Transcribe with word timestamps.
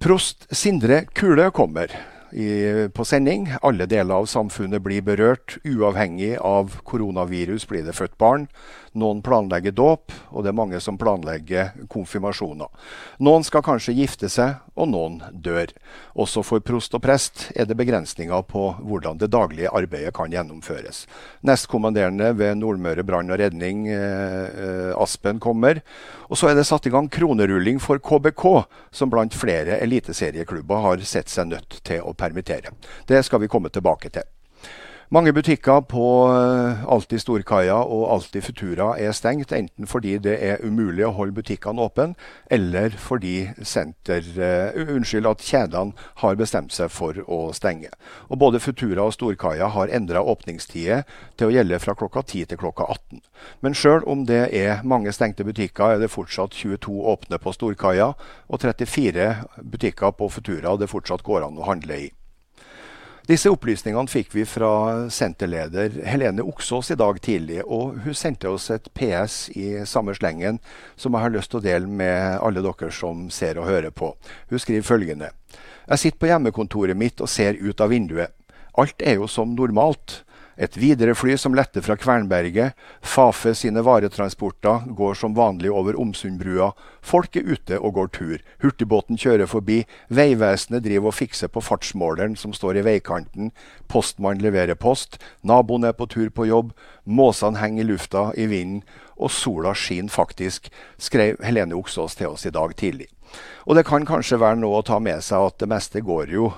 Prost 0.00 0.46
Sindre 0.50 1.04
Kule 1.12 1.50
kommer 1.50 1.90
i, 2.32 2.88
på 2.94 3.04
sending. 3.04 3.48
Alle 3.62 3.86
deler 3.90 4.22
av 4.22 4.28
samfunnet 4.30 4.82
blir 4.82 5.02
berørt. 5.02 5.58
Uavhengig 5.64 6.36
av 6.38 6.80
koronavirus 6.84 7.66
blir 7.68 7.86
det 7.86 7.96
født 7.96 8.18
barn. 8.20 8.48
Noen 8.98 9.20
planlegger 9.22 9.70
dåp, 9.70 10.10
og 10.34 10.42
det 10.42 10.50
er 10.50 10.56
mange 10.58 10.80
som 10.82 10.96
planlegger 10.98 11.76
konfirmasjoner. 11.92 12.66
Noen 13.22 13.44
skal 13.46 13.62
kanskje 13.62 13.94
gifte 13.94 14.26
seg, 14.32 14.56
og 14.74 14.88
noen 14.90 15.20
dør. 15.30 15.70
Også 16.18 16.42
for 16.42 16.62
prost 16.66 16.96
og 16.98 17.04
prest 17.04 17.44
er 17.54 17.68
det 17.70 17.76
begrensninger 17.78 18.42
på 18.50 18.64
hvordan 18.82 19.20
det 19.20 19.30
daglige 19.30 19.70
arbeidet 19.70 20.10
kan 20.16 20.34
gjennomføres. 20.34 21.04
Nestkommanderende 21.46 22.32
ved 22.34 22.58
Nordmøre 22.58 23.06
brann 23.06 23.30
og 23.30 23.38
redning, 23.38 23.86
eh, 23.86 24.50
eh, 24.50 24.92
Aspen, 24.98 25.38
kommer. 25.38 25.82
Og 26.26 26.38
så 26.38 26.50
er 26.50 26.58
det 26.58 26.66
satt 26.66 26.86
i 26.86 26.90
gang 26.90 27.08
kronerulling 27.08 27.78
for 27.78 28.02
KBK, 28.02 28.66
som 28.90 29.10
blant 29.10 29.34
flere 29.34 29.78
eliteserieklubber 29.78 30.82
har 30.82 31.06
sett 31.06 31.30
seg 31.30 31.52
nødt 31.54 31.78
til 31.86 32.02
å 32.02 32.14
permittere. 32.20 32.76
Det 33.08 33.24
skal 33.24 33.42
vi 33.42 33.50
komme 33.50 33.72
tilbake 33.72 34.12
til. 34.12 34.28
Mange 35.12 35.32
butikker 35.34 35.80
på 35.90 36.04
eh, 36.30 36.84
Alltid 36.86 37.18
Storkaia 37.18 37.80
og 37.82 38.04
Alltid 38.14 38.44
Futura 38.46 38.92
er 38.94 39.10
stengt, 39.10 39.50
enten 39.50 39.88
fordi 39.90 40.12
det 40.22 40.36
er 40.38 40.62
umulig 40.62 41.02
å 41.02 41.16
holde 41.16 41.34
butikkene 41.34 41.82
åpne, 41.82 42.12
eller 42.46 42.94
fordi 42.94 43.48
senter, 43.66 44.22
uh, 44.38 44.78
unnskyld, 44.94 45.26
at 45.26 45.42
kjedene 45.42 46.06
har 46.22 46.38
bestemt 46.38 46.70
seg 46.70 46.92
for 46.94 47.18
å 47.26 47.40
stenge. 47.58 47.90
Og 48.30 48.38
Både 48.38 48.60
Futura 48.62 49.08
og 49.08 49.16
Storkaia 49.16 49.72
har 49.74 49.90
endra 49.90 50.22
åpningstider 50.22 51.02
til 51.34 51.50
å 51.50 51.56
gjelde 51.56 51.82
fra 51.82 51.96
klokka 51.98 52.22
10 52.22 52.52
til 52.52 52.62
klokka 52.62 52.86
18. 52.86 53.24
Men 53.66 53.74
sjøl 53.74 54.06
om 54.06 54.22
det 54.30 54.44
er 54.54 54.86
mange 54.86 55.10
stengte 55.10 55.42
butikker, 55.42 55.96
er 55.96 56.06
det 56.06 56.14
fortsatt 56.14 56.54
22 56.54 57.02
åpne 57.16 57.42
på 57.42 57.58
Storkaia 57.58 58.12
og 58.14 58.62
34 58.62 59.28
butikker 59.74 60.14
på 60.14 60.30
Futura 60.38 60.78
det 60.78 60.92
fortsatt 60.94 61.26
går 61.26 61.50
an 61.50 61.58
å 61.58 61.66
handle 61.66 61.98
i. 62.06 62.10
Disse 63.30 63.46
opplysningene 63.46 64.10
fikk 64.10 64.32
vi 64.34 64.42
fra 64.42 65.06
senterleder 65.12 66.00
Helene 66.02 66.42
Oksås 66.42 66.88
i 66.90 66.96
dag 66.98 67.20
tidlig. 67.22 67.60
Og 67.62 68.00
hun 68.02 68.16
sendte 68.16 68.50
oss 68.50 68.64
et 68.74 68.88
PS 68.96 69.44
i 69.54 69.84
samme 69.86 70.16
slengen 70.18 70.58
som 70.98 71.14
jeg 71.14 71.22
har 71.22 71.30
lyst 71.36 71.52
til 71.52 71.60
å 71.60 71.62
dele 71.62 71.86
med 71.86 72.40
alle 72.42 72.64
dere 72.64 72.88
som 72.90 73.28
ser 73.30 73.60
og 73.60 73.68
hører 73.70 73.94
på. 73.94 74.08
Hun 74.50 74.58
skriver 74.58 74.82
følgende. 74.88 75.30
Jeg 75.86 76.02
sitter 76.02 76.18
på 76.18 76.30
hjemmekontoret 76.32 76.98
mitt 76.98 77.22
og 77.22 77.30
ser 77.30 77.60
ut 77.60 77.78
av 77.78 77.94
vinduet. 77.94 78.34
Alt 78.82 78.98
er 78.98 79.20
jo 79.20 79.30
som 79.30 79.54
normalt. 79.54 80.24
Et 80.56 80.76
viderefly 80.76 81.36
som 81.38 81.54
letter 81.54 81.84
fra 81.84 81.96
Kvernberget. 81.96 82.74
Fafe 83.02 83.54
sine 83.54 83.82
varetransporter 83.86 84.88
går 84.96 85.14
som 85.14 85.34
vanlig 85.36 85.70
over 85.72 85.98
Omsundbrua. 86.00 86.72
Folk 87.02 87.36
er 87.36 87.46
ute 87.48 87.78
og 87.78 87.94
går 87.96 88.10
tur. 88.16 88.38
Hurtigbåten 88.62 89.20
kjører 89.20 89.48
forbi. 89.50 89.82
Vegvesenet 90.08 90.84
driver 90.84 91.12
og 91.12 91.16
fikser 91.16 91.52
på 91.52 91.62
fartsmåleren 91.64 92.36
som 92.36 92.52
står 92.56 92.80
i 92.80 92.86
veikanten. 92.86 93.52
Postmann 93.88 94.42
leverer 94.42 94.78
post. 94.78 95.20
Naboen 95.42 95.86
er 95.86 95.96
på 95.96 96.08
tur 96.10 96.28
på 96.34 96.48
jobb. 96.50 96.74
Måsene 97.04 97.60
henger 97.60 97.84
i 97.84 97.92
lufta 97.92 98.30
i 98.36 98.46
vinden. 98.50 98.82
Og 99.20 99.32
sola 99.32 99.74
skinner 99.76 100.12
faktisk, 100.12 100.70
skrev 100.98 101.40
Helene 101.44 101.76
Oksås 101.76 102.16
til 102.16 102.32
oss 102.32 102.46
i 102.48 102.54
dag 102.54 102.72
tidlig. 102.76 103.10
Og 103.68 103.76
det 103.78 103.84
kan 103.86 104.06
kanskje 104.08 104.40
være 104.40 104.58
noe 104.58 104.80
å 104.80 104.86
ta 104.86 104.98
med 105.02 105.22
seg 105.22 105.44
at 105.46 105.60
det 105.62 105.68
meste 105.70 106.02
går 106.02 106.32
jo 106.34 106.48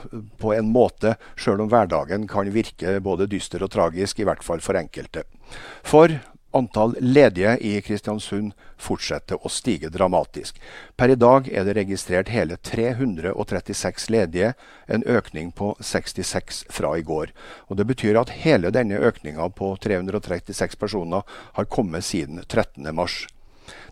på 0.41 0.55
en 0.57 0.71
måte, 0.73 1.17
sjøl 1.37 1.65
om 1.65 1.73
hverdagen 1.73 2.25
kan 2.31 2.49
virke 2.55 2.97
både 3.05 3.29
dyster 3.29 3.65
og 3.67 3.73
tragisk, 3.75 4.23
i 4.23 4.29
hvert 4.29 4.45
fall 4.47 4.63
for 4.65 4.79
enkelte. 4.81 5.27
For 5.85 6.15
antall 6.53 6.95
ledige 7.00 7.56
i 7.61 7.75
Kristiansund 7.84 8.53
fortsetter 8.81 9.41
å 9.41 9.50
stige 9.53 9.91
dramatisk. 9.92 10.59
Per 10.97 11.12
i 11.12 11.19
dag 11.19 11.48
er 11.48 11.67
det 11.67 11.77
registrert 11.78 12.33
hele 12.33 12.56
336 12.56 14.09
ledige, 14.12 14.55
en 14.86 15.05
økning 15.05 15.53
på 15.53 15.75
66 15.81 16.64
fra 16.70 16.97
i 16.98 17.03
går. 17.03 17.33
Og 17.69 17.77
Det 17.77 17.86
betyr 17.86 18.20
at 18.20 18.34
hele 18.44 18.70
denne 18.70 19.00
økninga 19.00 19.48
på 19.50 19.77
336 19.81 20.77
personer 20.78 21.22
har 21.53 21.65
kommet 21.65 22.04
siden 22.04 22.43
13.3. 22.47 23.41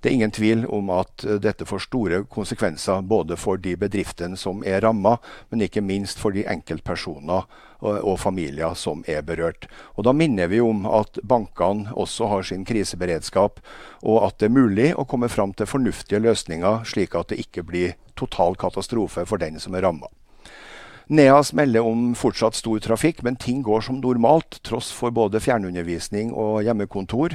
Det 0.01 0.11
er 0.11 0.15
ingen 0.17 0.35
tvil 0.35 0.67
om 0.67 0.91
at 0.95 1.25
eh, 1.25 1.41
dette 1.43 1.67
får 1.69 1.87
store 1.87 2.23
konsekvenser 2.31 3.03
både 3.07 3.37
for 3.41 3.61
de 3.61 3.77
bedriftene 3.81 4.39
som 4.41 4.65
er 4.67 4.81
ramma, 4.85 5.17
men 5.51 5.67
ikke 5.67 5.85
minst 5.85 6.21
for 6.21 6.35
de 6.37 6.47
enkeltpersoner 6.49 7.49
og 7.81 8.19
familier 8.21 8.75
som 8.77 9.01
er 9.09 9.23
berørt. 9.25 9.65
Og 9.97 10.05
Da 10.05 10.13
minner 10.13 10.51
vi 10.53 10.61
om 10.61 10.85
at 10.85 11.17
bankene 11.25 11.95
også 11.97 12.29
har 12.29 12.43
sin 12.45 12.67
kriseberedskap, 12.69 13.61
og 14.03 14.27
at 14.27 14.37
det 14.37 14.51
er 14.51 14.59
mulig 14.59 14.91
å 14.93 15.07
komme 15.09 15.31
fram 15.33 15.55
til 15.57 15.71
fornuftige 15.71 16.21
løsninger, 16.21 16.85
slik 16.85 17.17
at 17.17 17.33
det 17.33 17.41
ikke 17.41 17.65
blir 17.65 17.97
total 18.21 18.57
katastrofe 18.61 19.25
for 19.25 19.41
den 19.41 19.57
som 19.61 19.75
er 19.75 19.87
ramma. 19.89 20.13
NEAS 21.11 21.51
melder 21.59 21.83
om 21.83 22.13
fortsatt 22.15 22.55
stor 22.55 22.79
trafikk, 22.79 23.25
men 23.27 23.35
ting 23.35 23.65
går 23.67 23.81
som 23.83 23.97
normalt, 23.99 24.61
tross 24.63 24.93
for 24.95 25.11
både 25.11 25.41
fjernundervisning 25.43 26.31
og 26.31 26.61
hjemmekontor. 26.63 27.35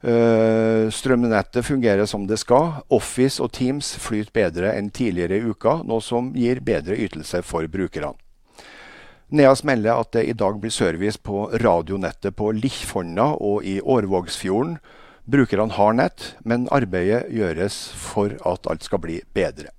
Uh, 0.00 0.88
strømnettet 0.88 1.66
fungerer 1.66 2.06
som 2.08 2.24
det 2.28 2.38
skal. 2.40 2.80
Office 2.88 3.42
og 3.42 3.52
Teams 3.52 3.92
flyter 4.00 4.32
bedre 4.32 4.72
enn 4.72 4.88
tidligere 4.88 5.36
i 5.36 5.50
uka, 5.52 5.82
noe 5.84 6.00
som 6.00 6.32
gir 6.32 6.62
bedre 6.64 6.96
ytelse 6.96 7.42
for 7.44 7.68
brukerne. 7.68 8.14
Neas 9.30 9.60
melder 9.62 10.00
at 10.00 10.10
det 10.16 10.24
i 10.26 10.34
dag 10.34 10.56
blir 10.58 10.72
service 10.74 11.20
på 11.20 11.44
radionettet 11.62 12.34
på 12.34 12.48
Lichfonna 12.56 13.28
og 13.38 13.62
i 13.62 13.76
Årvågsfjorden. 13.78 14.80
Brukerne 15.30 15.76
har 15.76 15.92
nett, 15.94 16.32
men 16.42 16.66
arbeidet 16.74 17.28
gjøres 17.30 17.76
for 17.94 18.34
at 18.48 18.66
alt 18.66 18.88
skal 18.88 19.04
bli 19.04 19.20
bedre. 19.36 19.70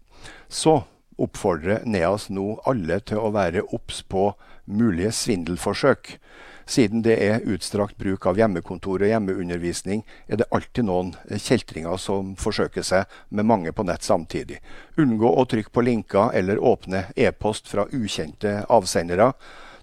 Så 0.47 0.83
oppfordrer 1.19 1.83
Neas 1.83 2.29
nå 2.29 2.61
alle 2.69 3.01
til 3.03 3.19
å 3.19 3.33
være 3.35 3.65
obs 3.75 3.99
på 4.07 4.29
mulige 4.71 5.11
svindelforsøk. 5.17 6.15
Siden 6.71 7.01
det 7.03 7.17
er 7.19 7.43
utstrakt 7.51 7.97
bruk 7.99 8.23
av 8.29 8.37
hjemmekontor 8.39 9.03
og 9.03 9.09
hjemmeundervisning, 9.09 10.05
er 10.31 10.39
det 10.39 10.47
alltid 10.55 10.87
noen 10.87 11.09
kjeltringer 11.27 11.99
som 11.99 12.29
forsøker 12.39 12.85
seg 12.87 13.11
med 13.27 13.49
mange 13.49 13.73
på 13.75 13.83
nett 13.83 14.07
samtidig. 14.07 14.61
Unngå 14.95 15.33
å 15.35 15.43
trykke 15.51 15.73
på 15.75 15.83
linker 15.83 16.31
eller 16.37 16.63
åpne 16.63 17.09
e-post 17.19 17.67
fra 17.67 17.89
ukjente 17.91 18.61
avsendere. 18.71 19.33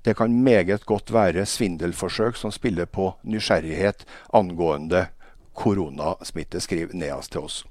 Det 0.00 0.16
kan 0.16 0.32
meget 0.32 0.88
godt 0.88 1.12
være 1.12 1.44
svindelforsøk 1.44 2.41
som 2.41 2.54
spiller 2.56 2.88
på 2.88 3.10
nysgjerrighet 3.20 4.06
angående 4.32 5.10
koronasmitte, 5.53 6.62
skriver 6.65 6.97
Neas 6.97 7.28
til 7.28 7.44
oss. 7.44 7.66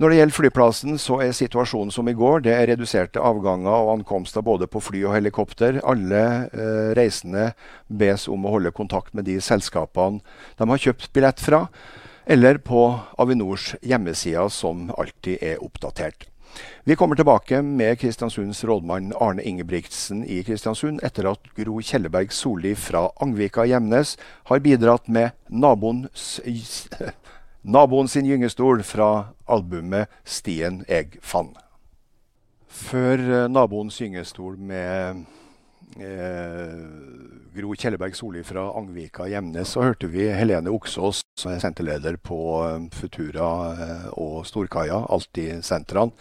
Når 0.00 0.08
det 0.08 0.16
gjelder 0.16 0.36
flyplassen, 0.36 0.98
så 1.00 1.18
er 1.20 1.34
situasjonen 1.36 1.92
som 1.92 2.08
i 2.08 2.16
går. 2.16 2.44
Det 2.46 2.54
er 2.56 2.70
reduserte 2.72 3.20
avganger 3.20 3.72
og 3.72 3.92
ankomster 3.98 4.44
både 4.44 4.68
på 4.70 4.80
fly 4.80 5.04
og 5.04 5.16
helikopter. 5.18 5.82
Alle 5.84 6.22
eh, 6.48 6.92
reisende 6.96 7.50
bes 7.88 8.24
om 8.32 8.46
å 8.46 8.54
holde 8.56 8.72
kontakt 8.72 9.12
med 9.12 9.28
de 9.28 9.36
selskapene 9.44 10.22
de 10.56 10.68
har 10.70 10.84
kjøpt 10.86 11.12
billett 11.12 11.44
fra, 11.44 11.66
eller 12.24 12.60
på 12.64 12.86
Avinors 13.20 13.74
hjemmesider, 13.82 14.48
som 14.48 14.88
alltid 14.96 15.42
er 15.44 15.64
oppdatert. 15.64 16.28
Vi 16.84 16.96
kommer 16.96 17.16
tilbake 17.16 17.62
med 17.62 17.98
Kristiansunds 18.00 18.64
rådmann 18.64 19.12
Arne 19.20 19.44
Ingebrigtsen 19.44 20.24
i 20.24 20.42
Kristiansund 20.44 21.00
etter 21.06 21.30
at 21.30 21.46
Gro 21.56 21.78
Kjelleberg 21.80 22.32
Solli 22.34 22.74
fra 22.76 23.06
Angvika 23.24 23.64
Gjemnes 23.68 24.16
har 24.50 24.64
bidratt 24.64 25.08
med 25.08 25.32
naboens 25.48 26.40
Naboen 27.62 28.08
sin 28.10 28.26
gyngestol 28.26 28.80
fra 28.82 29.34
albumet 29.46 30.10
'Stien 30.26 30.80
eg 30.90 31.20
fann'. 31.22 31.54
Før 32.66 33.20
uh, 33.22 33.50
naboens 33.52 34.00
gyngestol 34.00 34.56
med 34.58 35.22
eh, 36.00 36.80
Gro 37.54 37.76
Kjelleberg 37.78 38.16
Solli 38.16 38.42
fra 38.42 38.64
Angvika 38.74 39.28
Gjemnes, 39.30 39.68
så 39.76 39.84
hørte 39.84 40.08
vi 40.10 40.26
Helene 40.34 40.72
Oksås, 40.72 41.20
som 41.38 41.52
er 41.52 41.62
senterleder 41.62 42.16
på 42.16 42.40
uh, 42.64 42.82
Futura 42.96 43.50
uh, 43.78 44.06
og 44.18 44.42
Storkaia, 44.48 45.04
Alltid-sentrene, 45.06 46.16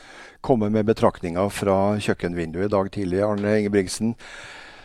komme 0.45 0.69
med 0.69 0.91
betraktninger 0.91 1.49
fra 1.49 1.95
kjøkkenvinduet 1.97 2.69
i 2.69 2.75
dag 2.75 2.91
tidlig. 2.93 3.23
Arne 3.25 3.57
Ingebrigtsen, 3.63 4.13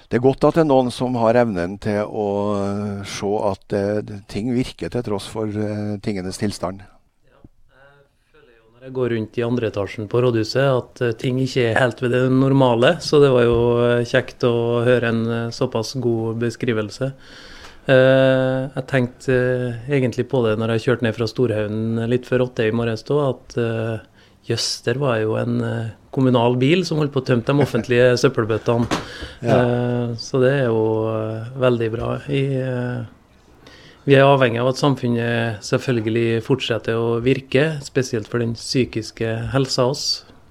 det 0.07 0.19
er 0.19 0.23
godt 0.23 0.45
at 0.47 0.55
det 0.55 0.63
er 0.63 0.69
noen 0.69 0.93
som 0.95 1.17
har 1.19 1.39
evnen 1.41 1.79
til 1.83 2.05
å 2.07 2.27
eh, 2.61 3.01
se 3.11 3.31
at 3.49 3.75
uh, 3.75 4.13
ting 4.31 4.53
virker 4.55 4.93
til 4.93 5.03
tross 5.03 5.27
for 5.33 5.51
uh, 5.51 5.97
tingenes 6.05 6.39
tilstand. 6.39 6.85
Jeg 7.27 8.31
føler 8.31 8.53
jo 8.53 8.69
når 8.71 8.87
jeg 8.87 8.95
går 9.01 9.13
rundt 9.17 9.41
i 9.41 9.45
andre 9.47 9.71
etasjen 9.73 10.07
på 10.13 10.23
rådhuset 10.23 10.63
at 10.63 11.03
ting 11.19 11.41
ikke 11.43 11.73
er 11.73 11.81
helt 11.81 12.05
ved 12.05 12.15
det 12.15 12.23
normale. 12.31 12.95
Så 13.03 13.19
det 13.23 13.33
var 13.35 13.49
jo 13.49 13.59
kjekt 14.07 14.47
å 14.47 14.55
høre 14.87 15.11
en 15.11 15.25
såpass 15.55 15.97
god 15.99 16.39
beskrivelse. 16.45 17.11
jeg 17.87 18.85
tenkte 18.91 19.35
egentlig 19.87 20.27
på 20.31 20.41
det 20.47 20.57
når 20.59 20.75
jeg 20.75 20.85
kjørte 20.87 21.07
ned 21.07 21.19
fra 21.19 21.29
Storhaugen 21.31 22.07
litt 22.11 22.27
før 22.27 22.47
åtte 22.47 22.67
i 22.67 22.75
morges, 22.75 23.07
at 23.11 23.59
jøss, 24.49 24.69
der 24.87 25.01
var 25.03 25.21
jo 25.23 25.35
en 25.41 25.59
kommunal 26.17 26.57
bil 26.61 26.85
som 26.89 27.01
holdt 27.01 27.13
på 27.15 27.23
å 27.23 27.27
tømme 27.29 27.45
de 27.47 27.65
offentlige 27.65 28.15
søppelbøttene. 28.23 29.03
Ja. 29.45 29.59
Eh, 29.59 30.17
så 30.21 30.41
det 30.43 30.55
er 30.63 30.65
jo 30.71 30.81
eh, 31.13 31.53
veldig 31.67 31.91
bra. 31.93 32.15
Eh, 32.33 33.05
vi 34.07 34.15
er 34.15 34.25
avhengig 34.25 34.63
av 34.63 34.71
at 34.71 34.81
samfunnet 34.81 35.65
selvfølgelig 35.67 36.43
fortsetter 36.47 36.97
å 36.97 37.17
virke, 37.25 37.69
spesielt 37.85 38.31
for 38.31 38.43
den 38.43 38.55
psykiske 38.57 39.33
helsa 39.53 39.89
oss. 39.91 40.05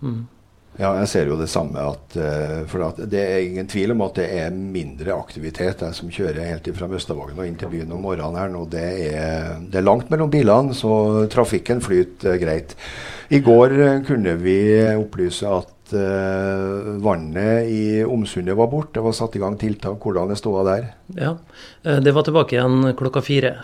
Mm. 0.03 0.25
Ja, 0.75 0.91
jeg 0.99 1.07
ser 1.07 1.29
jo 1.31 1.37
det 1.39 1.47
samme. 1.51 1.79
At, 1.79 2.17
for 2.71 2.83
at 2.89 2.97
det 3.11 3.21
er 3.21 3.43
ingen 3.45 3.67
tvil 3.71 3.93
om 3.93 4.03
at 4.05 4.17
det 4.19 4.25
er 4.41 4.55
mindre 4.55 5.15
aktivitet. 5.15 5.83
Jeg 5.85 5.95
som 5.95 6.11
kjører 6.11 6.49
helt 6.49 6.67
fra 6.75 6.89
Møstavågen 6.91 7.39
og 7.39 7.47
inn 7.47 7.59
til 7.59 7.71
byen 7.71 7.93
om 7.95 8.03
morgenen 8.03 8.39
her 8.39 8.51
nå, 8.51 8.65
det 8.71 8.87
er, 9.13 9.53
det 9.71 9.79
er 9.79 9.87
langt 9.87 10.11
mellom 10.11 10.33
bilene, 10.33 10.75
så 10.75 11.27
trafikken 11.31 11.79
flyter 11.83 12.35
greit. 12.41 12.75
I 13.31 13.39
går 13.45 13.77
kunne 14.05 14.35
vi 14.41 14.59
opplyse 14.97 15.47
at 15.47 15.71
vannet 17.05 17.69
i 17.69 18.03
Omsundet 18.03 18.57
var 18.57 18.67
borte. 18.67 18.97
Det 18.97 19.03
var 19.05 19.13
satt 19.13 19.35
i 19.37 19.41
gang 19.41 19.57
tiltak. 19.61 20.01
Hvordan 20.01 20.31
er 20.33 20.39
ståa 20.39 20.63
der? 20.65 20.87
Ja, 21.15 21.37
eh, 21.83 21.99
Det 22.01 22.13
var 22.13 22.23
tilbake 22.23 22.57
igjen 22.57 22.95
klokka 22.97 23.21
fire. 23.21 23.55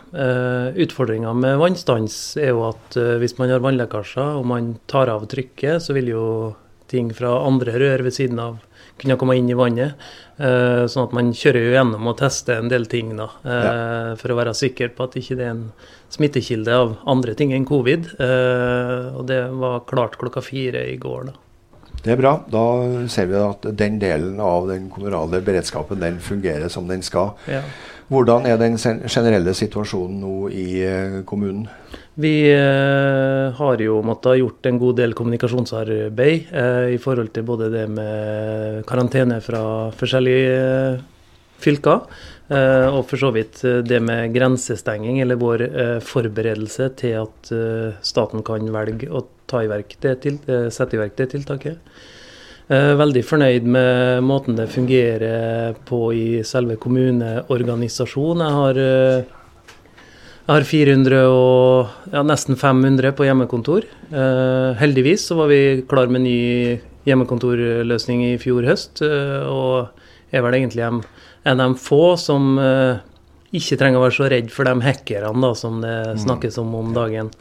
Utfordringa 0.75 1.33
med 1.33 1.57
vannstans 1.57 2.37
er 2.37 2.53
jo 2.53 2.69
at 2.69 2.95
hvis 2.95 3.37
man 3.39 3.49
har 3.49 3.59
vannlekkasjer 3.59 4.37
og 4.39 4.45
man 4.45 4.77
tar 4.87 5.09
av 5.09 5.25
trykket, 5.27 5.81
så 5.81 5.93
vil 5.97 6.13
jo 6.13 6.25
ting 6.91 7.13
fra 7.15 7.33
andre 7.47 7.77
rør 7.79 8.05
ved 8.07 8.15
siden 8.17 8.41
av 8.43 8.59
kunne 9.01 9.17
komme 9.17 9.37
inn 9.39 9.49
i 9.49 9.57
vannet. 9.57 9.97
Uh, 10.41 10.85
sånn 10.89 11.07
at 11.07 11.13
man 11.15 11.31
kjører 11.37 11.63
jo 11.65 11.75
gjennom 11.75 12.09
og 12.11 12.17
tester 12.19 12.59
en 12.61 12.69
del 12.69 12.87
ting 12.89 13.15
da, 13.17 13.27
ja. 13.45 13.71
for 14.17 14.33
å 14.33 14.37
være 14.37 14.53
sikker 14.57 14.93
på 14.97 15.05
at 15.07 15.17
ikke 15.21 15.37
det 15.39 15.45
er 15.47 15.53
en 15.55 15.67
smittekilde 16.11 16.75
av 16.75 16.95
andre 17.09 17.35
ting 17.37 17.53
enn 17.55 17.65
covid. 17.65 18.11
og 18.19 19.23
det 19.29 19.41
var 19.61 19.85
klart 19.89 20.17
klokka 20.21 20.43
fire 20.43 20.83
i 20.91 20.97
går. 21.01 21.31
da. 21.31 21.37
Det 22.01 22.15
er 22.15 22.17
bra. 22.17 22.33
Da 22.49 22.63
ser 23.13 23.29
vi 23.29 23.37
at 23.37 23.65
den 23.77 23.99
delen 24.01 24.39
av 24.41 24.67
den 24.69 24.89
kommunale 24.89 25.41
beredskapen 25.45 26.01
den 26.01 26.19
fungerer 26.23 26.69
som 26.73 26.87
den 26.89 27.03
skal. 27.05 27.35
Ja. 27.49 27.61
Hvordan 28.11 28.47
er 28.49 28.57
den 28.59 28.75
generelle 28.77 29.53
situasjonen 29.55 30.17
nå 30.19 30.37
i 30.49 30.65
eh, 30.83 31.21
kommunen? 31.27 31.69
Vi 32.21 32.53
eh, 32.53 33.53
har 33.57 33.81
jo 33.81 34.01
måttet 34.05 34.37
gjort 34.41 34.67
en 34.67 34.77
god 34.81 34.97
del 34.99 35.15
kommunikasjonsarbeid 35.17 36.51
eh, 36.53 36.89
i 36.95 36.99
forhold 37.01 37.31
til 37.33 37.45
både 37.47 37.69
det 37.73 37.87
med 37.89 38.83
karantene 38.89 39.39
fra 39.41 39.63
forskjellige 39.97 40.51
eh, 40.59 41.01
fylker, 41.61 42.05
og 42.51 43.05
for 43.07 43.21
så 43.21 43.29
vidt 43.31 43.61
det 43.87 43.99
med 44.03 44.33
grensestenging, 44.33 45.21
eller 45.23 45.37
vår 45.39 45.61
forberedelse 46.03 46.89
til 46.99 47.13
at 47.21 47.51
staten 48.03 48.41
kan 48.43 48.65
velge 48.73 49.07
å 49.07 49.21
ta 49.47 49.61
i 49.63 49.69
verk 49.71 49.93
det 50.03 50.17
til, 50.25 50.39
sette 50.73 50.97
i 50.97 50.99
verk 50.99 51.15
det 51.21 51.29
tiltaket. 51.31 51.77
Veldig 52.67 53.23
fornøyd 53.23 53.69
med 53.77 54.25
måten 54.27 54.59
det 54.59 54.67
fungerer 54.73 55.77
på 55.87 56.01
i 56.17 56.25
selve 56.43 56.75
kommuneorganisasjonen. 56.81 58.43
Jeg 58.43 58.57
har, 58.57 58.81
jeg 60.41 60.51
har 60.51 60.65
400 60.67 61.19
og 61.29 62.13
ja, 62.13 62.23
nesten 62.25 62.57
500 62.57 63.13
på 63.17 63.27
hjemmekontor. 63.27 63.85
heldigvis 64.81 65.27
så 65.29 65.37
var 65.37 65.51
vi 65.51 65.83
klar 65.87 66.09
med 66.11 66.25
ny 66.25 66.79
hjemmekontorløsning 67.05 68.25
i 68.31 68.37
fjor 68.41 68.65
høst. 68.67 69.01
og 69.01 69.89
er 70.31 70.41
vel 70.41 70.57
egentlig 70.57 70.83
en, 70.87 71.01
en 71.45 71.59
av 71.61 71.73
de 71.73 71.79
få 71.79 72.17
som 72.17 72.57
ikke 73.51 73.77
trenger 73.79 73.99
å 73.99 74.05
være 74.05 74.15
så 74.17 74.29
redd 74.31 74.51
for 74.53 74.67
de 74.67 74.85
hackerne 74.85 75.53
som 75.59 75.81
det 75.83 75.95
mm. 76.15 76.21
snakkes 76.25 76.59
om 76.61 76.73
om 76.79 76.91
dagen. 76.95 77.31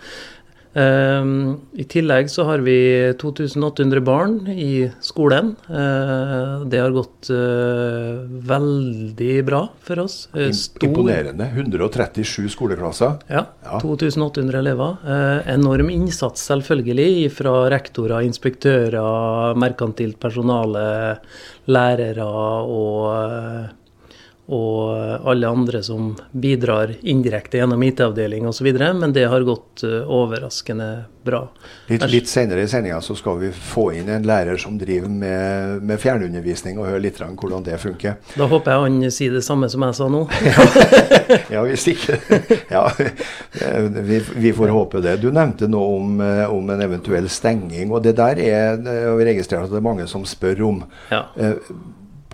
Uh, 0.70 1.56
I 1.75 1.84
tillegg 1.90 2.28
så 2.31 2.44
har 2.46 2.62
vi 2.62 2.76
2800 3.19 4.02
barn 4.06 4.37
i 4.52 4.90
skolen. 5.02 5.55
Uh, 5.67 6.62
det 6.70 6.78
har 6.78 6.94
gått 6.94 7.31
uh, 7.34 8.22
veldig 8.52 9.32
bra 9.49 9.64
for 9.82 10.05
oss. 10.05 10.22
Stor, 10.31 10.87
Imponerende. 10.87 11.49
137 11.56 12.46
skoleklasser. 12.55 13.19
Ja, 13.26 13.44
ja. 13.64 13.81
2800 13.82 14.58
elever. 14.61 14.96
enorm 15.50 15.90
innsats 15.90 16.46
selvfølgelig 16.50 17.31
fra 17.34 17.55
rektorer, 17.73 18.23
inspektører, 18.26 19.58
merkantilt 19.58 20.20
personale, 20.23 20.84
lærere 21.70 22.26
og 22.26 23.80
og 24.50 25.29
alle 25.31 25.49
andre 25.49 25.82
som 25.82 26.17
bidrar 26.32 26.97
indirekte 27.06 27.61
gjennom 27.61 27.82
IT-avdeling 27.87 28.49
osv. 28.50 28.67
Men 28.75 29.12
det 29.14 29.29
har 29.31 29.47
gått 29.47 29.85
uh, 29.87 30.02
overraskende 30.11 30.88
bra. 31.23 31.44
Litt, 31.87 32.05
litt 32.11 32.29
senere 32.29 32.64
i 32.64 32.69
sendinga 32.69 32.99
skal 33.05 33.38
vi 33.38 33.50
få 33.55 33.91
inn 34.00 34.08
en 34.11 34.26
lærer 34.26 34.58
som 34.58 34.79
driver 34.81 35.12
med, 35.12 35.85
med 35.87 36.00
fjernundervisning, 36.00 36.81
og 36.81 36.88
høre 36.88 37.02
litt 37.05 37.20
om 37.23 37.37
hvordan 37.38 37.67
det 37.67 37.79
funker. 37.82 38.17
Da 38.35 38.49
håper 38.50 38.73
jeg 38.73 38.87
han 38.87 39.14
sier 39.14 39.37
det 39.37 39.44
samme 39.47 39.69
som 39.70 39.85
jeg 39.87 39.99
sa 40.00 40.08
nå. 40.11 40.25
ja, 41.55 41.62
hvis 41.69 41.87
ikke 41.93 42.19
Ja, 42.75 42.85
vi, 42.99 44.20
vi, 44.35 44.52
får 44.56 44.75
håpe 44.75 45.05
det. 45.05 45.19
Du 45.23 45.31
nevnte 45.35 45.70
noe 45.70 45.94
om, 46.00 46.19
eh, 46.25 46.44
om, 46.50 46.75
en 46.75 46.85
eventuell 46.85 47.29
stenging, 47.31 47.93
og 47.93 48.02
det 48.06 48.17
der 48.19 48.41
er 48.43 48.76
vi 48.81 49.31
registrerer 49.31 49.69
at 49.69 49.73
det 49.73 49.79
er 49.79 49.87
mange 49.87 50.06
som 50.11 50.26
spør 50.26 50.67
om. 50.67 50.85
Ja. 51.12 51.26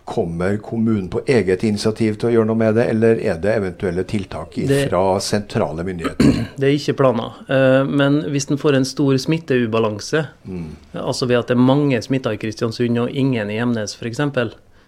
Kommer 0.06 0.56
kommunen 0.62 1.08
på 1.10 1.20
eget 1.26 1.64
initiativ 1.66 2.14
til 2.14 2.28
å 2.28 2.30
gjøre 2.30 2.46
noe 2.46 2.60
med 2.60 2.76
det, 2.78 2.84
eller 2.92 3.18
er 3.18 3.40
det 3.42 3.54
eventuelle 3.58 4.04
tiltak 4.06 4.54
fra 4.86 5.00
sentrale 5.18 5.82
myndigheter? 5.82 6.44
Det 6.60 6.68
er 6.68 6.76
ikke 6.76 6.94
planer. 7.00 7.40
Eh, 7.50 7.82
men 7.90 8.20
hvis 8.30 8.46
en 8.46 8.60
får 8.60 8.78
en 8.78 8.86
stor 8.86 9.18
smitteubalanse, 9.18 10.22
mm. 10.46 10.68
altså 11.02 11.26
ved 11.26 11.40
at 11.40 11.50
det 11.50 11.56
er 11.56 11.66
mange 11.72 11.98
smitta 12.06 12.36
i 12.36 12.38
Kristiansund 12.38 13.02
og 13.02 13.10
ingen 13.10 13.50
i 13.50 13.58
Gjemnes 13.58 13.96
f.eks., 13.98 14.22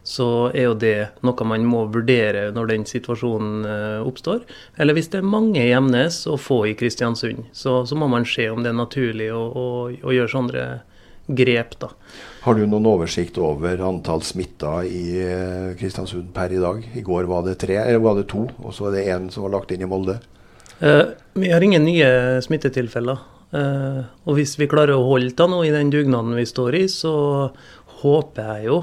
så 0.09 0.29
er 0.55 0.69
jo 0.71 0.77
det 0.79 0.95
noe 1.27 1.45
man 1.51 1.67
må 1.69 1.83
vurdere 1.93 2.47
når 2.55 2.71
den 2.71 2.87
situasjonen 2.89 3.67
eh, 3.69 4.07
oppstår. 4.07 4.47
Eller 4.79 4.97
hvis 4.97 5.11
det 5.13 5.21
er 5.21 5.33
mange 5.35 5.61
i 5.61 5.73
Gjemnes 5.73 6.23
og 6.31 6.39
få 6.41 6.63
i 6.71 6.77
Kristiansund, 6.79 7.51
så, 7.53 7.83
så, 7.91 7.99
må 7.99 8.07
man 8.09 8.25
se 8.29 8.47
om 8.55 8.63
det 8.63 8.71
er 8.71 8.79
naturlig 8.79 9.33
å, 9.35 9.43
å, 9.51 9.67
å 9.91 10.15
gjøre 10.15 10.33
sånne 10.33 10.69
grep. 11.29 11.77
da. 11.83 11.93
Har 12.45 12.55
du 12.55 12.63
noen 12.67 12.87
oversikt 12.87 13.39
over 13.43 13.81
antall 13.83 14.23
smitta 14.27 14.79
i 14.87 15.19
eh, 15.25 15.73
Kristiansund 15.79 16.31
per 16.35 16.53
i 16.55 16.61
dag? 16.63 16.85
I 16.95 17.03
går 17.05 17.27
var 17.31 17.43
det 17.47 17.57
tre, 17.65 17.81
var 17.99 18.19
det 18.19 18.29
to, 18.31 18.45
og 18.63 18.75
så 18.75 18.89
er 18.89 18.95
det 18.95 19.09
én 19.15 19.27
som 19.35 19.47
var 19.47 19.57
lagt 19.57 19.75
inn 19.75 19.83
i 19.83 19.89
Molde? 19.91 20.21
Uh, 20.79 21.11
vi 21.35 21.51
har 21.51 21.65
ingen 21.65 21.83
nye 21.89 22.39
smittetilfeller. 22.45 23.25
Uh, 23.51 24.07
og 24.29 24.39
hvis 24.39 24.55
vi 24.61 24.69
klarer 24.71 24.95
å 24.95 25.07
holde 25.09 25.35
det 25.35 25.49
nå 25.51 25.65
i 25.67 25.75
den 25.75 25.91
dugnaden 25.91 26.37
vi 26.39 26.47
står 26.47 26.79
i, 26.79 26.85
så 26.93 27.15
håper 27.99 28.53
jeg 28.53 28.69
jo 28.69 28.83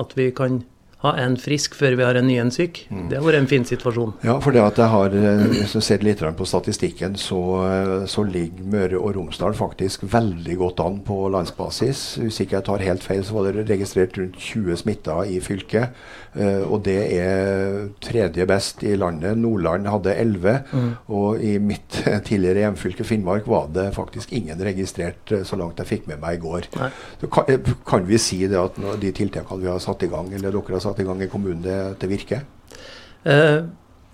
at 0.00 0.12
vi 0.16 0.30
kan 0.32 0.62
ha 1.00 1.14
en 1.16 1.36
frisk 1.40 1.74
før 1.78 1.96
vi 1.96 2.04
har 2.04 2.18
en 2.18 2.26
ny 2.28 2.36
en 2.42 2.50
syk. 2.52 2.82
Mm. 2.92 3.06
Det 3.08 3.16
har 3.16 3.24
vært 3.24 3.40
en 3.40 3.48
fin 3.48 3.64
situasjon. 3.64 4.12
Ja, 4.26 4.36
for 4.44 4.52
det 4.52 4.60
at 4.60 4.80
jeg 4.82 4.92
har 4.92 5.16
eh, 5.16 5.44
hvis 5.54 5.72
du 5.76 5.80
ser 5.84 6.04
litt 6.04 6.20
på 6.20 6.48
statistikken, 6.48 7.16
så, 7.20 7.40
eh, 7.64 7.94
så, 8.10 8.24
ligger 8.28 8.68
Møre 8.74 9.00
og 9.00 9.14
Romsdal 9.16 9.56
faktisk 9.56 10.04
veldig 10.12 10.58
godt 10.60 10.82
an 10.84 11.00
på 11.06 11.22
landsbasis. 11.32 12.04
Hvis 12.20 12.42
ikke 12.44 12.58
jeg 12.58 12.68
tar 12.68 12.84
helt 12.84 13.06
feil, 13.06 13.24
så 13.24 13.38
var 13.38 13.48
det 13.48 13.68
registrert 13.70 14.20
rundt 14.20 14.36
20 14.36 14.82
smitta 14.82 15.22
i 15.24 15.40
fylket. 15.40 15.96
Uh, 16.30 16.62
og 16.70 16.84
det 16.86 17.00
er 17.16 17.88
tredje 18.10 18.46
best 18.48 18.84
i 18.86 18.94
landet. 18.98 19.38
Nordland 19.38 19.88
hadde 19.90 20.14
11. 20.14 20.56
Mm. 20.72 20.92
Og 21.16 21.42
i 21.44 21.56
mitt 21.62 22.00
tidligere 22.28 22.66
hjemfylke 22.66 23.06
Finnmark 23.06 23.48
var 23.50 23.68
det 23.74 23.90
faktisk 23.96 24.32
ingen 24.36 24.60
registrert, 24.66 25.34
så 25.46 25.58
langt 25.60 25.80
jeg 25.80 25.90
fikk 25.90 26.08
med 26.10 26.22
meg 26.22 26.38
i 26.38 26.44
går. 26.44 26.70
Kan, 27.30 27.68
kan, 27.86 28.06
vi 28.08 28.20
si 28.20 28.42
det 28.50 28.58
at 28.60 28.78
de 29.00 29.12
tiltakene 29.16 29.62
vi 29.62 29.70
har 29.70 29.82
satt 29.82 30.02
i 30.06 30.10
gang, 30.10 30.32
eller 30.34 30.54
dere 30.54 30.76
har 30.78 30.84
satt 30.84 31.02
i 31.02 31.06
gang 31.06 31.20
i 31.22 31.30
kommunen, 31.30 31.62
det, 31.64 31.78
det 32.00 32.10
virker? 32.10 32.46
Uh, 33.26 33.68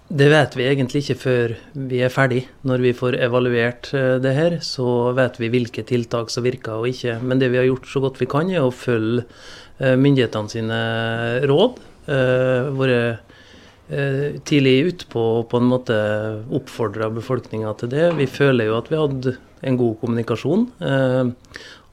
det 0.07 0.29
vet 0.31 0.55
vi 0.59 0.67
egentlig 0.67 1.03
ikke 1.05 1.19
før 1.19 1.55
vi 1.91 2.01
er 2.05 2.13
ferdig. 2.15 2.45
Når 2.67 2.83
vi 2.85 2.95
får 2.97 3.19
evaluert 3.27 3.91
uh, 3.95 4.17
det 4.23 4.35
her, 4.37 4.59
så 4.67 5.13
vet 5.17 5.39
vi 5.43 5.53
hvilke 5.53 5.87
tiltak 5.87 6.33
som 6.35 6.47
virker 6.47 6.81
og 6.81 6.91
ikke. 6.91 7.19
Men 7.23 7.43
det 7.43 7.53
vi 7.55 7.61
har 7.63 7.69
gjort 7.69 7.91
så 7.91 8.03
godt 8.05 8.21
vi 8.23 8.31
kan, 8.31 8.51
er 8.51 8.67
å 8.67 8.75
følge 8.75 9.27
myndighetene 9.77 10.49
sine 10.49 10.77
råd. 11.45 11.83
Vært 12.07 13.26
tidlig 13.87 14.75
ut 14.87 15.03
på 15.13 15.23
og 15.39 15.45
på 15.53 15.61
en 15.61 15.69
måte 15.71 15.97
oppfordre 16.59 17.07
befolkninga 17.15 17.71
til 17.79 17.93
det. 17.93 18.09
Vi 18.19 18.27
føler 18.27 18.67
jo 18.67 18.79
at 18.81 18.91
vi 18.91 18.99
hadde 18.99 19.35
en 19.63 19.79
god 19.79 19.95
kommunikasjon. 20.01 20.65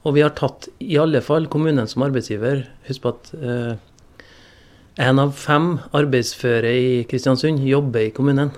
Og 0.02 0.16
vi 0.16 0.24
har 0.24 0.34
tatt 0.34 0.66
i 0.82 0.98
alle 0.98 1.22
fall 1.22 1.46
kommunen 1.52 1.86
som 1.86 2.02
arbeidsgiver. 2.02 2.64
Husk 2.88 3.04
på 3.04 3.12
at 3.14 3.30
en 4.94 5.18
av 5.18 5.32
fem 5.34 5.72
arbeidsføre 5.96 6.70
i 6.70 6.90
Kristiansund 7.10 7.64
jobber 7.66 8.08
i 8.08 8.12
kommunen. 8.14 8.52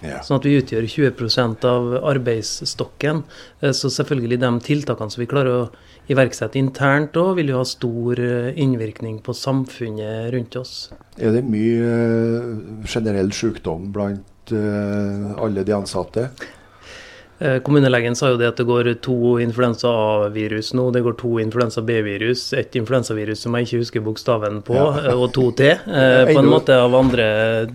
Ja. 0.00 0.20
Sånn 0.24 0.38
at 0.38 0.46
vi 0.46 0.56
utgjør 0.60 0.86
20 0.88 1.66
av 1.68 1.90
arbeidsstokken. 2.08 3.24
Eh, 3.60 3.72
så 3.76 3.90
selvfølgelig 3.92 4.40
de 4.40 4.52
tiltakene 4.64 5.12
som 5.12 5.22
vi 5.22 5.28
klarer 5.30 5.56
å 5.56 5.70
iverksette 6.10 6.58
internt 6.60 7.16
òg, 7.20 7.36
vil 7.38 7.52
jo 7.52 7.60
ha 7.60 7.66
stor 7.68 8.20
eh, 8.20 8.52
innvirkning 8.60 9.20
på 9.24 9.34
samfunnet 9.36 10.30
rundt 10.34 10.58
oss. 10.60 10.74
Er 11.18 11.34
det 11.36 11.44
mye 11.48 11.90
eh, 11.96 12.48
generell 12.90 13.32
sykdom 13.34 13.90
blant 13.94 14.26
alle 14.50 15.62
de 15.62 15.70
ansatte? 15.76 16.24
Eh, 17.40 17.58
kommunelegen 17.64 18.16
sa 18.16 18.28
jo 18.34 18.36
det 18.36 18.50
at 18.50 18.58
det 18.60 18.66
går 18.68 18.90
to 19.00 19.38
influensa 19.40 19.88
A-virus 19.88 20.74
nå. 20.76 20.90
Det 20.92 21.00
går 21.06 21.14
to 21.16 21.38
influensa 21.40 21.80
B-virus. 21.80 22.50
Et 22.52 22.74
influensavirus 22.76 23.46
som 23.46 23.54
jeg 23.56 23.68
ikke 23.68 23.80
husker 23.80 24.02
bokstaven 24.04 24.58
på, 24.66 24.76
ja. 24.76 24.88
Eh, 25.08 25.16
og 25.16 25.32
to 25.32 25.46
T. 25.56 25.70
Eh, 25.72 26.24
på 26.34 26.36
en 26.36 26.50
måte 26.52 26.76
av 26.76 26.92
andre 26.98 27.28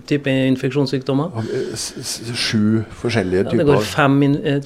typer 0.06 0.46
infeksjonssykdommer. 0.52 1.34
Sju 1.74 2.84
forskjellige 3.02 3.48
typer? 3.48 3.64
Ja, 3.64 3.64
det 3.64 3.68
går 3.72 3.88
fem, 3.90 4.20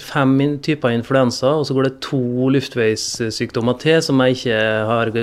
fem 0.03 0.35
typer 0.67 0.97
influensa, 0.97 1.53
og 1.61 1.63
så 1.69 1.77
går 1.77 1.87
det 1.87 1.93
to 2.03 2.51
luftveissykdommer 2.57 3.79
til 3.79 4.03
som 4.03 4.19
jeg 4.25 4.35
ikke 4.35 4.59
har 4.89 5.13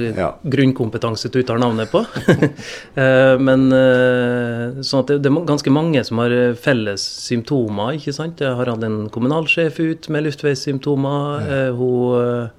grunnkompetanse 0.57 1.29
til 1.29 1.43
å 1.43 1.45
uttale 1.45 1.65
navnet 1.67 1.93
på. 1.93 2.01
Men 3.47 3.69
sånn 4.81 5.05
at 5.05 5.13
det, 5.13 5.21
det, 5.27 5.31
er 5.31 5.49
ganske 5.53 5.73
mange 5.75 6.01
som 6.07 6.25
har 6.25 6.33
felles 6.65 7.05
symptomer, 7.27 8.01
ikke 8.01 8.17
sant. 8.17 8.41
Jeg 8.41 8.57
har 8.57 8.73
hatt 8.73 8.85
en 8.87 9.03
kommunalsjef 9.13 9.66
skrev 9.71 9.91
ut 9.91 10.09
med 10.09 10.27
luftveissymptomer. 10.27 11.41
Ja. 11.41 11.59
Eh, 11.67 11.75
hun 11.75 12.51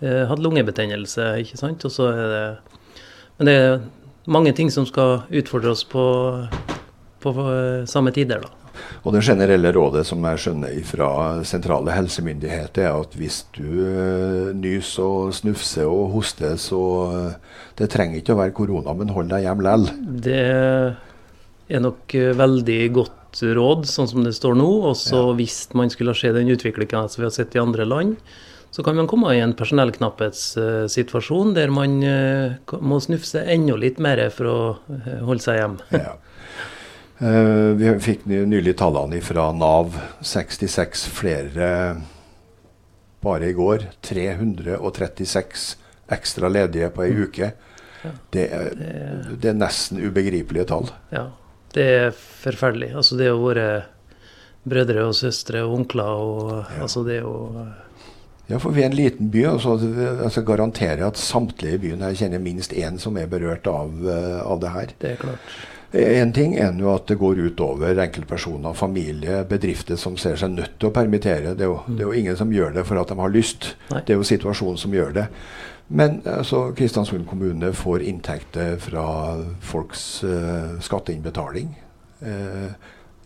eh, 0.00 0.26
hadde 0.28 0.42
lungebetennelse, 0.42 1.32
ikke 1.42 1.58
sant. 1.60 1.84
Og 1.84 1.92
så 1.92 2.10
er 2.12 2.28
det 2.32 2.46
Men 3.38 3.46
det 3.46 3.54
er 3.54 3.80
mange 4.26 4.52
ting 4.52 4.70
som 4.72 4.86
skal 4.86 5.26
utfordre 5.28 5.70
oss 5.70 5.84
på, 5.84 6.04
på 7.20 7.32
eh, 7.52 7.84
samme 7.86 8.12
tider, 8.12 8.40
da. 8.40 8.52
Og 9.04 9.14
det 9.14 9.22
generelle 9.24 9.70
rådet 9.72 10.02
som 10.04 10.24
jeg 10.24 10.40
skjønner 10.40 10.80
fra 10.84 11.08
sentrale 11.48 11.94
helsemyndigheter, 11.96 12.88
er 12.90 12.96
at 13.00 13.14
hvis 13.16 13.46
du 13.56 14.52
nyser 14.52 15.02
og 15.02 15.32
snufser 15.32 15.88
og 15.88 16.10
hoster, 16.12 16.58
så 16.60 16.80
det 17.78 17.88
trenger 17.92 18.20
ikke 18.20 18.34
å 18.34 18.40
være 18.42 18.52
korona, 18.56 18.92
men 18.92 19.14
hold 19.16 19.30
deg 19.32 19.46
hjemme 19.46 19.64
likevel. 19.64 19.88
Det 20.26 20.42
er 21.72 21.84
nok 21.86 22.18
veldig 22.42 22.80
godt 22.98 23.15
råd, 23.42 23.86
sånn 23.88 24.08
som 24.10 24.24
det 24.24 24.34
står 24.36 24.56
nå. 24.58 24.68
Og 24.90 24.96
så 24.98 25.22
ja. 25.28 25.36
hvis 25.38 25.62
man 25.76 25.92
skulle 25.92 26.14
se 26.16 26.32
den 26.34 26.50
utviklinga 26.52 27.06
som 27.08 27.22
vi 27.22 27.28
har 27.28 27.34
sett 27.34 27.56
i 27.56 27.62
andre 27.62 27.84
land, 27.88 28.16
så 28.70 28.82
kan 28.84 28.96
man 28.98 29.08
komme 29.08 29.32
i 29.32 29.40
en 29.40 29.54
personellknapphetssituasjon 29.56 31.54
der 31.56 31.70
man 31.72 31.96
uh, 32.04 32.76
må 32.84 32.98
snufse 33.00 33.40
enda 33.48 33.76
litt 33.80 34.00
mer 34.02 34.20
for 34.34 34.50
å 34.50 34.58
uh, 34.76 35.12
holde 35.24 35.44
seg 35.44 35.60
hjemme. 35.62 35.86
Ja. 35.96 36.16
Uh, 37.16 37.72
vi 37.80 37.94
fikk 38.04 38.26
nylig 38.28 38.74
tallene 38.76 39.22
fra 39.24 39.48
Nav. 39.56 39.96
66 40.20 41.06
flere 41.16 41.70
bare 43.24 43.48
i 43.48 43.56
går. 43.56 43.88
336 44.04 45.70
ekstra 46.12 46.50
ledige 46.52 46.90
på 46.92 47.06
ei 47.06 47.14
mm. 47.14 47.22
uke. 47.24 47.50
Det, 48.30 48.44
er, 48.44 48.68
det, 48.76 49.48
er, 49.50 49.56
nesten 49.56 49.98
ubegripelige 50.04 50.68
tall. 50.68 50.92
Ja. 51.10 51.24
Det 51.76 51.86
er 51.86 52.14
forferdelig. 52.16 52.94
Altså, 52.96 53.18
det 53.20 53.30
å 53.32 53.42
være 53.42 53.66
brødre 54.66 55.06
og 55.06 55.14
søstre 55.14 55.62
og 55.66 55.80
onkler 55.80 56.22
og 56.22 56.46
ja. 56.56 56.80
Altså, 56.86 57.04
det 57.06 57.20
å 57.26 57.36
ja, 58.46 58.60
for 58.62 58.70
vi 58.70 58.84
er 58.84 58.92
en 58.92 58.94
liten 58.94 59.30
by. 59.34 59.40
og 59.50 59.62
så 59.64 59.72
altså, 60.22 60.42
garanterer 60.46 61.02
at 61.02 61.18
samtlige 61.18 61.74
i 61.74 61.80
byen 61.82 62.04
her 62.06 62.14
kjenner 62.14 62.42
minst 62.42 62.74
én 62.78 62.98
som 63.02 63.16
er 63.18 63.26
berørt 63.26 63.66
av, 63.66 63.90
uh, 64.06 64.38
av 64.46 64.60
det 64.62 64.70
her. 64.70 64.92
Det 65.02 65.10
er 65.16 65.18
klart. 65.24 65.56
En 65.96 66.32
ting 66.34 66.56
er 66.58 66.74
jo 66.78 66.90
at 66.92 67.06
det 67.08 67.16
går 67.18 67.40
utover 67.46 67.98
enkeltpersoner, 68.02 68.74
familie, 68.76 69.40
bedrifter 69.48 69.98
som 69.98 70.16
ser 70.20 70.36
seg 70.38 70.52
nødt 70.52 70.74
til 70.78 70.90
å 70.90 70.94
permittere. 70.94 71.54
Det 71.56 71.64
er 71.64 71.70
jo, 71.70 71.78
det 71.88 72.02
er 72.02 72.10
jo 72.10 72.16
ingen 72.20 72.38
som 72.38 72.52
gjør 72.52 72.74
det 72.76 72.84
for 72.88 73.00
at 73.00 73.10
de 73.10 73.18
har 73.18 73.32
lyst. 73.32 73.72
Nei. 73.90 74.02
Det 74.04 74.14
er 74.14 74.20
jo 74.20 74.26
situasjonen 74.26 74.80
som 74.82 74.94
gjør 74.94 75.14
det. 75.16 75.26
Men 75.88 76.20
altså, 76.26 76.72
Kristiansund 76.76 77.28
kommune 77.30 77.70
får 77.76 78.02
inntekter 78.02 78.76
fra 78.82 79.06
folks 79.62 80.24
uh, 80.26 80.76
skatteinnbetaling. 80.82 81.70
Uh, 82.22 82.74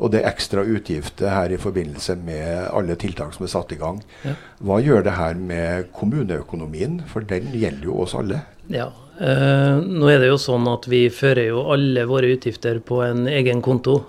og 0.01 0.13
det 0.13 0.23
er 0.23 0.31
ekstra 0.31 0.65
utgifter 0.65 1.33
her 1.33 1.53
i 1.53 1.61
forbindelse 1.61 2.17
med 2.25 2.71
alle 2.73 2.97
tiltak 3.01 3.35
som 3.37 3.45
er 3.45 3.53
satt 3.53 3.73
i 3.73 3.81
gang. 3.81 4.01
Ja. 4.25 4.33
Hva 4.65 4.81
gjør 4.81 5.05
det 5.05 5.17
her 5.17 5.37
med 5.37 5.91
kommuneøkonomien, 5.97 7.03
for 7.09 7.25
den 7.25 7.53
gjelder 7.53 7.89
jo 7.89 8.01
oss 8.05 8.17
alle? 8.17 8.43
Ja, 8.73 8.89
uh, 9.21 9.81
nå 9.81 10.09
er 10.13 10.21
det 10.21 10.31
jo 10.31 10.39
sånn 10.41 10.69
at 10.73 10.89
vi 10.89 11.03
fører 11.13 11.51
jo 11.51 11.67
alle 11.73 12.05
våre 12.09 12.33
utgifter 12.33 12.81
på 12.85 13.01
en 13.05 13.25
egen 13.29 13.65
konto 13.65 14.03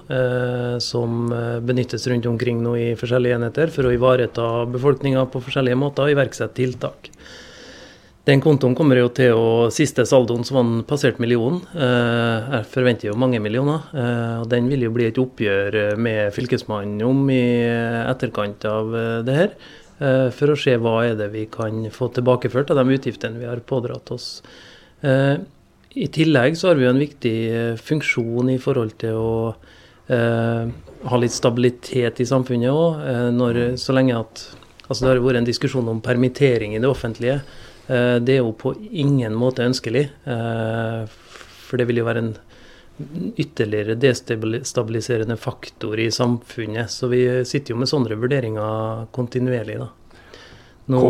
som 0.84 1.32
benyttes 1.68 2.08
rundt 2.12 2.28
omkring 2.28 2.60
nå 2.64 2.76
i 2.80 2.90
forskjellige 3.00 3.40
enheter 3.40 3.72
for 3.72 3.88
å 3.88 3.96
ivareta 3.96 4.48
befolkninga 4.72 5.24
på 5.32 5.44
forskjellige 5.44 5.80
måter 5.80 6.08
og 6.08 6.16
iverksette 6.16 6.60
tiltak. 6.60 7.12
Den 8.22 8.42
kontoen 8.42 8.76
kommer 8.78 9.00
jo 9.00 9.08
til 9.18 9.34
å 9.34 9.46
Siste 9.74 10.04
saldoen 10.06 10.44
som 10.46 10.60
var 10.60 10.84
passert 10.92 11.18
millionen. 11.22 11.64
Eh, 11.74 12.52
jeg 12.54 12.68
forventer 12.70 13.10
jo 13.10 13.18
mange 13.18 13.40
millioner. 13.42 13.88
Eh, 13.98 14.36
og 14.44 14.50
Den 14.52 14.68
vil 14.70 14.86
jo 14.86 14.92
bli 14.94 15.08
et 15.10 15.18
oppgjør 15.18 15.98
med 15.98 16.30
Fylkesmannen 16.36 17.02
om 17.08 17.24
i 17.34 17.66
etterkant 17.66 18.68
av 18.70 18.94
eh, 18.94 19.22
det 19.26 19.38
her. 19.40 19.56
For 20.02 20.50
å 20.50 20.58
se 20.58 20.74
hva 20.82 20.96
er 21.06 21.12
det 21.14 21.28
vi 21.30 21.44
kan 21.46 21.84
få 21.94 22.08
tilbakeført 22.10 22.72
av 22.74 22.80
de 22.80 22.96
utgiftene 22.96 23.38
vi 23.38 23.46
har 23.46 23.60
pådratt 23.62 24.10
oss. 24.10 24.40
I 25.06 26.08
tillegg 26.10 26.58
så 26.58 26.72
har 26.72 26.80
vi 26.80 26.88
jo 26.88 26.90
en 26.90 27.02
viktig 27.04 27.36
funksjon 27.78 28.50
i 28.50 28.58
forhold 28.58 28.96
til 29.04 29.20
å 29.20 29.36
ha 30.10 31.20
litt 31.22 31.36
stabilitet 31.36 32.18
i 32.18 32.26
samfunnet 32.26 32.74
òg. 32.74 33.78
Så 33.78 33.94
lenge 33.94 34.18
at 34.24 34.42
Altså 34.92 35.06
det 35.06 35.12
har 35.14 35.22
vært 35.24 35.40
en 35.40 35.48
diskusjon 35.48 35.88
om 35.88 36.02
permittering 36.04 36.74
i 36.76 36.80
det 36.82 36.90
offentlige. 36.90 37.38
Eh, 37.88 38.18
det 38.22 38.38
er 38.38 38.42
jo 38.44 38.54
på 38.58 38.74
ingen 38.92 39.36
måte 39.38 39.66
ønskelig. 39.66 40.08
Eh, 40.26 41.04
for 41.68 41.82
det 41.82 41.88
vil 41.90 42.02
jo 42.02 42.08
være 42.08 42.24
en 42.26 42.34
ytterligere 43.42 43.96
destabiliserende 43.98 45.38
faktor 45.40 46.00
i 46.00 46.12
samfunnet. 46.14 46.92
Så 46.94 47.10
vi 47.10 47.24
sitter 47.48 47.74
jo 47.74 47.82
med 47.82 47.90
sånne 47.90 48.18
vurderinger 48.20 49.08
kontinuerlig. 49.16 49.80
da. 49.82 49.90
Nå, 50.92 51.02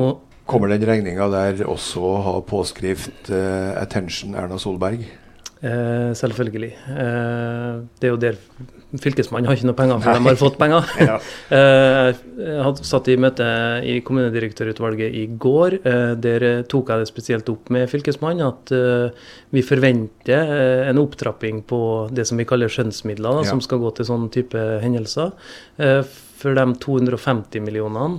Kommer 0.51 0.71
den 0.71 0.83
regninga 0.87 1.27
der 1.31 1.65
også 1.69 2.01
å 2.03 2.15
ha 2.25 2.33
påskrift 2.43 3.29
uh, 3.29 3.77
'Attention 3.77 4.35
Erna 4.35 4.57
Solberg'? 4.59 5.05
Eh, 5.61 6.11
selvfølgelig. 6.17 6.71
Eh, 6.89 7.81
det 8.01 8.07
er 8.07 8.15
jo 8.15 8.21
der 8.21 8.37
Fylkesmannen 8.99 9.47
har 9.47 9.55
ikke 9.55 9.67
noe 9.69 9.77
penger, 9.77 9.99
for 10.03 10.17
de 10.17 10.25
har 10.25 10.39
fått 10.39 10.57
penger. 10.59 10.87
ja. 11.09 11.17
eh, 11.57 12.07
jeg 12.41 12.63
hadde 12.65 12.87
satt 12.87 13.07
i 13.07 13.17
møte 13.21 13.45
i 13.87 13.99
kommunedirektørutvalget 14.03 15.15
i 15.15 15.27
går. 15.39 15.77
Eh, 15.85 16.13
der 16.19 16.47
tok 16.71 16.91
jeg 16.91 17.03
det 17.03 17.11
spesielt 17.11 17.53
opp 17.53 17.71
med 17.71 17.87
Fylkesmannen 17.91 18.43
at 18.49 18.73
eh, 18.75 19.29
vi 19.55 19.63
forventer 19.63 20.55
eh, 20.57 20.89
en 20.89 20.99
opptrapping 20.99 21.61
på 21.69 21.81
det 22.11 22.25
som 22.27 22.41
vi 22.41 22.47
kaller 22.49 22.71
skjønnsmidler, 22.71 23.29
da, 23.29 23.45
ja. 23.45 23.53
som 23.53 23.63
skal 23.63 23.79
gå 23.85 23.93
til 23.95 24.09
sånne 24.09 24.33
type 24.33 24.65
hendelser. 24.83 25.31
for 26.41 26.57
de 26.57 26.63
250 26.81 27.61
millionene 27.61 28.17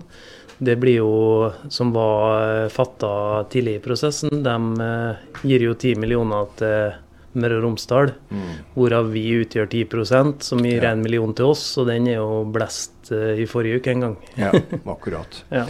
det 0.63 0.77
blir 0.79 1.01
jo, 1.01 1.51
som 1.75 1.91
var 1.91 2.69
fatta 2.71 3.43
tidlig 3.51 3.81
i 3.81 3.83
prosessen, 3.83 4.45
de 4.45 5.49
gir 5.49 5.65
jo 5.67 5.73
10 5.75 5.99
millioner 5.99 6.47
til 6.61 6.93
Møre 7.39 7.61
og 7.61 7.67
Romsdal, 7.67 8.13
mm. 8.29 8.51
hvorav 8.75 9.09
vi 9.15 9.25
utgjør 9.41 9.71
10 9.71 9.87
som 10.45 10.61
gir 10.61 10.83
én 10.83 10.91
ja. 10.91 11.01
million 11.01 11.33
til 11.35 11.53
oss. 11.53 11.65
Og 11.81 11.89
den 11.89 12.11
er 12.13 12.21
jo 12.21 12.43
blest 12.53 13.13
uh, 13.13 13.33
i 13.39 13.49
forrige 13.49 13.81
uke 13.81 13.95
en 13.95 14.07
gang. 14.07 14.17
ja, 14.37 14.53
akkurat. 14.85 15.45
ja. 15.63 15.67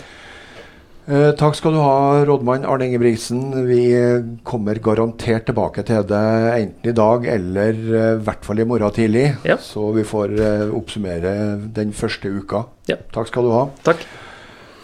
Eh, 1.02 1.32
takk 1.34 1.56
skal 1.58 1.74
du 1.74 1.80
ha, 1.82 2.22
rådmann 2.22 2.62
Arne 2.62 2.86
Ingebrigtsen. 2.86 3.40
Vi 3.66 3.80
kommer 4.46 4.78
garantert 4.78 5.48
tilbake 5.48 5.82
til 5.86 6.04
det 6.06 6.20
enten 6.60 6.92
i 6.92 6.94
dag 6.94 7.26
eller 7.26 7.72
eh, 7.74 8.12
i 8.20 8.20
hvert 8.22 8.46
fall 8.46 8.62
i 8.62 8.66
morgen 8.70 8.94
tidlig. 8.94 9.24
Ja. 9.42 9.56
Så 9.58 9.88
vi 9.96 10.06
får 10.06 10.36
eh, 10.38 10.68
oppsummere 10.70 11.34
den 11.74 11.90
første 11.96 12.30
uka. 12.30 12.68
Ja. 12.86 13.00
Takk 13.14 13.32
skal 13.32 13.48
du 13.48 13.54
ha. 13.54 13.64
Takk. 13.82 14.06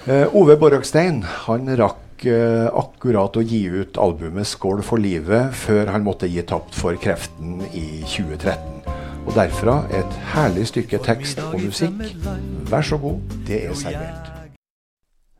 Eh, 0.08 0.34
Ove 0.34 0.58
Borgstein 0.58 1.22
han 1.46 1.70
rakk 1.78 2.02
akkurat 2.26 3.36
å 3.36 3.42
gi 3.44 3.60
ut 3.68 3.98
albumet 3.98 4.46
'Skål 4.46 4.82
for 4.82 4.98
livet' 4.98 5.52
før 5.52 5.92
han 5.92 6.04
måtte 6.04 6.28
gi 6.28 6.42
tapt 6.42 6.74
for 6.74 6.96
kreften 6.96 7.60
i 7.72 8.02
2013. 8.02 8.82
Og 9.26 9.34
derfra 9.36 9.84
et 9.92 10.18
herlig 10.32 10.66
stykke 10.70 10.98
tekst 11.04 11.38
og 11.38 11.60
musikk. 11.60 12.00
Vær 12.70 12.82
så 12.82 12.98
god, 12.98 13.20
det 13.46 13.64
er 13.66 13.74
servert. 13.74 14.30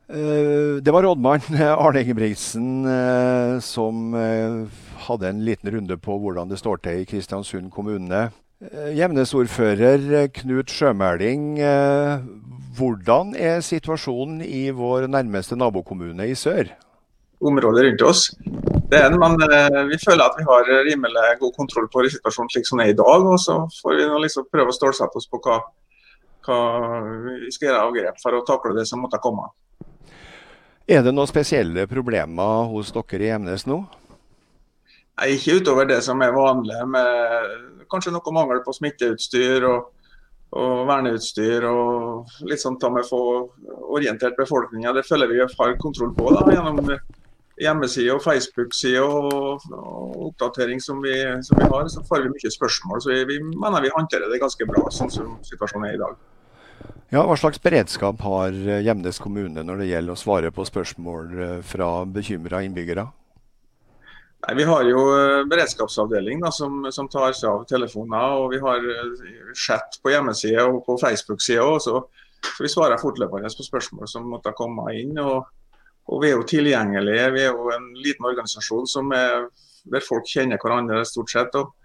Eh, 0.09 0.81
det 0.81 0.93
var 0.93 1.03
rådmann 1.03 1.41
Arne 1.83 2.01
Ingebrigtsen 2.01 2.85
eh, 2.85 3.59
som 3.59 4.13
hadde 5.09 5.29
en 5.29 5.45
liten 5.45 5.71
runde 5.73 5.97
på 5.97 6.17
hvordan 6.17 6.49
det 6.49 6.59
står 6.59 6.83
til 6.85 7.01
i 7.01 7.09
Kristiansund 7.09 7.71
kommune. 7.71 8.29
Gjemnes-ordfører 8.59 10.27
Knut 10.35 10.71
Sjømæling 10.73 11.59
hvordan 12.79 13.33
er 13.35 13.59
situasjonen 13.65 14.41
i 14.45 14.69
vår 14.71 15.07
nærmeste 15.11 15.57
nabokommune 15.59 16.27
i 16.29 16.35
sør? 16.35 16.69
Området 17.39 17.85
rundt 17.85 18.03
oss. 18.07 18.21
Det 18.91 18.99
er 18.99 19.15
men 19.15 19.35
eh, 19.45 19.81
vi 19.89 19.97
føler 20.01 20.23
at 20.25 20.37
vi 20.39 20.45
har 20.47 20.69
rimelig 20.87 21.25
god 21.39 21.53
kontroll 21.57 21.87
på 21.91 22.03
situasjonen 22.11 22.51
slik 22.53 22.67
som 22.67 22.79
den 22.79 22.87
er 22.87 22.93
i 22.93 22.97
dag. 22.99 23.25
Og 23.33 23.39
så 23.39 23.57
får 23.81 23.97
vi 23.99 24.07
liksom 24.25 24.47
prøve 24.51 24.73
å 24.73 24.75
stålsette 24.75 25.19
oss 25.19 25.27
på 25.29 25.41
hva, 25.45 25.59
hva 26.47 26.59
vi 27.45 27.51
skal 27.51 27.69
gjøre 27.69 27.83
av 27.85 27.95
grep 27.95 28.21
for 28.23 28.37
å 28.37 28.43
takle 28.47 28.75
det 28.79 28.87
som 28.89 29.03
måtte 29.03 29.21
komme. 29.23 29.49
Er 30.89 31.03
det 31.05 31.13
noen 31.13 31.29
spesielle 31.29 31.87
problemer 31.87 32.71
hos 32.71 32.91
dere 32.95 33.27
i 33.27 33.33
Emnes 33.35 33.67
nå? 33.69 33.83
Nei, 35.19 35.33
Ikke 35.35 35.59
utover 35.59 35.87
det 35.87 35.99
som 36.03 36.21
er 36.23 36.31
vanlig, 36.33 36.79
med 36.87 37.78
kanskje 37.91 38.13
noe 38.15 38.35
mangel 38.35 38.63
på 38.65 38.75
smitteutstyr 38.77 39.67
og 39.69 39.95
og 40.57 40.87
verneutstyr 40.89 41.65
og 41.69 42.45
litt 42.49 42.61
sånn 42.61 42.79
ta 42.81 42.89
med 42.89 43.05
få 43.05 43.21
orientert 43.93 44.37
befolkninga. 44.39 44.95
Det 44.97 45.05
føler 45.05 45.29
vi 45.29 45.41
har 45.43 45.75
kontroll 45.81 46.13
på 46.17 46.31
da, 46.33 46.45
gjennom 46.49 46.79
hjemmeside 47.59 48.15
og 48.15 48.23
Facebook-side 48.23 49.03
og, 49.03 49.61
og, 49.75 50.17
oppdatering 50.29 50.81
som 50.81 51.03
vi, 51.03 51.13
som 51.45 51.59
vi, 51.59 51.67
har. 51.69 51.85
Så 51.91 52.01
får 52.07 52.25
vi 52.25 52.33
mye 52.33 52.53
spørsmål. 52.55 53.03
Så 53.03 53.13
vi, 53.13 53.21
vi 53.29 53.39
mener 53.45 53.85
vi 53.85 53.93
håndterer 53.93 54.31
det 54.31 54.41
ganske 54.41 54.67
bra 54.69 54.87
sånn 54.95 55.13
som 55.13 55.37
situasjonen 55.45 55.91
er 55.91 55.99
i 55.99 56.01
dag. 56.01 56.17
Ja, 57.09 57.23
Hva 57.25 57.35
slags 57.37 57.61
beredskap 57.61 58.21
har 58.21 58.53
Gjemnes 58.85 59.17
kommune 59.21 59.63
når 59.65 59.81
det 59.81 59.89
gjelder 59.89 60.13
å 60.13 60.21
svare 60.21 60.51
på 60.53 60.65
spørsmål 60.65 61.31
eh, 61.41 61.55
fra 61.65 61.89
bekymra 62.05 62.61
innbyggere? 62.65 63.07
Nei, 64.47 64.55
Vi 64.55 64.63
har 64.63 64.83
jo 64.87 65.01
eh, 65.17 65.45
beredskapsavdeling 65.51 66.41
da, 66.43 66.51
som, 66.51 66.85
som, 66.95 67.09
tar 67.11 67.33
seg 67.35 67.49
av 67.51 67.65
telefoner. 67.67 68.37
og 68.39 68.53
Vi 68.53 68.61
har 68.63 68.85
eh, 68.93 69.53
chat 69.67 69.99
på 70.03 70.13
hjemmeside 70.13 70.63
og 70.63 70.83
på 70.85 70.97
Facebook-side 71.01 71.65
Så, 71.83 71.99
så 72.55 72.63
vi 72.63 72.71
svarer 72.71 73.01
fortløpende 73.01 73.51
på 73.51 73.67
spørsmål 73.67 74.07
som 74.07 74.29
måtte 74.31 74.55
komme 74.55 74.87
inn. 74.95 75.17
og, 75.19 75.49
og 76.07 76.23
Vi 76.23 76.31
er 76.31 76.37
jo 76.37 76.47
tilgjengelige. 76.47 77.31
Vi 77.35 77.43
er 77.43 77.51
jo 77.51 77.73
en 77.75 77.91
liten 77.99 78.29
organisasjon 78.31 79.13
er, 79.13 79.49
der 79.91 80.07
folk 80.07 80.27
kjenner 80.27 80.61
hverandre 80.61 81.03
stort 81.05 81.35
sett. 81.35 81.59
og, 81.59 81.75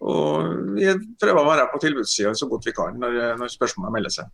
og 0.00 0.76
Vi 0.78 0.96
prøver 1.20 1.42
å 1.42 1.48
være 1.52 1.68
på 1.72 1.82
tilbudssida 1.84 2.32
så 2.34 2.48
godt 2.48 2.70
vi 2.70 2.76
kan 2.76 2.96
når, 2.96 3.20
når 3.42 3.52
spørsmålene 3.52 3.98
melder 3.98 4.20
seg. 4.22 4.32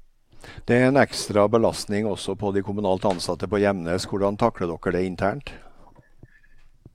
Det 0.66 0.76
er 0.78 0.92
en 0.92 1.00
ekstra 1.00 1.48
belastning 1.50 2.06
også 2.06 2.36
på 2.38 2.52
de 2.54 2.62
kommunalt 2.62 3.04
ansatte 3.08 3.48
på 3.50 3.58
Gjemnes. 3.58 4.06
Hvordan 4.06 4.38
takler 4.38 4.70
dere 4.70 4.92
det 4.94 5.06
internt? 5.08 5.50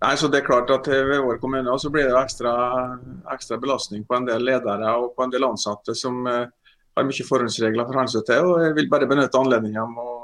Nei, 0.01 0.15
så 0.17 0.27
det 0.33 0.41
er 0.41 0.47
klart 0.47 0.71
at 0.73 0.87
Ved 0.89 1.19
vår 1.21 1.37
kommune 1.41 1.75
så 1.79 1.91
blir 1.93 2.09
det 2.09 2.17
ekstra, 2.17 2.51
ekstra, 3.33 3.59
belastning 3.61 4.05
på 4.07 4.17
en 4.17 4.25
del 4.25 4.43
ledere 4.47 4.95
og 4.97 5.13
på 5.15 5.27
en 5.27 5.33
del 5.33 5.45
ansatte 5.45 5.93
som 5.97 6.23
uh, 6.25 6.47
har 6.97 7.07
mye 7.07 7.27
forhåndsregler 7.27 7.85
for 7.85 7.93
forholde 7.93 8.23
til. 8.27 8.49
og 8.49 8.65
Jeg 8.65 8.75
vil 8.79 8.89
bare 8.89 9.09
benytte 9.09 9.39
anledningen 9.39 9.93
med 9.93 10.03
å, 10.03 10.17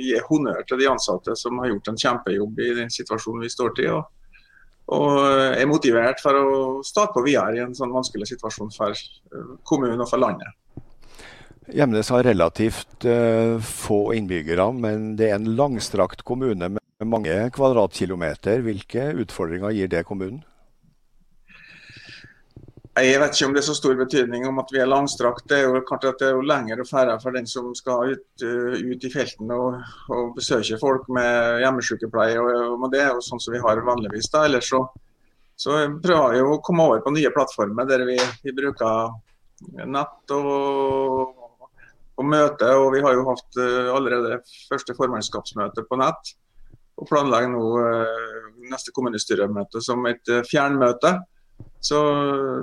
gi 0.00 0.16
honnør 0.28 0.64
til 0.68 0.80
de 0.80 0.88
ansatte 0.90 1.36
som 1.36 1.58
har 1.60 1.72
gjort 1.72 1.90
en 1.90 2.00
kjempejobb 2.00 2.60
i 2.64 2.74
den 2.80 2.92
situasjonen 2.92 3.44
vi 3.44 3.50
står 3.52 3.74
til. 3.76 3.98
Og, 3.98 4.38
og 4.96 5.18
er 5.58 5.68
motivert 5.68 6.22
for 6.22 6.38
å 6.38 6.54
starte 6.86 7.16
på 7.18 7.24
videre 7.26 7.58
i 7.58 7.64
en 7.64 7.74
sånn 7.76 7.92
vanskelig 7.94 8.28
situasjon 8.30 8.72
for 8.74 8.94
eh, 8.94 9.50
kommunen 9.66 10.00
og 10.00 10.10
for 10.10 10.22
landet. 10.22 10.54
Gjemnes 11.74 12.10
har 12.12 12.26
relativt 12.26 13.06
uh, 13.08 13.56
få 13.64 14.00
innbyggere, 14.16 14.66
men 14.76 15.12
det 15.18 15.30
er 15.30 15.38
en 15.38 15.54
langstrakt 15.58 16.24
kommune 16.26 16.68
med 17.02 17.10
mange 17.10 17.36
kvadratkilometer. 17.54 18.62
Hvilke 18.64 19.12
utfordringer 19.24 19.74
gir 19.74 19.90
det 19.90 20.04
kommunen? 20.06 20.42
Jeg 22.94 23.18
vet 23.18 23.34
ikke 23.34 23.46
om 23.48 23.54
det 23.56 23.58
er 23.58 23.66
så 23.66 23.74
stor 23.74 23.96
betydning 23.98 24.44
om 24.46 24.60
at 24.62 24.68
vi 24.70 24.78
er 24.78 24.86
langstrakt. 24.86 25.48
Det 25.50 25.56
er 25.58 25.64
jo 25.66 25.80
klart 25.86 26.04
at 26.06 26.20
det 26.20 26.28
er 26.28 26.36
jo 26.36 26.44
lengre 26.46 26.84
færre 26.86 27.16
for 27.18 27.34
den 27.34 27.48
som 27.50 27.72
skal 27.74 28.12
ut, 28.14 28.26
uh, 28.44 28.76
ut 28.78 29.06
i 29.06 29.10
felten 29.10 29.50
og, 29.50 29.80
og, 30.14 30.28
besøke 30.36 30.78
folk 30.78 31.08
med 31.10 31.64
hjemmesykepleie. 31.64 32.36
Og, 32.38 32.76
og, 32.76 32.86
det 32.92 33.00
er 33.02 33.10
jo 33.10 33.24
sånn 33.26 33.42
som 33.42 33.56
vi 33.56 33.62
har 33.64 33.82
vanligvis. 33.82 34.30
da. 34.30 34.44
Ellers 34.46 34.70
så, 34.70 34.84
så 35.58 35.80
prøver 36.04 36.36
vi 36.36 36.44
å 36.46 36.60
komme 36.62 36.86
over 36.86 37.02
på 37.02 37.16
nye 37.16 37.34
plattformer 37.34 37.90
der 37.90 38.06
vi, 38.06 38.20
vi 38.46 38.54
bruker 38.54 39.18
nett 39.90 40.36
og, 40.38 41.34
og 42.14 42.30
møte. 42.30 42.70
og 42.78 42.92
Vi 42.94 43.02
har 43.02 43.18
jo 43.18 43.26
hatt 43.32 43.58
uh, 43.58 43.90
allerede 43.96 44.38
første 44.70 44.94
formannskapsmøte 45.02 45.82
på 45.90 45.98
nett 45.98 46.36
og 46.94 47.08
planlegger 47.10 47.50
nå 47.50 47.64
eh, 47.82 48.48
neste 48.70 48.94
kommunestyremøte 48.94 49.82
som 49.82 50.04
et 50.10 50.30
eh, 50.30 50.44
fjernmøte. 50.46 51.16
Så, 51.84 51.98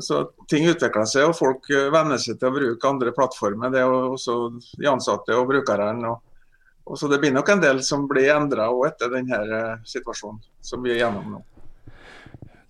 så, 0.03 0.23
ting 0.49 0.65
utvikler 0.67 1.05
seg, 1.07 1.29
og 1.29 1.37
folk 1.37 1.69
eh, 1.71 1.91
venner 1.93 2.19
seg 2.21 2.39
til 2.39 2.49
å 2.49 2.55
bruke 2.55 2.89
andre 2.89 3.13
plattformer. 3.15 3.73
Det 3.73 3.83
er 3.83 3.91
også 3.91 4.37
de 4.79 4.89
ansatte 4.91 5.37
og 5.37 5.51
brukerne. 5.51 5.93
Og, 6.09 6.57
og 6.87 6.99
så 6.99 7.11
Det 7.11 7.21
blir 7.21 7.35
nok 7.35 7.53
en 7.53 7.63
del 7.63 7.83
som 7.85 8.07
blir 8.09 8.33
endra 8.33 8.71
etter 8.87 9.13
denne 9.13 9.79
situasjonen 9.87 10.41
som 10.63 10.83
vi 10.83 10.95
er 10.95 11.03
gjennom 11.05 11.37
nå. 11.37 11.45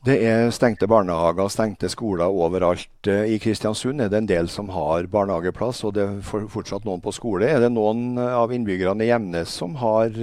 Det 0.01 0.15
er 0.25 0.47
stengte 0.49 0.87
barnehager 0.89 1.45
og 1.45 1.51
stengte 1.53 1.85
skoler 1.93 2.33
overalt. 2.33 3.05
I 3.05 3.35
Kristiansund 3.37 4.01
er 4.01 4.09
det 4.09 4.17
en 4.17 4.29
del 4.31 4.47
som 4.49 4.71
har 4.73 5.05
barnehageplass, 5.13 5.83
og 5.85 5.93
det 5.93 6.07
er 6.07 6.23
fortsatt 6.25 6.87
noen 6.89 7.03
på 7.05 7.13
skole. 7.13 7.45
Er 7.45 7.61
det 7.61 7.69
noen 7.75 8.17
av 8.17 8.49
innbyggerne 8.49 9.05
i 9.05 9.11
Gjemnes 9.11 9.53
som 9.61 9.77
har 9.77 10.17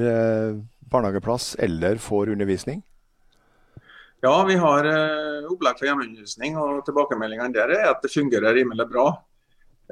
barnehageplass 0.91 1.55
eller 1.59 2.01
får 2.03 2.35
undervisning? 2.35 2.83
Ja, 4.25 4.35
vi 4.49 4.57
har 4.59 4.87
eh, 4.89 5.47
opplegg 5.47 5.79
for 5.79 5.87
hjemmeundervisning, 5.87 6.57
og 6.59 6.85
tilbakemeldingene 6.89 7.55
der 7.55 7.75
er 7.77 7.91
at 7.93 8.03
det 8.03 8.11
fungerer 8.11 8.57
rimelig 8.57 8.89
bra. 8.91 9.13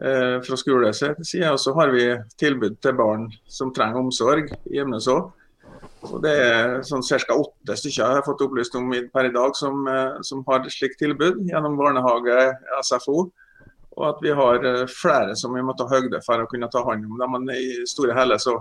Eh, 0.02 0.42
fra 0.42 0.56
skolens 0.56 0.98
side. 1.22 1.50
Og 1.52 1.61
så 1.61 1.72
har 1.74 1.88
vi 1.88 2.04
tilbud 2.37 2.76
til 2.85 2.96
barn 2.98 3.30
som 3.48 3.72
trenger 3.72 4.02
omsorg 4.02 4.50
hjemme 4.68 5.00
òg. 5.00 5.30
Og 6.06 6.18
det 6.22 6.35
er 6.37 6.74
sånn 6.85 7.02
ca. 7.02 7.35
åtte 7.35 7.76
stykker 7.80 8.02
jeg 8.02 8.18
har 8.18 8.26
fått 8.26 8.44
opplyst 8.44 8.76
om 8.76 8.92
per 8.92 9.30
i 9.30 9.32
dag 9.32 9.56
som, 9.56 9.88
eh, 9.88 10.20
som 10.20 10.44
har 10.48 10.68
slikt 10.68 11.00
tilbud 11.00 11.40
gjennom 11.48 11.78
barnehage, 11.80 12.37
SFO. 12.82 13.32
Og 13.96 14.04
at 14.11 14.20
vi 14.20 14.37
har 14.37 14.64
eh, 14.64 14.87
flere 14.87 15.35
som 15.35 15.54
vi 15.54 15.64
må 15.64 15.72
ta 15.72 15.88
høyde 15.88 16.20
for 16.26 16.44
å 16.44 16.48
kunne 16.50 16.68
ta 16.68 16.85
hånd 16.85 17.06
om. 17.06 17.32
Men 17.32 17.48
i 17.56 17.87
store 17.88 18.12
hele 18.12 18.37
så 18.38 18.59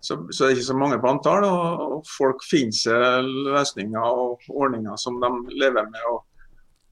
så, 0.00 0.16
så 0.30 0.44
det 0.44 0.48
er 0.48 0.56
ikke 0.56 0.68
så 0.68 0.78
mange 0.78 0.98
på 1.02 1.10
antall. 1.10 1.46
Og, 1.48 1.84
og 1.96 2.08
folk 2.10 2.44
finner 2.46 2.76
seg 2.76 3.30
løsninger 3.48 4.06
og 4.06 4.48
ordninger 4.50 4.98
som 5.00 5.18
de 5.22 5.30
lever 5.56 5.88
med 5.90 6.10
og, 6.12 6.22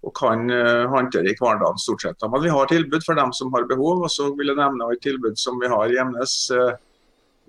og 0.05 0.15
kan 0.19 0.45
uh, 0.51 0.85
håndtere 0.93 1.33
i 1.33 1.37
hverdagen 1.39 1.81
stort 1.81 2.05
sett. 2.07 2.27
Men 2.31 2.45
vi 2.45 2.53
har 2.53 2.71
tilbud 2.71 3.07
for 3.07 3.19
dem 3.19 3.33
som 3.37 3.53
har 3.55 3.69
behov. 3.71 4.05
Og 4.07 4.13
så 4.13 4.31
vil 4.39 4.53
jeg 4.53 4.61
nevne 4.61 4.91
et 4.93 5.05
tilbud 5.05 5.39
som 5.41 5.61
vi 5.63 5.71
har 5.73 5.89
i 5.89 5.99
Gjemnes. 5.99 6.37
Uh, 6.53 6.75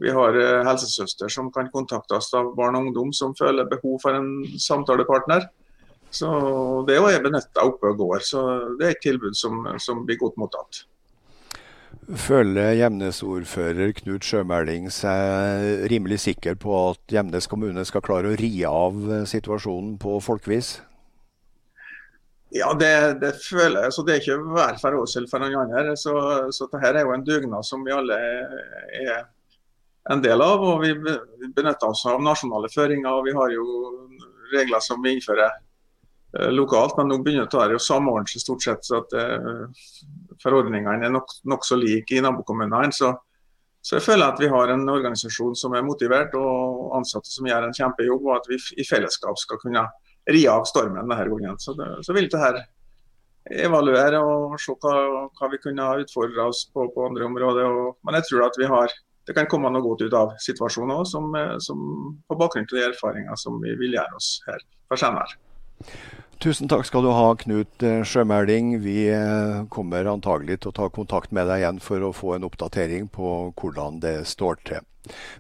vi 0.04 0.12
har 0.12 0.40
uh, 0.40 0.64
helsesøster 0.68 1.32
som 1.32 1.52
kan 1.56 1.72
kontaktes 1.74 2.34
av 2.36 2.54
barn 2.58 2.78
og 2.78 2.90
ungdom 2.90 3.14
som 3.16 3.36
føler 3.38 3.70
behov 3.72 4.02
for 4.04 4.18
en 4.18 4.34
samtalepartner. 4.60 5.48
Så 6.16 6.28
Det 6.88 6.96
er 6.96 7.24
benytta 7.24 7.64
oppe 7.68 7.92
og 7.92 7.98
går. 8.00 8.20
Så 8.24 8.42
det 8.80 8.88
er 8.88 8.94
et 8.94 9.04
tilbud 9.04 9.36
som, 9.36 9.66
som 9.84 10.06
blir 10.08 10.20
godt 10.22 10.38
mottatt. 10.40 10.86
Føler 12.16 12.76
Gjemnes-ordfører 12.78 13.94
Knut 13.98 14.26
Sjømæling 14.28 14.92
seg 14.94 15.88
rimelig 15.92 16.20
sikker 16.26 16.58
på 16.62 16.74
at 16.92 17.02
Gjemnes 17.12 17.48
kommune 17.50 17.86
skal 17.88 18.04
klare 18.06 18.34
å 18.34 18.38
ri 18.40 18.52
av 18.70 19.26
situasjonen 19.30 19.96
på 20.02 20.20
folkevis? 20.24 20.76
Ja, 22.56 22.74
det, 22.74 23.20
det, 23.20 23.34
føler 23.44 23.84
jeg. 23.84 23.94
Så 23.94 24.04
det 24.06 24.14
er 24.14 24.22
ikke 24.22 24.54
hver 24.56 24.78
for 24.80 25.02
oss 25.02 25.16
eller 25.18 25.32
for 25.32 25.44
noen 25.44 25.58
andre. 25.66 25.96
Så, 26.00 26.14
så 26.56 26.70
dette 26.72 26.92
er 26.94 27.04
jo 27.04 27.16
en 27.16 27.26
dugnad 27.26 27.68
som 27.68 27.84
vi 27.84 27.92
alle 27.92 28.16
er 28.16 29.26
en 30.14 30.22
del 30.24 30.44
av. 30.46 30.64
og 30.64 30.84
Vi 30.86 30.94
benytter 31.58 31.90
oss 31.90 32.06
av 32.08 32.24
nasjonale 32.24 32.70
føringer. 32.72 33.12
og 33.12 33.26
Vi 33.28 33.36
har 33.36 33.52
jo 33.52 33.66
regler 34.54 34.84
som 34.84 35.02
vi 35.04 35.16
innfører 35.18 35.50
eh, 35.50 36.52
lokalt, 36.54 36.96
men 37.00 37.12
nå 37.12 37.20
begynner 37.26 37.50
det 37.50 37.80
å 37.80 37.88
samordne 37.90 38.30
seg 38.32 38.46
stort 38.46 38.64
sett. 38.64 38.88
så 38.88 39.02
at 39.02 39.18
eh, 39.20 39.66
forordningene 40.44 41.08
er 41.08 41.14
nokså 41.14 41.46
nok 41.48 41.70
like 41.82 42.18
i 42.18 42.24
nabokommunene. 42.24 42.92
Så, 42.94 43.12
så, 43.82 43.98
jeg 43.98 44.06
føler 44.06 44.28
at 44.28 44.42
vi 44.42 44.52
har 44.52 44.74
en 44.74 44.88
organisasjon 44.90 45.56
som 45.56 45.76
er 45.76 45.86
motivert 45.86 46.36
og 46.40 46.96
ansatte 46.98 47.32
som 47.32 47.48
gjør 47.48 47.68
en 47.68 47.76
kjempejobb, 47.76 48.26
og 48.26 48.38
at 48.40 48.50
vi 48.52 48.60
i 48.82 48.88
fellesskap 48.88 49.40
skal 49.42 49.62
kunne 49.62 49.86
ri 50.32 50.46
av 50.50 50.66
stormen 50.70 51.04
denne 51.04 51.30
gangen. 51.32 51.60
Så, 51.62 51.76
det, 51.78 51.90
så 52.06 52.16
vil 52.18 52.30
dette 52.32 52.66
evaluere 53.66 54.20
og 54.26 54.56
se 54.58 54.74
hva, 54.82 55.28
hva 55.38 55.50
vi 55.52 55.62
kunne 55.62 55.86
ha 55.86 56.00
utfordra 56.02 56.48
oss 56.50 56.64
på 56.74 56.88
på 56.94 57.10
andre 57.10 57.28
områder. 57.28 57.68
Og, 57.70 58.00
men 58.06 58.18
jeg 58.20 58.32
tror 58.32 58.48
at 58.48 58.58
vi 58.62 58.70
har 58.72 58.96
det 59.26 59.34
kan 59.34 59.48
komme 59.50 59.72
noe 59.74 59.82
godt 59.82 60.04
ut 60.06 60.14
av 60.18 60.36
situasjonen 60.42 61.00
òg, 61.00 61.08
på 62.30 62.38
bakgrunn 62.38 62.68
av 62.68 62.76
de 62.78 62.84
erfaringer 62.86 63.40
som 63.42 63.58
vi 63.64 63.74
vil 63.80 63.98
gjøre 63.98 64.20
oss 64.20 64.36
her 64.46 64.62
for 64.86 65.02
senere. 65.02 65.40
Tusen 66.44 66.68
takk 66.68 66.84
skal 66.86 67.06
du 67.06 67.12
ha, 67.16 67.30
Knut 67.40 67.84
eh, 67.86 68.04
Sjømæling. 68.06 68.76
Vi 68.84 69.08
eh, 69.08 69.64
kommer 69.72 70.08
antagelig 70.12 70.60
til 70.62 70.74
å 70.74 70.76
ta 70.76 70.90
kontakt 70.94 71.32
med 71.36 71.48
deg 71.48 71.64
igjen 71.64 71.80
for 71.84 72.04
å 72.04 72.12
få 72.16 72.36
en 72.36 72.46
oppdatering 72.48 73.08
på 73.14 73.32
hvordan 73.56 74.02
det 74.04 74.18
står 74.28 74.60
til. 74.68 74.84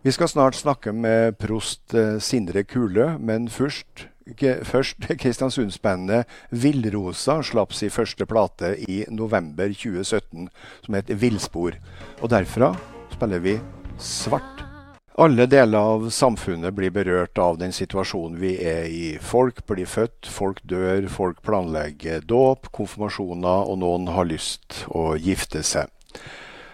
Vi 0.05 0.13
skal 0.13 0.29
snart 0.31 0.58
snakke 0.58 0.93
med 0.95 1.36
prost 1.41 1.93
eh, 1.97 2.17
Sindre 2.23 2.63
Kule, 2.63 3.15
men 3.19 3.49
først 3.51 4.10
Først 4.65 5.05
Kristiansundsbandet 5.21 6.25
Villrosa 6.49 7.36
slapp 7.45 7.75
sin 7.77 7.93
første 7.93 8.25
plate 8.25 8.71
i 8.89 9.03
november 9.13 9.69
2017, 9.69 10.49
som 10.88 10.97
het 10.97 11.13
Villspor. 11.21 11.77
Og 12.23 12.34
derfra 12.34 12.73
spiller 13.13 13.45
vi 13.45 13.60
Svart. 14.01 14.55
Alle 15.17 15.45
deler 15.47 15.80
av 15.80 16.10
samfunnet 16.12 16.75
blir 16.75 16.91
berørt 16.91 17.39
av 17.39 17.56
den 17.62 17.71
situasjonen 17.71 18.36
vi 18.41 18.58
er 18.60 18.89
i. 18.91 19.04
Folk 19.23 19.62
blir 19.69 19.88
født, 19.88 20.28
folk 20.28 20.60
dør, 20.67 21.08
folk 21.08 21.39
planlegger 21.45 22.25
dåp, 22.28 22.67
konfirmasjoner, 22.75 23.63
og 23.63 23.80
noen 23.80 24.10
har 24.12 24.28
lyst 24.28 24.82
å 24.91 25.13
gifte 25.15 25.63
seg. 25.63 25.88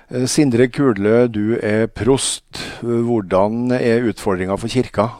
Eh, 0.09 0.25
Sindre 0.25 0.71
Kulø, 0.73 1.27
du 1.29 1.59
er 1.61 1.85
prost. 1.85 2.63
Hvordan 2.81 3.75
er 3.77 4.09
utfordringa 4.09 4.57
for 4.57 4.73
kirka? 4.73 5.11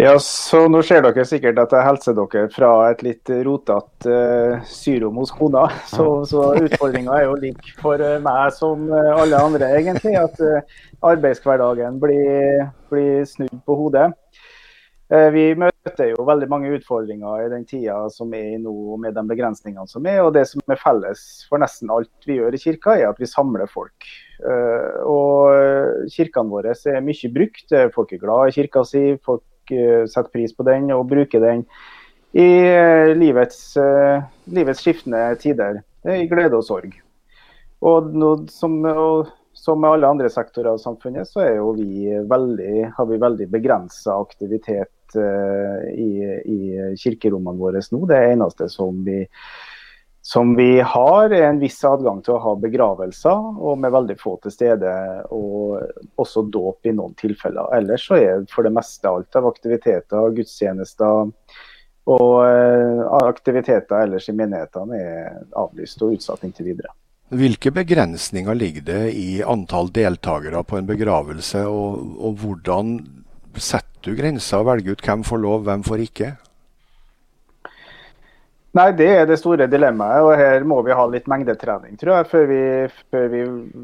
Ja, 0.00 0.14
så 0.18 0.62
Nå 0.72 0.80
ser 0.88 1.02
dere 1.04 1.24
sikkert 1.28 1.58
at 1.60 1.72
jeg 1.76 1.84
hilser 1.84 2.14
dere 2.16 2.46
fra 2.54 2.70
et 2.88 3.02
litt 3.04 3.28
rotete 3.44 4.08
uh, 4.08 4.62
syrom 4.64 5.18
hos 5.20 5.32
kona. 5.36 5.66
Så, 5.92 6.06
så 6.28 6.46
utfordringa 6.56 7.18
er 7.18 7.26
jo 7.26 7.36
lik 7.42 7.74
for 7.82 8.00
uh, 8.00 8.16
meg 8.24 8.54
som 8.56 8.86
uh, 8.88 9.12
alle 9.20 9.36
andre, 9.36 9.68
egentlig. 9.76 10.14
At 10.16 10.40
uh, 10.40 10.64
arbeidshverdagen 11.12 12.00
blir, 12.00 12.64
blir, 12.88 13.20
snudd 13.28 13.60
på 13.66 13.78
hodet. 13.82 14.08
vi 15.34 15.42
møter 15.60 16.06
jo 16.08 16.24
veldig 16.24 16.46
mange 16.48 16.70
utfordringer 16.72 17.42
i 17.44 17.50
den 17.52 17.66
tida 17.68 17.98
som 18.08 18.30
er 18.32 18.54
i 18.54 18.60
nå, 18.62 18.72
med 18.96 19.12
de 19.12 19.26
begrensningene 19.28 19.84
som 19.90 20.06
er. 20.08 20.22
Og 20.24 20.32
det 20.32 20.46
som 20.48 20.62
er 20.72 20.80
felles 20.80 21.44
for 21.50 21.60
nesten 21.60 21.92
alt 21.92 22.08
vi 22.24 22.38
gjør 22.38 22.56
i 22.56 22.62
kirka, 22.62 22.96
er 22.96 23.10
at 23.10 23.20
vi 23.20 23.28
samler 23.28 23.68
folk. 23.68 24.08
og 25.04 26.08
kirkene 26.14 26.54
våre 26.54 26.72
er 26.72 27.04
mye 27.04 27.34
brukt. 27.34 27.76
Folk 27.92 28.16
er 28.16 28.24
glad 28.24 28.48
i 28.48 28.56
kirka 28.56 28.86
si. 28.88 29.04
folk 29.20 29.44
Eh, 29.70 30.06
setter 30.06 30.30
pris 30.32 30.54
på 30.56 30.64
den 30.66 30.90
og 30.90 31.06
bruker 31.10 31.42
den 31.42 31.62
i 32.32 32.46
eh, 32.66 33.12
livets, 33.14 33.76
eh, 33.78 34.24
livets 34.50 34.82
skiftende 34.82 35.22
tider. 35.40 35.82
I 36.02 36.26
glede 36.26 36.58
og 36.58 36.64
sorg. 36.66 36.96
Og, 37.86 38.08
no, 38.16 38.32
som, 38.50 38.74
og 38.82 39.28
som 39.54 39.78
med 39.78 39.94
alle 39.94 40.08
andre 40.10 40.30
sektorer 40.32 40.72
av 40.72 40.80
samfunnet, 40.82 41.28
så 41.30 41.44
vi 41.78 42.10
veldig, 42.30 42.88
har 42.96 43.06
vi 43.06 43.20
veldig 43.22 43.46
begrensa 43.52 44.16
aktivitet 44.18 45.14
i, 45.14 46.24
i, 46.48 46.58
kirkerommene 46.98 47.60
våre 47.60 47.82
nå. 47.84 48.00
Det 48.08 48.18
eneste 48.32 48.66
som 48.72 49.02
vi 49.06 49.20
som 50.22 50.54
vi 50.54 50.80
har, 50.80 51.32
er 51.34 51.48
en 51.48 51.58
viss 51.58 51.80
adgang 51.84 52.20
til 52.22 52.36
å 52.36 52.42
ha 52.44 52.52
begravelser, 52.62 53.58
og 53.58 53.80
med 53.82 53.90
veldig 53.90 54.14
få 54.20 54.36
til 54.44 54.54
stede. 54.54 54.92
Og 55.34 55.82
også 56.22 56.44
dåp 56.54 56.86
i 56.86 56.94
noen 56.94 57.16
tilfeller. 57.18 57.72
Ellers 57.74 58.06
så 58.06 58.20
er 58.20 58.46
for 58.52 58.66
det 58.66 58.74
meste 58.76 59.10
alt 59.10 59.38
av 59.38 59.50
aktiviteter, 59.50 60.30
gudstjenester 60.36 61.32
og 62.10 62.42
eh, 62.42 63.02
aktiviteter 63.22 64.02
ellers 64.02 64.26
i 64.30 64.34
menighetene 64.34 64.98
er 64.98 65.36
avlyst 65.58 66.02
og 66.02 66.16
utsatt 66.16 66.42
inntil 66.46 66.72
videre. 66.72 66.90
Hvilke 67.32 67.70
begrensninger 67.72 68.56
ligger 68.58 68.86
det 68.88 69.02
i 69.16 69.28
antall 69.46 69.88
deltakere 69.94 70.64
på 70.68 70.80
en 70.80 70.88
begravelse, 70.88 71.62
og, 71.64 72.18
og 72.18 72.42
hvordan 72.42 72.98
setter 73.56 74.10
du 74.10 74.18
grenser 74.18 74.60
og 74.60 74.68
velger 74.68 74.96
ut 74.96 75.06
hvem 75.06 75.22
får 75.24 75.40
lov, 75.40 75.62
hvem 75.68 75.86
får 75.86 76.04
ikke? 76.08 76.32
Nei, 78.72 78.86
det 78.96 79.08
er 79.12 79.26
det 79.28 79.36
store 79.36 79.66
dilemmaet. 79.68 80.24
Og 80.24 80.38
her 80.40 80.64
må 80.68 80.78
vi 80.86 80.94
ha 80.96 81.04
litt 81.10 81.28
mengdetrening, 81.28 81.98
tror 82.00 82.14
jeg, 82.18 82.28
før 82.30 82.46
vi, 82.48 82.62
før 83.12 83.26
vi, 83.32 83.42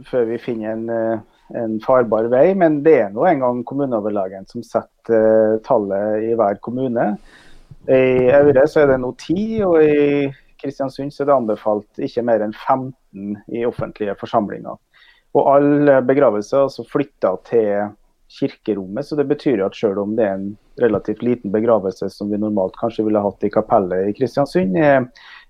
før 0.09 0.24
vi 0.31 0.38
finner 0.40 0.72
en, 0.72 0.87
eh, 0.88 1.42
en, 1.61 1.77
farbar 1.85 2.31
vei. 2.33 2.46
Men 2.57 2.81
det 2.87 2.96
er 3.03 3.12
nå 3.12 3.27
engang 3.29 3.61
kommuneoverlegen 3.68 4.48
som 4.48 4.64
setter 4.64 5.57
uh, 5.57 5.61
tallet 5.66 6.24
i 6.31 6.33
hver 6.37 6.61
kommune. 6.64 7.11
I 7.88 8.29
Aure 8.37 8.64
så 8.68 8.83
er 8.83 8.92
det 8.92 8.98
nå 9.01 9.12
ti, 9.20 9.61
og 9.64 9.79
i 9.85 10.29
Kristiansund 10.61 11.12
så 11.12 11.22
er 11.22 11.31
det 11.31 11.37
anbefalt 11.37 12.03
ikke 12.05 12.24
mer 12.27 12.42
enn 12.44 12.57
15 12.57 13.37
i 13.57 13.64
offentlige 13.68 14.16
forsamlinger. 14.20 14.81
Og 15.37 15.48
alle 15.53 16.01
begravelser 16.09 16.59
er 16.59 16.66
altså 16.66 16.85
flytta 16.88 17.37
til 17.48 17.92
kirkerommet. 18.29 19.07
Så 19.07 19.17
det 19.17 19.25
betyr 19.29 19.62
jo 19.62 19.67
at 19.69 19.77
selv 19.77 20.03
om 20.03 20.14
det 20.17 20.27
er 20.27 20.37
en 20.37 20.49
relativt 20.81 21.23
liten 21.25 21.53
begravelse 21.53 22.11
som 22.12 22.31
vi 22.31 22.41
normalt 22.41 22.77
kanskje 22.79 23.07
ville 23.07 23.23
hatt 23.25 23.45
i 23.45 23.51
kapellet 23.53 24.11
i 24.11 24.14
Kristiansund, 24.17 24.77
er, 24.79 25.09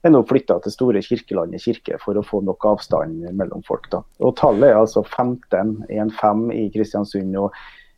nå 0.08 0.22
flytta 0.28 0.60
til 0.64 0.74
Store 0.74 1.02
Kirkelandet 1.04 1.64
kirke 1.64 1.98
for 2.02 2.18
å 2.18 2.24
få 2.24 2.42
nok 2.46 2.68
avstand 2.70 3.26
mellom 3.38 3.64
folk. 3.66 3.90
Da. 3.92 4.02
Og 4.22 4.36
Tallet 4.40 4.70
er 4.70 4.80
altså 4.80 5.04
15, 5.04 5.74
1-5 5.90 6.46
i 6.54 6.68
Kristiansund. 6.74 7.36
og 7.36 7.52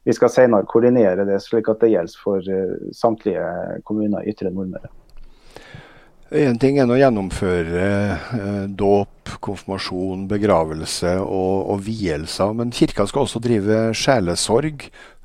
Vi 0.09 0.17
skal 0.17 0.33
senere 0.33 0.69
koordinere 0.71 1.29
det 1.29 1.43
slik 1.45 1.69
at 1.71 1.85
det 1.85 1.93
gjelder 1.93 2.25
for 2.25 2.41
uh, 2.41 2.91
samtlige 2.97 3.45
kommuner 3.85 4.25
i 4.25 4.35
Ytre 4.35 4.53
Nordmøre. 4.55 4.91
Én 6.31 6.61
ting 6.63 6.77
er 6.79 6.87
å 6.87 6.95
gjennomføre 6.95 7.87
eh, 8.39 8.67
dåp, 8.79 9.33
konfirmasjon, 9.43 10.29
begravelse 10.31 11.17
og, 11.25 11.55
og 11.75 11.81
vielser, 11.83 12.53
men 12.55 12.71
kirka 12.71 13.03
skal 13.11 13.25
også 13.25 13.41
drive 13.43 13.79
sjelesorg. 13.99 14.85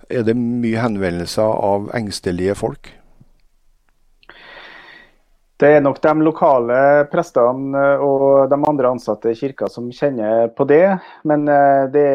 Er 0.10 0.24
det 0.26 0.34
mye 0.34 0.82
henvendelser 0.82 1.46
av 1.46 1.92
engstelige 1.94 2.56
folk? 2.58 2.90
Det 5.62 5.70
er 5.76 5.84
nok 5.86 6.02
de 6.02 6.14
lokale 6.26 6.80
prestene 7.12 7.84
og 8.04 8.50
de 8.50 8.58
andre 8.58 8.90
ansatte 8.96 9.30
i 9.30 9.38
kirka 9.38 9.70
som 9.72 9.92
kjenner 9.94 10.50
på 10.58 10.66
det. 10.68 10.98
Men 11.22 11.46
den 11.46 11.94
det, 11.94 12.10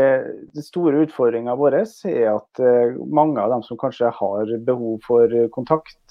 det 0.50 0.66
store 0.66 1.04
utfordringa 1.06 1.54
vår 1.62 1.78
er 1.78 2.26
at 2.32 2.58
eh, 2.58 2.98
mange 3.06 3.38
av 3.38 3.54
dem 3.54 3.62
som 3.68 3.78
kanskje 3.78 4.10
har 4.18 4.50
behov 4.66 4.98
for 5.06 5.38
kontakt, 5.54 6.02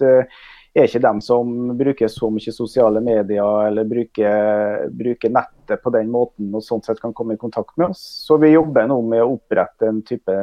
er 0.80 0.90
ikke 0.90 1.04
dem 1.04 1.20
som 1.24 1.54
bruker 1.78 2.10
så 2.12 2.30
mye 2.34 2.54
sosiale 2.54 3.02
medier 3.04 3.68
eller 3.68 3.88
bruker, 3.88 4.90
bruker, 4.96 5.32
nettet 5.36 5.84
på 5.84 5.94
den 5.94 6.10
måten 6.14 6.54
og 6.56 6.66
sånn 6.66 6.84
sett 6.86 7.02
kan 7.02 7.14
komme 7.16 7.36
i 7.36 7.42
kontakt 7.42 7.76
med 7.78 7.94
oss. 7.94 8.02
Så 8.26 8.40
vi 8.42 8.54
jobber 8.54 8.90
nå 8.90 9.00
med 9.06 9.24
å 9.24 9.36
opprette 9.36 9.90
en 9.90 10.02
type 10.08 10.36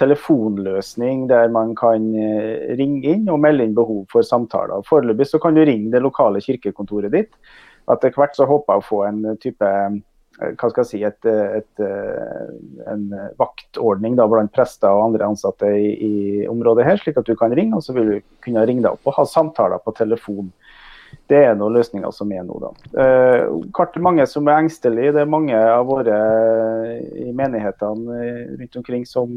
telefonløsning 0.00 1.28
der 1.30 1.52
man 1.54 1.74
kan 1.78 2.08
eh, 2.18 2.74
ringe 2.78 3.12
inn 3.14 3.28
og 3.30 3.38
melde 3.44 3.68
inn 3.68 3.76
behov 3.76 4.04
for 4.10 4.26
samtaler. 4.26 4.82
Foreløpig 4.88 5.28
så 5.30 5.38
kan 5.42 5.54
du 5.54 5.62
ringe 5.64 5.92
det 5.92 6.02
lokale 6.02 6.42
kirkekontoret 6.42 7.14
ditt. 7.14 7.38
Etter 7.90 8.14
hvert 8.16 8.34
så 8.36 8.48
håper 8.48 8.74
jeg 8.74 8.82
å 8.82 8.88
få 8.88 9.04
en 9.06 9.22
type 9.42 9.70
hva 10.34 10.70
skal 10.70 10.82
jeg 10.82 10.88
si, 10.88 11.00
et, 11.06 11.28
et, 11.30 11.82
eh, 11.82 12.48
en 12.90 13.04
vaktordning 13.38 14.16
da, 14.18 14.26
blant 14.30 14.52
prester 14.54 14.90
og 14.90 15.10
andre 15.10 15.28
ansatte 15.30 15.68
i, 15.78 15.92
i, 15.94 16.14
området 16.50 16.86
her, 16.88 16.98
slik 16.98 17.20
at 17.20 17.28
du 17.28 17.36
kan 17.38 17.54
ringe, 17.54 17.78
og 17.78 17.86
så 17.86 17.94
vil 17.94 18.10
du 18.10 18.16
kunne 18.44 18.64
ringe 18.66 18.82
deg 18.82 18.96
opp 18.96 19.10
og 19.10 19.18
ha 19.20 19.26
samtaler 19.30 19.82
på 19.84 19.94
telefon. 19.94 20.50
Det 21.30 21.38
er 21.46 21.54
noen 21.54 21.76
løsninger 21.76 22.10
som 22.12 22.32
er 22.34 22.42
nå, 22.42 22.56
da. 22.58 22.72
Eh, 23.04 24.00
mange 24.02 24.26
som 24.26 24.48
er 24.50 24.64
engstelige. 24.64 25.14
Det 25.14 25.22
er 25.22 25.30
mange 25.30 25.54
av 25.54 25.86
våre 25.86 26.16
i 26.98 27.30
menighetene 27.30 28.24
rundt 28.58 28.80
omkring 28.80 29.06
som 29.06 29.30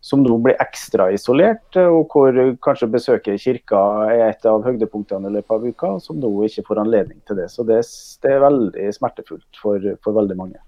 som 0.00 0.22
nå 0.22 0.36
blir 0.42 0.58
ekstra 0.62 1.08
isolert, 1.14 1.76
og 1.76 2.12
hvor 2.12 2.36
kanskje 2.64 2.90
besøket 2.92 3.34
i 3.34 3.42
kirka 3.42 3.80
er 4.12 4.28
et 4.28 4.46
av 4.46 4.62
høydepunktene 4.66 5.30
i 5.30 5.38
løpet 5.38 5.56
av 5.56 5.66
uka, 5.66 5.90
som 6.02 6.20
nå 6.22 6.30
ikke 6.46 6.66
får 6.68 6.82
anledning 6.84 7.18
til 7.26 7.40
det. 7.40 7.48
Så 7.52 7.66
det, 7.66 7.80
det 8.22 8.34
er 8.34 8.44
veldig 8.44 8.92
smertefullt 8.94 9.62
for, 9.62 9.90
for, 10.04 10.14
veldig 10.20 10.38
mange. 10.38 10.62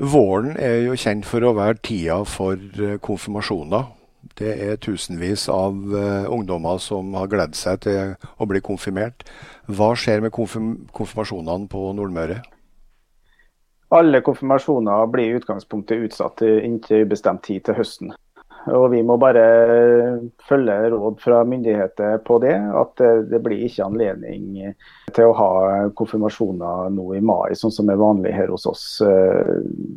Våren 0.00 0.54
er 0.60 0.84
jo 0.86 0.98
kjent 0.98 1.26
for 1.28 1.44
å 1.44 1.54
være 1.56 1.80
tida 1.84 2.20
for 2.28 2.56
eh, 2.56 3.00
konfirmasjoner. 3.02 3.88
Det 4.36 4.52
er 4.52 4.78
tusenvis 4.80 5.46
av 5.52 5.76
uh, 5.94 6.28
ungdommer 6.28 6.76
som 6.80 7.14
har 7.16 7.28
gledet 7.32 7.56
seg 7.56 7.80
til 7.86 8.14
å 8.36 8.46
bli 8.48 8.60
konfirmert. 8.64 9.24
Hva 9.64 9.94
skjer 9.96 10.20
med 10.24 10.32
konfirm 10.36 10.74
konfirmasjonene 10.96 11.68
på 11.72 11.86
Nordmøre? 11.96 12.42
Alle 13.96 14.20
konfirmasjoner 14.22 15.08
blir 15.10 15.32
i 15.32 15.38
utgangspunktet 15.40 16.04
utsatt 16.04 16.44
inntil 16.44 17.08
ubestemt 17.08 17.42
tid 17.48 17.64
til 17.66 17.80
høsten. 17.80 18.12
Og 18.68 18.90
vi 18.92 19.00
må 19.06 19.16
bare 19.16 19.42
følge 20.44 20.74
råd 20.92 21.16
fra 21.22 21.40
myndigheter 21.48 22.18
på 22.26 22.36
det. 22.42 22.52
At 22.76 23.00
det 23.30 23.40
blir 23.44 23.64
ikke 23.64 23.86
anledning 23.86 24.74
til 25.16 25.30
å 25.30 25.36
ha 25.38 25.50
konfirmasjoner 25.96 26.92
nå 26.92 27.06
i 27.16 27.22
mai, 27.24 27.56
sånn 27.56 27.72
som 27.72 27.88
er 27.90 28.00
vanlig 28.00 28.34
her 28.36 28.52
hos 28.52 28.68
oss. 28.68 28.84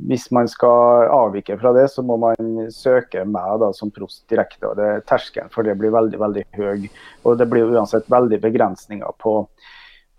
Hvis 0.07 0.29
man 0.35 0.47
skal 0.51 1.09
avvike 1.11 1.59
fra 1.59 1.73
det, 1.75 1.89
så 1.91 2.05
må 2.07 2.17
man 2.23 2.65
søke 2.73 3.25
meg 3.27 3.59
da, 3.65 3.73
som 3.75 3.91
prost 3.91 4.23
direkte. 4.31 4.71
og 4.71 4.79
det, 4.79 5.03
Terskelen 5.11 5.51
for 5.53 5.67
det 5.67 5.75
blir 5.79 5.93
veldig 5.93 6.23
veldig 6.23 6.47
høy. 6.55 6.89
Og 7.27 7.39
det 7.39 7.49
blir 7.51 7.75
uansett 7.75 8.07
veldig 8.11 8.39
begrensninger 8.47 9.19
på, 9.19 9.41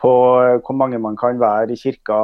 på 0.05 0.15
hvor 0.61 0.77
mange 0.77 1.01
man 1.01 1.17
kan 1.17 1.41
være 1.41 1.73
i 1.73 1.81
kirka 1.81 2.21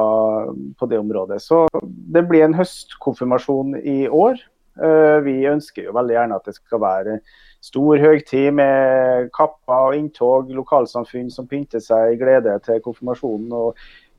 på 0.77 0.93
det 0.93 1.01
området. 1.01 1.41
Så 1.41 1.65
det 1.81 2.29
blir 2.29 2.45
en 2.45 2.61
høstkonfirmasjon 2.61 3.79
i 3.81 4.03
år. 4.07 4.37
Eh, 4.81 5.19
vi 5.27 5.37
ønsker 5.51 5.89
jo 5.89 5.97
veldig 5.97 6.17
gjerne 6.17 6.37
at 6.41 6.51
det 6.51 6.57
skal 6.57 6.83
være 6.83 7.17
stor 7.61 8.01
høytid 8.01 8.55
med 8.57 9.29
kapper 9.37 9.91
og 9.91 9.97
inntog, 9.99 10.53
lokalsamfunn 10.57 11.29
som 11.33 11.49
pynter 11.49 11.83
seg 11.85 12.15
i 12.15 12.21
glede 12.21 12.57
til 12.65 12.81
konfirmasjonen. 12.85 13.53
og 13.53 13.77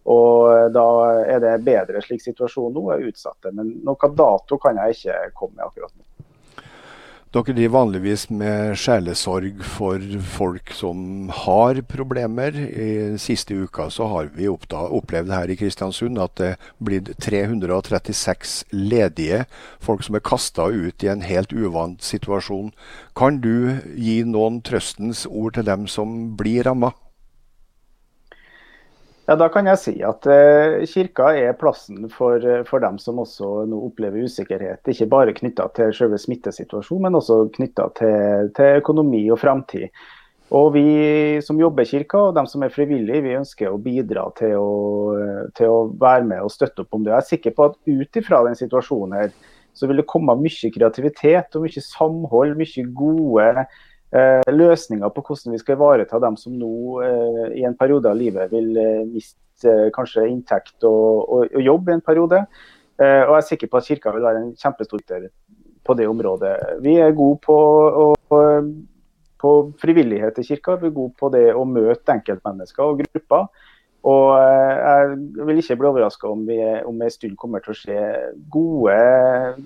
og 0.09 0.71
da 0.73 0.83
er 1.29 1.41
det 1.43 1.59
bedre 1.61 2.01
slik 2.01 2.23
situasjonen 2.23 2.73
nå 2.73 2.87
er 2.89 3.03
utsatt. 3.05 3.51
Men 3.53 3.67
noen 3.85 4.15
dato 4.17 4.57
kan 4.57 4.79
jeg 4.81 4.95
ikke 4.95 5.17
komme 5.37 5.59
med 5.59 5.67
akkurat 5.67 5.93
nå. 5.93 6.05
Dere 7.31 7.53
driver 7.55 7.77
vanligvis 7.77 8.25
med 8.27 8.73
sjelesorg 8.75 9.61
for 9.63 10.03
folk 10.33 10.73
som 10.75 11.29
har 11.31 11.77
problemer. 11.87 12.51
I 12.51 13.15
siste 13.23 13.55
uka 13.55 13.85
så 13.87 14.09
har 14.11 14.33
vi 14.35 14.49
opplevd 14.51 15.31
her 15.31 15.47
i 15.47 15.55
Kristiansund 15.55 16.19
at 16.19 16.35
det 16.41 16.49
blitt 16.83 17.13
336 17.23 18.57
ledige 18.75 19.45
folk 19.79 20.03
som 20.03 20.19
er 20.19 20.25
kasta 20.27 20.65
ut 20.67 21.05
i 21.07 21.11
en 21.13 21.23
helt 21.23 21.55
uvant 21.55 22.03
situasjon. 22.03 22.73
Kan 23.15 23.39
du 23.39 23.79
gi 23.95 24.25
noen 24.27 24.59
trøstens 24.59 25.23
ord 25.23 25.55
til 25.55 25.69
dem 25.71 25.87
som 25.87 26.33
blir 26.35 26.67
ramma? 26.67 26.91
Ja, 29.29 29.35
Da 29.37 29.47
kan 29.53 29.67
jeg 29.69 29.79
si 29.79 29.93
at 30.03 30.25
eh, 30.27 30.81
kirka 30.89 31.29
er 31.37 31.53
plassen 31.59 32.07
for, 32.09 32.41
for, 32.67 32.81
dem 32.83 32.97
som 32.99 33.21
også 33.21 33.67
nå 33.69 33.83
opplever 33.87 34.25
usikkerhet. 34.25 34.81
Ikke 34.89 35.07
bare 35.11 35.35
knytta 35.37 35.67
til 35.77 35.93
selve 35.95 36.17
smittesituasjonen, 36.19 37.05
men 37.05 37.19
også 37.19 37.43
knytta 37.53 37.91
til, 37.99 38.49
til, 38.57 38.81
økonomi 38.81 39.27
og 39.31 39.39
framtid. 39.43 39.93
Og 40.51 40.73
Vi 40.75 40.83
som 41.45 41.61
jobber 41.61 41.85
i 41.85 41.91
kirka 41.93 42.25
og 42.27 42.35
dem 42.35 42.49
som 42.49 42.65
er 42.65 42.73
frivillige, 42.73 43.23
vi 43.23 43.37
ønsker 43.37 43.69
å 43.69 43.79
bidra 43.79 44.25
til 44.35 44.57
å, 44.59 44.73
til 45.55 45.71
å 45.71 45.77
være 46.01 46.25
med 46.27 46.43
og 46.43 46.51
støtte 46.51 46.83
opp 46.83 46.97
om 46.97 47.05
det. 47.05 47.13
Jeg 47.13 47.21
er 47.21 47.29
sikker 47.29 47.55
på 47.55 47.69
at 47.69 47.79
ut 47.87 48.19
ifra 48.19 48.41
den 48.49 48.59
situasjonen 48.59 49.15
her, 49.15 49.31
så 49.71 49.87
vil 49.87 50.01
det 50.01 50.09
komme 50.11 50.35
mye 50.35 50.73
kreativitet 50.75 51.55
og 51.55 51.63
mye 51.63 51.85
samhold, 51.85 52.57
mye 52.59 52.83
gode 52.97 53.65
eh, 54.15 54.51
løsninger 54.51 55.13
på 55.13 55.23
hvordan 55.25 55.55
vi 55.55 55.61
skal 55.61 55.77
ivareta 55.77 56.19
dem 56.21 56.37
som 56.39 56.57
nå 56.57 56.73
eh, 57.05 57.47
i 57.61 57.65
en 57.67 57.77
periode 57.79 58.11
av 58.11 58.19
livet 58.19 58.51
vil 58.53 58.75
eh, 58.77 59.07
miste 59.07 59.71
eh, 59.71 59.89
kanskje 59.95 60.27
inntekt 60.29 60.77
og, 60.87 61.25
og, 61.25 61.47
og, 61.47 61.61
jobb 61.61 61.89
i 61.89 61.97
en 61.97 62.05
periode. 62.05 62.43
Eh, 63.01 63.23
og 63.25 63.35
jeg 63.35 63.39
er 63.39 63.49
sikker 63.49 63.71
på 63.71 63.81
at 63.81 63.89
Kirka 63.89 64.15
vil 64.15 64.27
være 64.27 64.43
en 64.43 64.53
kjempestor 64.59 65.27
på 65.81 65.97
det 65.97 66.07
området. 66.07 66.55
Vi 66.85 66.97
er 67.01 67.17
gode 67.17 67.39
på, 67.41 67.57
og, 68.05 68.33
på 69.41 69.51
frivillighet 69.81 70.37
i 70.37 70.45
kirka, 70.45 70.75
vi 70.77 70.91
er 70.91 70.93
gode 70.93 71.15
på 71.17 71.31
det 71.33 71.47
å 71.57 71.63
møte 71.65 72.13
enkeltmennesker 72.13 72.85
og 72.85 73.01
grupper. 73.01 73.47
Og 74.01 74.31
eh, 74.33 74.79
jeg 74.81 75.45
vil 75.45 75.59
ikke 75.61 75.77
bli 75.77 75.89
overraska 75.91 76.29
om 76.31 76.41
vi 76.47 76.57
om 76.89 77.01
en 77.05 77.13
stund 77.13 77.35
kommer 77.37 77.61
til 77.61 77.75
å 77.75 77.77
se 77.77 77.97
gode, 78.53 78.95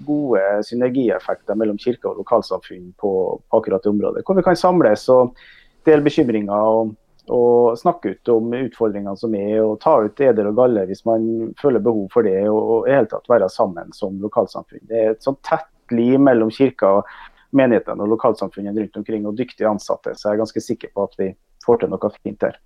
gode 0.08 0.43
synergieffekter 0.67 1.56
mellom 1.56 1.80
kirke 1.80 2.10
og 2.10 2.19
lokalsamfunn 2.19 2.89
på, 3.00 3.12
på, 3.39 3.60
akkurat 3.62 3.86
det 3.86 3.93
området. 3.93 4.26
Hvor 4.28 4.36
vi 4.36 4.43
kan 4.43 4.60
samles 4.60 5.08
og 5.13 5.39
dele 5.88 6.04
bekymringer 6.04 6.52
og, 6.52 6.91
og, 7.30 7.78
snakke 7.80 8.17
ut 8.17 8.34
om 8.36 8.52
utfordringene 8.60 9.15
som 9.21 9.39
er, 9.39 9.62
og 9.63 9.80
ta 9.86 9.95
ut 10.04 10.26
eder 10.28 10.52
og 10.52 10.60
galle 10.60 10.84
hvis 10.89 11.06
man 11.08 11.54
føler 11.62 11.88
behov 11.88 12.12
for 12.12 12.28
det, 12.28 12.41
og 12.52 12.89
i 12.89 12.98
hele 12.98 13.08
tatt 13.12 13.32
være 13.32 13.48
sammen 13.54 13.95
som 13.95 14.19
lokalsamfunn. 14.19 14.84
Det 14.91 15.00
er 15.00 15.15
et 15.15 15.24
sånt 15.24 15.39
tett 15.48 15.71
liv 15.95 16.19
mellom 16.19 16.52
kirka, 16.52 16.98
menighetene 17.56 18.04
og 18.04 18.17
lokalsamfunnene 18.17 18.84
rundt 18.84 19.00
omkring, 19.00 19.24
og 19.30 19.39
dyktige 19.39 19.71
ansatte. 19.71 20.12
Så 20.17 20.28
jeg 20.28 20.36
er 20.36 20.43
ganske 20.43 20.67
sikker 20.67 20.91
på 20.91 21.08
at 21.08 21.19
vi 21.21 21.32
får 21.63 21.86
til 21.86 21.95
noe 21.95 22.17
fint 22.19 22.41
der. 22.43 22.60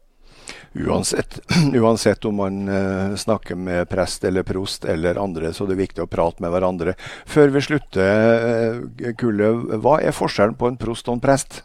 Uansett, 0.74 1.40
uansett, 1.82 2.26
om 2.26 2.36
man 2.36 2.60
uh, 2.70 3.16
snakker 3.16 3.56
med 3.56 3.90
prest 3.90 4.24
eller 4.24 4.44
prost 4.48 4.86
eller 4.86 5.18
andre, 5.22 5.54
så 5.54 5.66
det 5.66 5.76
er 5.78 5.84
viktig 5.84 6.04
å 6.06 6.10
prate 6.10 6.44
med 6.44 6.54
hverandre. 6.54 6.96
Før 7.30 7.54
vi 7.56 7.64
slutter, 7.66 8.84
uh, 9.02 9.14
Kulle, 9.18 9.54
hva 9.82 10.00
er 10.02 10.16
forskjellen 10.16 10.58
på 10.60 10.70
en 10.70 10.80
prost 10.80 11.10
og 11.10 11.18
en 11.18 11.24
prest? 11.24 11.62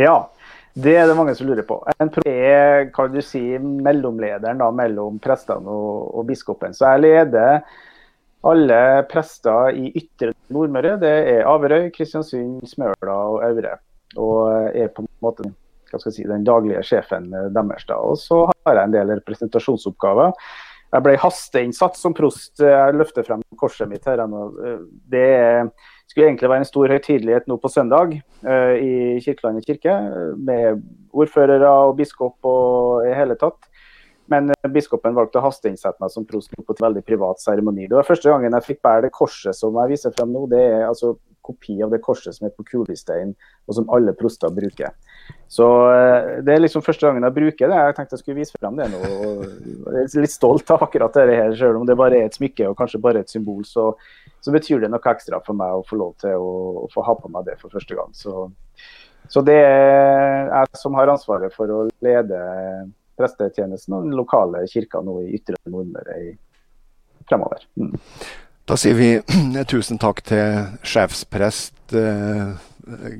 Ja, 0.00 0.30
det 0.78 0.94
er 0.96 1.10
det 1.10 1.18
mange 1.18 1.34
som 1.34 1.50
lurer 1.50 1.66
på. 1.66 1.80
En 1.98 2.12
prost 2.14 2.30
er 2.30 2.88
kan 2.94 3.12
du 3.12 3.20
si, 3.26 3.42
mellomlederen 3.58 4.62
da, 4.62 4.70
mellom 4.74 5.18
prestene 5.22 5.70
og, 5.70 6.10
og 6.14 6.28
biskopen. 6.30 6.76
Så 6.76 6.94
jeg 6.94 7.04
leder 7.08 7.62
alle 8.46 8.80
prester 9.10 9.74
i 9.76 9.90
ytre 9.98 10.32
Nordmøre. 10.54 10.96
Det 11.02 11.10
er 11.34 11.48
Averøy, 11.48 11.90
Kristiansund, 11.94 12.62
Smøla 12.70 13.16
og 13.34 13.42
Aure. 13.44 13.76
Og 14.16 14.70
er 14.74 14.88
på 14.94 15.04
en 15.04 15.10
måte 15.22 15.50
hva 15.90 16.00
skal 16.00 16.12
jeg 16.12 16.18
si, 16.20 16.26
den 16.30 16.46
daglige 16.46 16.82
sjefen 16.86 17.30
eh, 17.34 17.48
deres. 17.54 17.86
da, 17.88 18.00
Og 18.00 18.18
så 18.20 18.44
har 18.66 18.78
jeg 18.78 18.88
en 18.88 18.96
del 18.96 19.14
representasjonsoppgaver. 19.18 20.34
Jeg 20.90 21.06
ble 21.06 21.14
hasteinnsatt 21.22 21.98
som 21.98 22.14
prost. 22.16 22.56
Jeg 22.58 22.96
løfter 22.98 23.26
frem 23.26 23.44
korset 23.60 23.90
mitt 23.90 24.06
her. 24.10 24.22
Eh, 24.24 24.78
det 25.12 25.26
skulle 26.10 26.26
egentlig 26.26 26.50
være 26.50 26.64
en 26.64 26.70
stor 26.70 26.90
høytidelighet 26.90 27.46
nå 27.46 27.56
på 27.62 27.70
søndag 27.70 28.16
uh, 28.42 28.74
i 28.74 29.20
Kirkelandet 29.22 29.68
kirke, 29.68 29.92
med 30.34 30.80
ordførere 31.14 31.68
og 31.84 31.92
biskop 32.00 32.48
og 32.50 33.06
i 33.06 33.12
hele 33.14 33.36
tatt. 33.38 33.68
Men 34.30 34.50
biskopen 34.74 35.14
valgte 35.14 35.38
å 35.38 35.44
hasteinnsette 35.44 36.02
meg 36.02 36.10
som 36.10 36.26
prost 36.26 36.50
på 36.54 36.74
et 36.74 36.82
veldig 36.82 37.02
privat 37.06 37.38
seremoni. 37.42 37.86
Det 37.86 37.94
var 37.98 38.06
første 38.06 38.30
gangen 38.30 38.54
jeg 38.58 38.66
fikk 38.66 38.82
bære 38.86 39.06
det 39.06 39.14
korset 39.14 39.54
som 39.58 39.78
jeg 39.82 39.94
viser 39.94 40.14
frem 40.14 40.34
nå. 40.34 40.44
Det 40.50 40.60
er 40.66 40.88
altså 40.88 41.14
kopi 41.44 41.78
av 41.82 41.92
det 41.92 42.00
korset 42.04 42.36
som 42.36 42.46
er 42.46 42.54
på 42.54 42.64
kulestein, 42.68 43.32
og 43.68 43.76
som 43.76 43.88
alle 43.94 44.14
proster 44.16 44.52
bruker. 44.54 44.92
Så 45.50 45.66
eh, 45.90 46.40
Det 46.46 46.54
er 46.54 46.62
liksom 46.62 46.84
første 46.86 47.06
gangen 47.06 47.26
jeg 47.26 47.36
bruker 47.36 47.72
det. 47.72 47.80
Jeg 47.80 47.96
tenkte 47.96 48.16
jeg 48.16 48.22
skulle 48.24 48.40
vise 48.40 48.58
frem 48.58 48.78
det 48.78 48.88
nå. 48.92 49.00
Jeg 49.96 50.06
er 50.06 50.26
litt 50.26 50.34
stolt 50.34 50.70
av 50.74 50.84
akkurat 50.86 51.16
det 51.16 51.38
her, 51.38 51.54
selv 51.58 51.80
om 51.80 51.88
det 51.88 51.98
bare 51.98 52.20
er 52.20 52.30
et 52.30 52.38
smykke 52.38 52.70
og 52.70 52.78
kanskje 52.78 53.02
bare 53.02 53.24
et 53.24 53.32
symbol. 53.32 53.64
Så, 53.68 53.90
så 54.44 54.54
betyr 54.54 54.84
det 54.84 54.92
noe 54.92 55.12
ekstra 55.12 55.42
for 55.46 55.58
meg 55.58 55.74
å 55.74 55.86
få 55.86 56.00
lov 56.00 56.14
til 56.22 56.36
å, 56.38 56.52
å 56.84 56.90
få 56.92 57.04
ha 57.06 57.16
på 57.18 57.32
meg 57.32 57.48
det 57.48 57.58
for 57.62 57.72
første 57.72 57.98
gang. 57.98 58.14
Så, 58.16 58.46
så 59.30 59.44
det 59.46 59.58
er 59.58 60.50
jeg 60.50 60.80
som 60.80 60.96
har 60.98 61.12
ansvaret 61.12 61.54
for 61.56 61.72
å 61.72 61.82
lede 62.04 62.44
prestetjenesten 63.20 63.96
og 63.96 64.06
den 64.06 64.16
lokale 64.16 64.62
kirka 64.70 65.02
nå 65.04 65.18
i 65.26 65.34
Ytre 65.36 65.58
Nordmøre 65.68 66.20
fremover. 67.28 67.66
Mm. 67.78 67.92
Da 68.70 68.76
sier 68.78 68.94
vi 68.94 69.08
tusen 69.72 69.98
takk 69.98 70.20
til 70.28 70.76
sjefsprest 70.86 71.94
eh, 71.98 72.52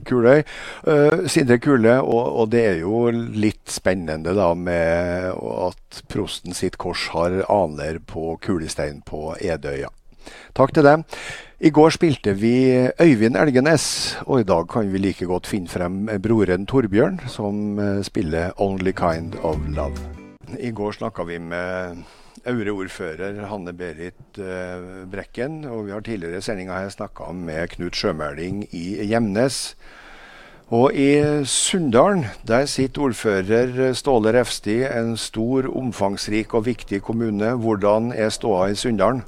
Kuløy. 0.06 0.44
Uh, 0.86 1.24
Sindre 1.30 1.56
Kule, 1.62 1.96
og, 1.98 2.20
og, 2.38 2.44
det 2.52 2.60
er 2.68 2.76
jo 2.84 3.08
litt 3.10 3.66
spennende 3.70 4.30
da 4.38 4.52
med 4.54 5.34
at 5.34 5.98
prosten 6.10 6.54
sitt 6.54 6.78
kors 6.78 7.08
har 7.16 7.34
aner 7.50 7.98
på 7.98 8.36
kulestein 8.46 9.02
på 9.06 9.34
Edøya. 9.42 9.90
Takk 10.54 10.76
til 10.76 10.86
dem. 10.86 11.02
I 11.58 11.74
går 11.74 11.96
spilte 11.98 12.36
vi 12.38 12.54
Øyvind 13.02 13.38
Elgenes, 13.42 13.88
og 14.30 14.44
i 14.44 14.46
dag 14.46 14.70
kan 14.70 14.86
vi 14.94 15.02
like 15.02 15.26
godt 15.26 15.50
finne 15.50 15.70
frem 15.70 16.04
broren 16.22 16.70
Torbjørn, 16.70 17.24
som 17.26 17.74
eh, 17.82 18.04
spiller 18.06 18.54
'Only 18.54 18.94
Kind 18.94 19.34
of 19.42 19.58
Love'. 19.66 20.06
I 20.62 20.70
går 20.70 21.00
snakka 21.02 21.26
vi 21.26 21.42
med 21.42 22.06
Aure-ordfører 22.50 23.40
Hanne-Berit 23.48 24.40
uh, 24.42 25.06
Brekken. 25.10 25.64
Og 25.70 25.86
vi 25.86 25.94
har 25.94 26.04
tidligere 26.04 26.42
i 26.42 26.44
sendinga 26.44 26.82
snakka 26.90 27.30
med 27.32 27.72
Knut 27.76 27.96
Sjømæling 27.96 28.64
i 28.74 29.06
Gjemnes. 29.08 29.62
Og 30.70 30.94
i 30.94 31.10
Sunndalen 31.44 32.28
der 32.46 32.68
sitter 32.70 33.08
ordfører 33.08 33.92
Ståle 33.98 34.34
Refsti, 34.36 34.82
en 34.86 35.16
stor, 35.16 35.66
omfangsrik 35.76 36.54
og 36.54 36.66
viktig 36.66 37.02
kommune. 37.02 37.56
Hvordan 37.58 38.12
er 38.12 38.28
ståa 38.28 38.68
i 38.70 38.78
Sunndalen? 38.78 39.24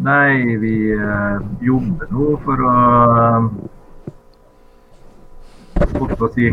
Nei, 0.00 0.56
vi 0.62 0.76
uh, 0.94 1.42
jobber 1.60 2.14
nå 2.14 2.30
for 2.44 2.62
å 2.64 2.76
uh, 3.34 3.50
å 6.24 6.28
si 6.34 6.50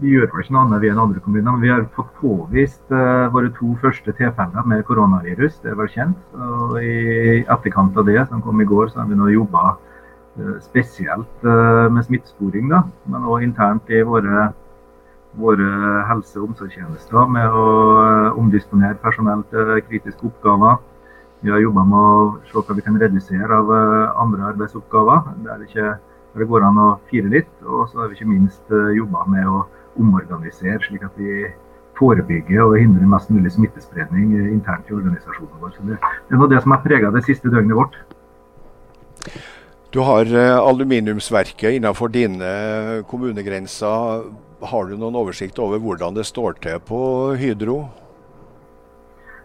vi 0.00 0.12
gjør 0.12 0.28
vel 0.32 0.44
ikke 0.44 0.54
noe 0.54 0.64
annet 0.66 0.82
vi 0.82 0.90
enn 0.92 1.00
andre 1.00 1.22
kommuner. 1.24 1.54
Men 1.54 1.62
vi 1.62 1.72
har 1.72 1.86
fått 1.96 2.12
påvist 2.20 2.92
uh, 2.92 3.28
våre 3.32 3.50
to 3.56 3.72
første 3.80 4.12
tilfeller 4.18 4.68
med 4.68 4.84
koronavirus. 4.88 5.60
Det 5.62 5.72
er 5.72 5.78
vel 5.78 5.90
kjent. 5.92 6.18
Og 6.36 6.76
I 6.82 7.42
etterkant 7.42 7.96
av 7.96 8.08
det, 8.08 8.18
som 8.28 8.44
kom 8.44 8.60
i 8.60 8.68
går, 8.68 8.90
så 8.92 9.02
har 9.02 9.08
vi 9.10 9.16
nå 9.16 9.30
jobba 9.32 9.76
uh, 9.76 10.56
spesielt 10.64 11.46
uh, 11.48 11.86
med 11.92 12.04
smittesporing. 12.08 12.68
Da, 12.72 12.82
men 13.08 13.24
òg 13.24 13.46
internt 13.46 13.88
i 13.88 14.02
våre, 14.04 14.50
våre 15.40 15.70
helse- 16.10 16.42
og 16.42 16.50
omsorgstjenester 16.50 17.32
med 17.32 17.56
å 17.56 17.64
omdisponere 18.36 19.00
personell 19.00 19.46
til 19.52 19.78
kritiske 19.88 20.28
oppgaver. 20.28 20.82
Vi 21.44 21.52
har 21.52 21.62
jobba 21.62 21.84
med 21.88 21.96
å 22.00 22.28
se 22.48 22.58
hva 22.58 22.76
vi 22.76 22.84
kan 22.84 22.96
redusere 23.00 23.62
av 23.62 23.72
andre 24.24 24.46
arbeidsoppgaver 24.50 25.34
der 25.44 25.60
det, 25.60 25.68
ikke, 25.68 25.90
der 26.32 26.42
det 26.42 26.48
går 26.48 26.64
an 26.64 26.80
å 26.80 26.86
fire 27.10 27.32
litt. 27.32 27.52
Og 27.64 27.90
så 27.90 28.00
har 28.00 28.08
vi 28.08 28.16
ikke 28.16 28.30
minst 28.30 28.72
jobba 28.96 29.26
med 29.30 29.44
å 29.52 29.66
omorganisere, 30.00 30.80
slik 30.84 31.04
at 31.06 31.16
vi 31.20 31.46
forebygger 31.96 32.62
og 32.62 32.78
hindrer 32.80 33.08
mest 33.08 33.30
mulig 33.32 33.52
smittespredning 33.54 34.34
internt 34.52 34.88
i 34.90 34.96
organisasjonen 34.96 35.60
vår. 35.62 35.74
Så 35.76 35.86
det, 35.88 36.00
det 36.28 36.36
er 36.36 36.42
noe 36.42 36.52
det 36.52 36.62
som 36.64 36.76
har 36.76 36.82
prega 36.84 37.12
det 37.14 37.24
siste 37.26 37.52
døgnet 37.52 37.78
vårt. 37.78 37.96
Du 39.94 40.02
har 40.04 40.28
eh, 40.28 40.56
aluminiumsverket 40.58 41.78
innenfor 41.78 42.10
dine 42.12 43.02
kommunegrenser. 43.08 44.26
Har 44.66 44.88
du 44.88 44.96
noen 44.96 45.16
oversikt 45.16 45.58
over 45.62 45.80
hvordan 45.80 46.16
det 46.16 46.26
står 46.28 46.58
til 46.64 46.82
på 46.84 47.00
Hydro? 47.40 47.78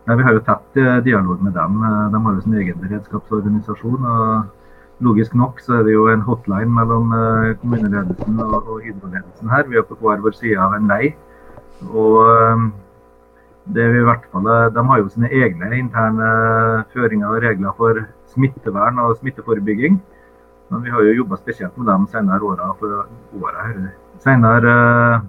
Ja, 0.08 0.18
vi 0.18 0.26
har 0.26 0.36
jo 0.36 0.42
tett 0.44 0.82
eh, 0.82 0.98
dialog 1.06 1.44
med 1.46 1.56
dem. 1.56 1.78
Eh, 1.88 2.02
de 2.12 2.24
har 2.26 2.36
jo 2.36 2.44
sin 2.44 2.58
egen 2.60 2.82
beredskapsorganisasjon. 2.84 4.02
og 4.02 4.58
Logisk 5.02 5.34
nok 5.34 5.60
så 5.66 5.80
er 5.80 5.88
det 5.88 5.96
jo 5.96 6.06
en 6.12 6.22
hotline 6.22 6.70
mellom 6.70 7.14
eh, 7.18 7.56
kommuneledelsen 7.62 8.38
og, 8.46 8.70
og 8.70 8.82
her. 8.86 9.68
Vi 9.70 9.80
er 9.80 9.88
på 9.88 9.98
hver 9.98 10.22
vår 10.22 10.36
side 10.38 10.62
av 10.62 10.76
en 10.78 10.92
lei. 10.92 11.16
Og 11.90 12.20
eh, 12.22 12.68
det 13.74 13.88
vi 13.94 14.02
i 14.02 14.06
hvert 14.06 14.26
fall, 14.32 14.50
De 14.76 14.84
har 14.90 15.02
jo 15.02 15.10
sine 15.10 15.30
egne 15.30 15.72
interne 15.78 16.30
føringer 16.94 17.34
og 17.34 17.44
regler 17.44 17.74
for 17.78 18.04
smittevern 18.30 19.00
og 19.02 19.18
smitteforebygging. 19.18 19.98
Men 20.72 20.84
vi 20.84 20.94
har 20.94 21.04
jo 21.04 21.18
jobba 21.24 21.38
spesielt 21.38 21.78
med 21.78 21.88
dem 21.90 22.08
senere 22.08 22.46
åra, 22.48 22.70
for 22.80 23.06
året, 23.42 23.90
senere 24.24 24.76
eh, 25.16 25.24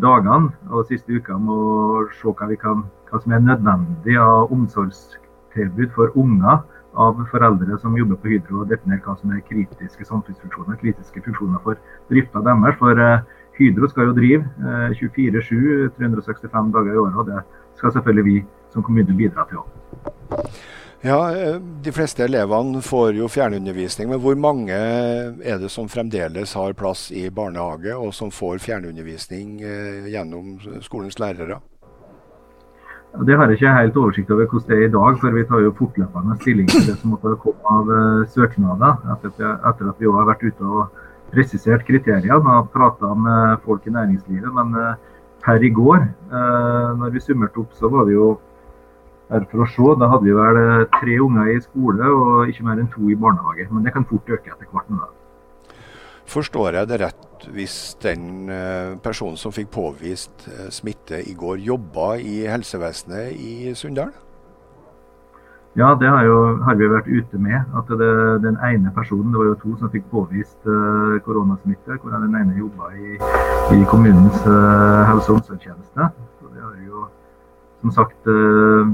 dagene 0.00 0.52
og 0.70 0.86
siste 0.88 1.12
uka 1.12 1.36
med 1.38 1.50
å 1.52 2.06
se 2.14 2.30
hva, 2.30 2.48
kan, 2.62 2.86
hva 3.10 3.20
som 3.20 3.34
er 3.34 3.42
nødvendig 3.44 4.16
av 4.18 4.54
omsorgstilbud 4.54 5.92
for 5.98 6.14
unger 6.18 6.62
av 6.94 7.18
foreldre 7.30 7.78
som 7.82 7.96
jobber 7.98 8.18
på 8.22 8.32
Hydro 8.32 8.62
og 8.62 8.70
definere 8.70 9.02
hva 9.04 9.16
som 9.18 9.32
er 9.34 9.42
kritiske 9.48 10.06
samfunnsfunksjoner, 10.08 10.78
kritiske 10.80 11.22
funksjoner 11.24 11.62
for 11.64 11.80
drifta 12.12 12.42
deres. 12.46 12.78
For 12.80 13.00
uh, 13.00 13.24
Hydro 13.58 13.90
skal 13.90 14.10
jo 14.10 14.16
drive 14.16 14.44
24-7, 15.00 15.90
365 15.98 16.72
dager 16.74 16.94
i 16.94 17.02
året. 17.02 17.18
og 17.20 17.26
Det 17.30 17.42
skal 17.78 17.92
selvfølgelig 17.98 18.24
vi 18.30 18.38
som 18.72 18.82
kommune 18.82 19.18
bidra 19.18 19.46
til 19.50 19.62
òg. 19.62 20.48
Ja, 21.04 21.18
De 21.84 21.92
fleste 21.92 22.24
elevene 22.24 22.80
får 22.82 23.18
jo 23.18 23.28
fjernundervisning, 23.28 24.08
men 24.08 24.22
hvor 24.24 24.38
mange 24.40 24.72
er 24.72 25.58
det 25.60 25.68
som 25.70 25.90
fremdeles 25.92 26.54
har 26.56 26.72
plass 26.72 27.10
i 27.12 27.28
barnehage, 27.28 27.92
og 27.92 28.14
som 28.16 28.32
får 28.32 28.62
fjernundervisning 28.64 29.58
gjennom 30.08 30.56
skolens 30.80 31.20
lærere? 31.20 31.60
Det 33.14 33.36
har 33.38 33.46
jeg 33.46 33.60
ikke 33.60 33.72
helt 33.76 33.96
oversikt 33.96 34.30
over 34.34 34.46
hvordan 34.50 34.70
det 34.70 34.76
er 34.76 34.88
i 34.88 34.90
dag, 34.90 35.18
for 35.20 35.36
vi 35.36 35.42
tar 35.46 35.60
jo 35.62 35.74
fortløpende 35.78 36.34
stilling 36.40 36.66
til 36.66 36.82
det 36.88 36.96
som 36.98 37.12
måtte 37.14 37.36
komme 37.44 37.74
av 37.76 37.92
eh, 37.94 38.24
søknader. 38.34 38.96
Etter 39.14 39.90
at 39.92 40.02
vi 40.02 40.10
har 40.10 40.26
vært 40.26 40.42
ute 40.42 40.66
og 40.66 40.96
presisert 41.30 41.86
kriteriene 41.86 42.56
og 42.58 42.72
prata 42.74 43.12
med 43.14 43.62
folk 43.62 43.86
i 43.86 43.94
næringslivet. 43.94 44.50
Men 44.58 44.74
eh, 44.80 44.98
per 45.46 45.62
i 45.62 45.70
går, 45.70 46.08
eh, 46.10 46.90
når 46.98 47.14
vi 47.14 47.22
summerte 47.22 47.62
opp, 47.62 47.78
så 47.78 47.92
var 47.92 48.10
det 48.10 48.18
jo 48.18 48.32
her 49.30 49.46
for 49.52 49.62
å 49.62 49.70
se, 49.76 49.94
da 50.02 50.10
hadde 50.10 50.26
vi 50.26 50.34
vel 50.34 50.62
tre 50.98 51.20
unger 51.22 51.54
i 51.54 51.60
skole 51.62 52.10
og 52.18 52.50
ikke 52.50 52.66
mer 52.66 52.82
enn 52.82 52.90
to 52.96 53.06
i 53.06 53.14
barnehage. 53.14 53.70
Men 53.70 53.86
det 53.86 53.94
kan 53.94 54.10
fort 54.10 54.26
øke 54.26 54.50
etter 54.50 54.66
hvert. 54.74 54.90
Da. 54.90 55.12
Forstår 56.30 56.80
jeg 56.80 56.88
det 56.90 57.00
rett 57.02 57.48
hvis 57.52 57.96
den 58.00 58.48
eh, 58.48 58.94
personen 59.04 59.36
som 59.36 59.52
fikk 59.52 59.68
påvist 59.74 60.46
eh, 60.48 60.70
smitte 60.72 61.20
i 61.20 61.34
går, 61.36 61.58
jobba 61.60 62.14
i 62.16 62.44
helsevesenet 62.48 63.34
i 63.36 63.74
Sunndal? 63.76 64.14
Ja, 65.76 65.96
det 66.00 66.08
har, 66.08 66.22
jo, 66.22 66.36
har, 66.62 66.76
vi 66.78 66.86
vært 66.86 67.08
ute 67.10 67.38
med. 67.42 67.58
At 67.74 67.88
det, 67.90 68.10
den 68.44 68.54
ene 68.62 68.92
personen, 68.94 69.32
det 69.34 69.40
var 69.40 69.48
jo 69.48 69.56
to 69.58 69.72
som 69.80 69.90
fikk 69.90 70.06
påvist 70.12 70.68
uh, 70.70 71.18
koronasmitte, 71.26 71.96
hvor 71.98 72.14
den 72.14 72.36
ene 72.38 72.54
jobba 72.54 72.92
i, 72.94 73.16
i, 73.74 73.80
kommunens 73.90 74.38
uh, 74.46 75.02
helse- 75.08 75.32
og 75.32 75.40
omsorgstjeneste. 75.40 76.06
Så 76.38 76.52
det 76.54 76.62
har 76.62 76.76
jo 76.86 77.08
som 77.82 77.94
sagt 77.98 78.30
uh, 78.30 78.86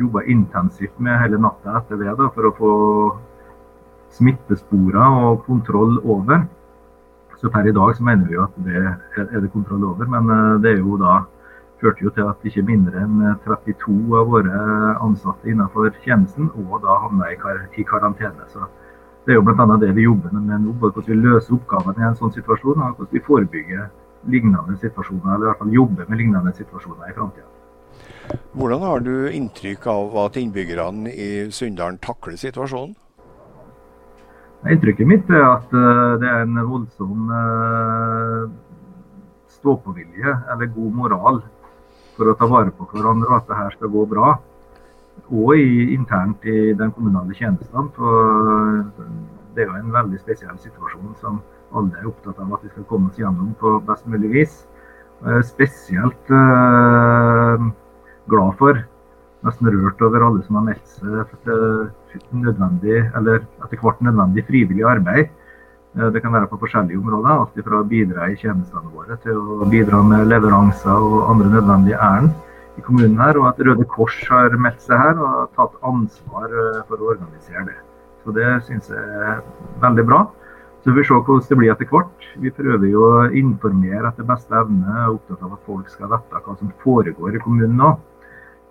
jobba 0.00 0.24
intensivt 0.24 0.96
med 1.04 1.20
hele 1.20 1.36
natta 1.36 1.82
etter 1.82 2.00
det 2.00 2.16
da, 2.16 2.30
for 2.32 2.48
å 2.48 2.54
få 2.56 2.72
smittesporer 4.16 5.20
og 5.20 5.44
kontroll 5.44 5.98
over. 6.00 6.46
Så 7.40 7.50
per 7.52 7.68
i 7.68 7.72
dag 7.76 7.96
så 7.96 8.04
mener 8.04 8.28
vi 8.28 8.36
jo 8.36 8.44
at 8.46 8.60
det 8.64 8.82
er 9.20 9.40
det 9.40 9.52
kontroll 9.52 9.84
over. 9.84 10.08
Men 10.08 10.30
eh, 10.32 10.60
det 10.64 10.72
er 10.72 10.80
jo 10.80 10.96
da 11.00 11.20
førte 11.80 12.04
jo 12.06 12.12
til 12.16 12.24
at 12.30 12.48
ikke 12.48 12.64
mindre 12.64 13.02
enn 13.04 13.20
32 13.44 13.92
eh, 13.92 14.16
av 14.20 14.30
våre 14.32 14.62
ansatte 15.04 15.50
innenfor 15.50 15.92
tjenesten 16.04 16.48
og 16.62 16.80
da 16.84 16.96
havna 17.04 17.30
i, 17.32 17.36
kar 17.40 17.66
i 17.76 17.84
karantene. 17.84 18.48
Så 18.52 18.64
det 19.26 19.34
er 19.34 19.40
jo 19.40 19.44
bl.a. 19.44 19.66
det 19.82 19.92
vi 19.96 20.06
jobber 20.06 20.32
med 20.32 20.64
nå. 20.64 20.72
både 20.80 20.96
Hvordan 20.96 21.12
vi 21.12 21.28
løser 21.28 21.58
oppgavene 21.58 22.02
i 22.02 22.08
en 22.08 22.18
sånn 22.18 22.34
situasjon, 22.34 22.80
og 22.80 23.00
hvordan 23.00 23.12
vi 23.12 23.24
forebygger 23.28 23.88
lignende 24.32 24.78
situasjoner, 24.80 25.34
eller 25.34 25.46
i 25.46 25.50
hvert 25.50 25.62
fall 25.62 25.74
jobber 25.74 26.08
med 26.08 26.20
lignende 26.22 26.52
situasjoner 26.56 27.10
i 27.10 27.16
framtida. 27.16 27.50
Hvordan 28.56 28.82
har 28.82 29.02
du 29.04 29.14
inntrykk 29.30 29.86
av 29.92 30.16
at 30.26 30.38
innbyggerne 30.40 31.12
i 31.12 31.28
Sunndalen 31.54 31.98
takler 32.02 32.38
situasjonen? 32.40 32.96
Inntrykket 34.64 35.06
mitt 35.06 35.28
er 35.30 35.44
at 35.44 35.74
eh, 35.76 36.14
det 36.22 36.28
er 36.30 36.44
en 36.46 36.56
voldsom 36.66 37.28
ståpåvilje, 39.56 40.32
eller 40.52 40.74
god 40.74 40.92
moral 40.94 41.40
for 42.16 42.30
å 42.30 42.36
ta 42.38 42.48
vare 42.48 42.72
på 42.74 42.86
hverandre 42.92 43.28
og 43.28 43.36
at 43.40 43.50
det 43.50 43.58
her 43.58 43.76
skal 43.76 43.92
gå 43.92 44.04
bra. 44.08 44.28
Og 45.26 45.52
i, 45.56 45.94
internt 45.94 46.44
i 46.48 46.72
den 46.76 46.92
kommunale 46.96 47.34
tjenesten. 47.36 47.90
For 47.96 48.84
det 49.56 49.64
er 49.64 49.70
jo 49.70 49.78
en 49.80 49.94
veldig 49.94 50.20
spesiell 50.20 50.58
situasjon 50.60 51.14
som 51.20 51.40
alle 51.76 51.96
er 52.00 52.08
opptatt 52.08 52.38
av 52.40 52.54
at 52.56 52.64
vi 52.64 52.72
skal 52.72 52.88
komme 52.88 53.10
oss 53.10 53.20
gjennom 53.20 53.54
på 53.60 53.78
best 53.88 54.06
mulig 54.08 54.30
vis. 54.32 54.58
Spesielt 55.48 56.32
glad 58.30 58.52
for, 58.60 58.82
nesten 59.46 59.72
rørt 59.72 60.02
over 60.04 60.26
alle 60.28 60.44
som 60.44 60.60
har 60.60 60.66
meldt 60.68 60.96
seg 60.98 61.12
nødvendig, 62.32 63.02
eller 63.16 63.42
etter 63.64 63.82
hvert 63.82 64.00
nødvendig 64.04 64.46
frivillig 64.48 64.86
arbeid. 64.86 65.28
Eh, 65.96 66.12
det 66.12 66.22
kan 66.22 66.32
være 66.32 66.48
på 66.50 66.58
forskjellige 66.60 66.98
områder. 67.00 67.30
Alt 67.32 67.64
fra 67.64 67.80
å 67.80 67.88
bidra 67.88 68.28
i 68.30 68.36
tjenestene 68.36 68.92
våre 68.92 69.16
til 69.24 69.38
å 69.38 69.68
bidra 69.70 70.02
med 70.04 70.28
leveranser 70.28 70.92
og 70.96 71.30
andre 71.32 71.52
nødvendige 71.56 72.00
ærend 72.00 72.32
i 72.76 72.84
kommunen 72.84 73.20
her. 73.20 73.38
Og 73.40 73.48
at 73.52 73.60
Røde 73.64 73.86
Kors 73.92 74.18
har 74.28 74.56
meldt 74.60 74.82
seg 74.84 75.00
her 75.00 75.20
og 75.20 75.52
tatt 75.56 75.76
ansvar 75.82 76.50
eh, 76.50 76.82
for 76.88 77.00
å 77.00 77.12
organisere 77.16 77.68
det. 77.70 77.78
Så 78.24 78.34
Det 78.36 78.50
syns 78.66 78.90
jeg 78.90 79.22
er 79.30 79.40
veldig 79.80 80.04
bra. 80.08 80.26
Så 80.82 80.92
vi 80.92 81.02
får 81.02 81.06
se 81.08 81.22
hvordan 81.26 81.48
det 81.48 81.56
blir 81.58 81.72
etter 81.72 81.88
hvert. 81.90 82.26
Vi 82.42 82.50
prøver 82.54 82.90
jo 82.90 83.06
å 83.06 83.30
informere 83.34 84.10
etter 84.10 84.26
beste 84.26 84.54
evne. 84.54 84.84
og 84.86 85.00
er 85.00 85.14
opptatt 85.14 85.42
av 85.42 85.56
at 85.56 85.64
folk 85.66 85.88
skal 85.88 86.12
vite 86.12 86.42
hva 86.44 86.58
som 86.58 86.70
foregår 86.84 87.34
i 87.36 87.42
kommunen 87.42 87.80
nå 87.80 87.96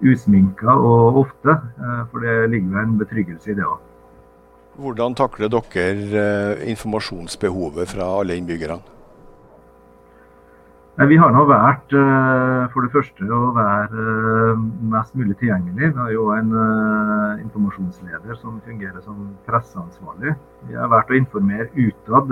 usminka 0.04 0.76
og 0.76 1.22
ofte. 1.26 1.56
Eh, 1.80 2.02
for 2.12 2.26
det 2.26 2.50
ligger 2.52 2.82
en 2.82 2.98
betryggelse 3.00 3.52
i 3.52 3.60
det 3.60 3.68
òg. 3.68 3.80
Hvordan 4.76 5.16
takler 5.16 5.52
dere 5.52 5.86
eh, 5.86 6.66
informasjonsbehovet 6.72 7.96
fra 7.96 8.10
alle 8.20 8.36
innbyggerne? 8.36 8.82
Vi 10.96 11.18
har 11.20 11.32
nå 11.36 11.42
vært 11.44 11.92
eh, 11.92 12.62
for 12.72 12.86
det 12.86 12.92
første 12.94 13.26
å 13.28 13.50
være 13.56 14.04
mest 14.92 15.16
mulig 15.16 15.36
tilgjengelig. 15.42 15.92
Vi 15.92 16.00
har 16.00 16.14
jo 16.14 16.30
en 16.36 16.54
informasjonsleder 17.44 18.40
som 18.40 18.62
fungerer 18.68 19.02
som 19.04 19.34
presseansvarlig. 19.48 20.38
Vi 20.70 20.80
har 20.80 20.92
vært 20.92 21.12
å 21.12 21.20
informere 21.20 21.68
utad 21.76 22.32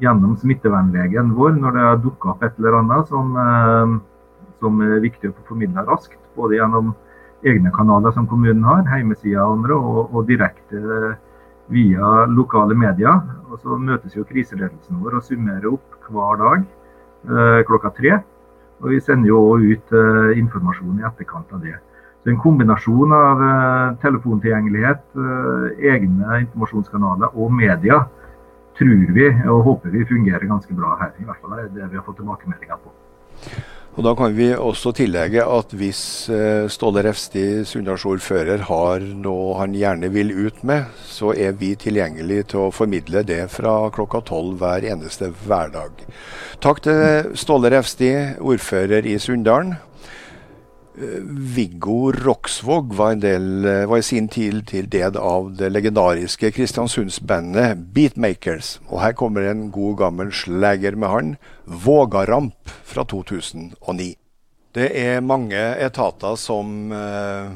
gjennom 0.00 0.32
smittevernlegen 0.40 1.36
vår 1.36 1.60
når 1.60 1.76
det 1.76 1.84
har 1.84 2.00
dukka 2.02 2.32
opp 2.32 2.42
et 2.42 2.56
eller 2.58 2.80
annet 2.80 3.12
som 3.12 3.36
som 4.62 4.82
er 4.84 5.02
viktig 5.04 5.30
å 5.30 5.36
få 5.36 5.48
formidla 5.52 5.84
raskt. 5.88 6.18
Både 6.36 6.58
gjennom 6.58 6.92
egne 7.44 7.72
kanaler 7.74 8.14
som 8.16 8.28
kommunen 8.30 8.64
har, 8.66 8.84
hjemmesider 8.88 9.42
og 9.42 9.58
andre, 9.58 9.78
og, 9.78 10.14
og, 10.14 10.26
direkte 10.28 11.16
via 11.72 12.26
lokale 12.30 12.76
medier. 12.76 13.20
Og 13.50 13.58
Så 13.62 13.78
møtes 13.78 14.16
jo 14.16 14.26
kriseledelsen 14.28 15.02
vår 15.02 15.20
og 15.20 15.26
summerer 15.26 15.70
opp 15.72 16.10
hver 16.10 16.40
dag 16.40 16.64
eh, 16.64 17.60
klokka 17.68 17.92
tre. 17.96 18.20
Og 18.82 18.90
vi 18.92 19.00
sender 19.00 19.30
jo 19.30 19.42
òg 19.54 19.66
ut 19.70 19.94
eh, 19.96 20.38
informasjon 20.40 21.00
i 21.00 21.06
etterkant 21.08 21.52
av 21.54 21.62
det. 21.64 21.76
Så 22.24 22.32
En 22.32 22.40
kombinasjon 22.40 23.12
av 23.12 23.44
eh, 23.44 23.96
telefontilgjengelighet, 24.02 25.06
eh, 25.14 25.86
egne 25.94 26.40
informasjonskanaler 26.46 27.36
og 27.36 27.52
media 27.52 28.02
tror 28.78 29.12
vi 29.14 29.28
og 29.44 29.62
håper 29.68 29.92
vi 29.94 30.06
fungerer 30.08 30.48
ganske 30.50 30.74
bra 30.74 30.96
her. 31.00 31.12
I 31.20 31.28
hvert 31.28 31.40
fall 31.40 31.58
er 31.60 31.70
det 31.70 31.90
vi 31.90 32.00
har 32.00 32.06
fått 32.06 32.18
tilbakemeldinger 32.22 32.80
på. 32.82 32.94
Og 33.94 34.02
Da 34.02 34.10
kan 34.18 34.32
vi 34.34 34.48
også 34.50 34.90
tillegge 34.98 35.44
at 35.46 35.70
hvis 35.78 36.26
eh, 36.32 36.66
Ståle 36.72 37.04
Refsti, 37.06 37.62
Sunndalsordfører, 37.62 38.64
har 38.66 39.04
noe 39.22 39.54
han 39.60 39.76
gjerne 39.78 40.10
vil 40.10 40.32
ut 40.34 40.64
med, 40.66 40.90
så 41.06 41.30
er 41.30 41.54
vi 41.60 41.76
tilgjengelig 41.78 42.40
til 42.50 42.64
å 42.64 42.72
formidle 42.74 43.22
det 43.22 43.44
fra 43.54 43.76
klokka 43.94 44.24
tolv 44.26 44.58
hver 44.58 44.88
eneste 44.90 45.30
hverdag. 45.46 46.02
Takk 46.64 46.82
til 46.88 47.38
Ståle 47.38 47.70
Refsti, 47.70 48.10
ordfører 48.42 49.06
i 49.06 49.14
Sunndalen. 49.22 49.76
Viggo 51.54 52.12
Roksvåg 52.14 52.92
var, 52.94 53.16
del, 53.22 53.66
var, 53.86 53.98
i 53.98 54.06
sin 54.06 54.26
tid 54.30 54.60
til 54.70 54.86
del 54.90 55.16
av 55.18 55.52
det 55.58 55.70
legendariske 55.70 56.50
Kristiansundsbandet 56.54 57.82
Beatmakers. 57.94 58.80
Og 58.90 59.02
her 59.02 59.14
kommer 59.18 59.46
en 59.50 59.68
god 59.74 59.98
gammel 60.02 60.34
slager 60.34 60.98
med 60.98 61.10
han, 61.14 61.36
Vågaramp 61.64 62.68
fra 62.84 63.04
2009. 63.04 64.14
Det 64.74 64.90
er 64.98 65.22
mange 65.22 65.60
etater 65.78 66.34
som 66.40 66.90
eh, 66.92 67.52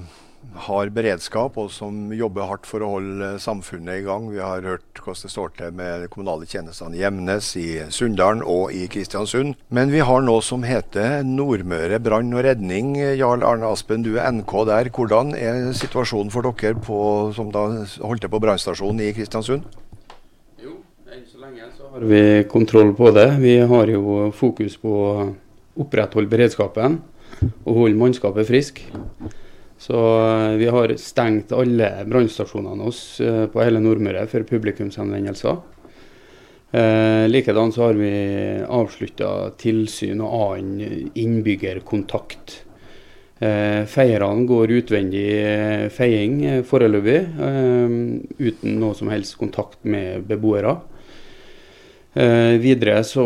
har 0.68 0.90
beredskap 0.94 1.56
og 1.58 1.70
som 1.74 2.12
jobber 2.14 2.46
hardt 2.48 2.66
for 2.68 2.84
å 2.84 2.90
holde 2.94 3.30
samfunnet 3.42 4.00
i 4.00 4.04
gang. 4.06 4.28
Vi 4.32 4.40
har 4.40 4.64
hørt 4.64 5.02
hvordan 5.02 5.24
det 5.24 5.32
står 5.32 5.50
til 5.58 5.74
med 5.80 6.04
de 6.04 6.10
kommunale 6.12 6.46
tjenestene 6.48 6.96
i 6.96 7.02
Gjemnes, 7.02 7.50
i 7.58 7.66
Sunndalen 7.94 8.44
og 8.46 8.72
i 8.76 8.86
Kristiansund. 8.90 9.58
Men 9.74 9.92
vi 9.92 10.04
har 10.04 10.22
noe 10.24 10.44
som 10.46 10.64
heter 10.66 11.26
Nordmøre 11.26 12.00
brann 12.02 12.32
og 12.36 12.46
redning. 12.46 12.94
Jarl 13.18 13.44
Arne 13.46 13.72
Aspen, 13.72 14.06
du 14.06 14.14
er 14.16 14.30
NK 14.38 14.54
der. 14.70 14.92
Hvordan 14.94 15.34
er 15.36 15.72
situasjonen 15.76 16.32
for 16.34 16.48
dere 16.48 16.78
på, 16.80 17.00
som 17.36 17.52
da 17.54 17.66
holdt 17.98 18.24
til 18.24 18.32
på 18.32 18.42
brannstasjonen 18.46 19.04
i 19.04 19.12
Kristiansund? 19.16 19.66
Jo, 20.62 20.78
enn 21.10 21.26
så 21.28 21.42
lenge 21.42 21.66
har 21.92 22.00
vi 22.00 22.44
kontroll 22.50 22.94
på 22.94 23.10
det. 23.10 23.36
Vi 23.40 23.58
har 23.58 23.86
jo 23.88 24.30
fokus 24.36 24.76
på 24.76 24.90
å 24.92 25.28
opprettholde 25.80 26.28
beredskapen 26.28 26.98
og 27.64 27.78
holde 27.78 27.96
mannskapet 27.96 28.48
frisk. 28.48 28.82
Så 29.78 29.96
eh, 29.96 30.56
vi 30.60 30.68
har 30.74 30.92
stengt 31.00 31.54
alle 31.54 31.88
brannstasjonene 32.08 32.88
oss 32.90 33.20
eh, 33.24 33.46
på 33.48 33.62
hele 33.62 33.80
Nordmøre 33.80 34.26
for 34.28 34.44
publikumshenvendelser. 34.48 35.60
Eh, 36.76 37.24
likedan 37.30 37.72
så 37.72 37.86
har 37.86 38.00
vi 38.00 38.12
avslutta 38.66 39.54
tilsyn 39.62 40.20
og 40.26 40.34
annen 40.58 41.12
innbyggerkontakt. 41.14 42.58
Eh, 43.38 43.86
feierne 43.88 44.44
går 44.50 44.76
utvendig 44.82 45.26
eh, 45.38 45.88
feiing 45.94 46.42
foreløpig, 46.68 47.18
eh, 47.48 47.98
uten 48.50 48.78
noe 48.82 48.98
som 48.98 49.14
helst 49.14 49.38
kontakt 49.40 49.80
med 49.86 50.26
beboere. 50.28 50.76
Eh, 52.14 52.56
videre 52.58 53.02
så, 53.04 53.24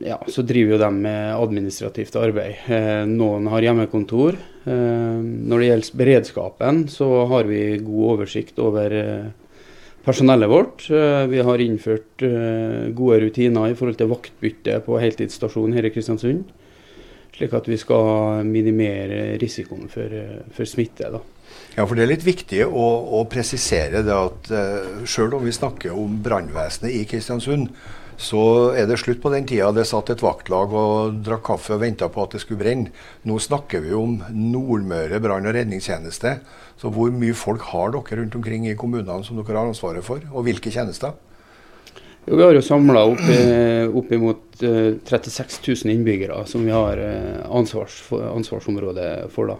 ja, 0.00 0.16
så, 0.26 0.42
driver 0.42 0.74
jo 0.74 0.80
de 0.80 0.90
med 1.04 1.34
administrativt 1.36 2.16
arbeid. 2.16 2.64
Eh, 2.72 3.04
noen 3.10 3.46
har 3.52 3.66
hjemmekontor. 3.66 4.38
Eh, 4.64 5.20
når 5.20 5.60
det 5.60 5.68
gjelder 5.68 6.00
beredskapen, 6.00 6.84
så 6.88 7.08
har 7.30 7.44
vi 7.50 7.76
god 7.84 8.06
oversikt 8.14 8.58
over 8.64 8.96
eh, 8.98 9.28
personellet 10.06 10.50
vårt. 10.50 10.88
Eh, 10.88 11.26
vi 11.28 11.44
har 11.44 11.60
innført 11.60 12.24
eh, 12.24 12.88
gode 12.96 13.20
rutiner 13.26 13.68
i 13.68 13.76
forhold 13.76 14.00
til 14.00 14.10
vaktbytte 14.14 14.80
på 14.88 14.98
heltidsstasjonen 15.04 15.76
her 15.76 15.90
i 15.90 15.92
Kristiansund. 15.92 16.48
Slik 17.36 17.52
at 17.52 17.68
vi 17.68 17.76
skal 17.76 18.46
minimere 18.48 19.36
risikoen 19.42 19.90
for, 19.92 20.18
for 20.54 20.70
smitte. 20.70 21.12
da. 21.12 21.20
Ja, 21.74 21.82
for 21.88 21.98
Det 21.98 22.04
er 22.04 22.12
litt 22.12 22.26
viktig 22.26 22.62
å, 22.68 22.86
å 23.18 23.24
presisere 23.26 24.04
det 24.06 24.14
at 24.14 24.50
uh, 24.54 25.02
selv 25.10 25.40
om 25.40 25.46
vi 25.46 25.54
snakker 25.54 25.94
om 25.98 26.20
brannvesenet 26.22 26.94
i 26.94 27.02
Kristiansund, 27.10 27.72
så 28.14 28.70
er 28.78 28.86
det 28.86 29.00
slutt 29.00 29.18
på 29.24 29.32
den 29.32 29.46
tida 29.50 29.72
det 29.74 29.88
satt 29.90 30.12
et 30.12 30.22
vaktlag 30.22 30.70
og 30.70 31.16
drakk 31.26 31.42
kaffe 31.48 31.74
og 31.74 31.80
venta 31.82 32.06
på 32.06 32.22
at 32.22 32.36
det 32.36 32.44
skulle 32.44 32.60
brenne. 32.60 32.92
Nå 33.26 33.40
snakker 33.42 33.82
vi 33.82 33.90
om 33.98 34.20
Nordmøre 34.30 35.18
brann- 35.18 35.48
og 35.50 35.56
redningstjeneste. 35.56 36.36
Så 36.78 36.92
hvor 36.94 37.10
mye 37.10 37.34
folk 37.34 37.66
har 37.72 37.90
dere 37.94 38.20
rundt 38.20 38.36
omkring 38.38 38.68
i 38.70 38.76
kommunene 38.78 39.26
som 39.26 39.40
dere 39.40 39.58
har 39.58 39.72
ansvaret 39.72 40.06
for, 40.06 40.22
og 40.30 40.46
hvilke 40.46 40.70
tjenester? 40.70 41.16
Jo, 42.24 42.38
vi 42.38 42.46
har 42.46 42.54
jo 42.54 42.62
samla 42.64 43.02
opp 43.10 43.26
oppimot 43.98 44.62
36 44.62 45.58
000 45.66 45.92
innbyggere 45.92 46.38
som 46.48 46.62
vi 46.62 46.72
har 46.72 47.02
uh, 47.02 47.42
ansvars, 47.50 47.98
ansvarsområde 48.30 49.10
for. 49.34 49.50
da. 49.50 49.58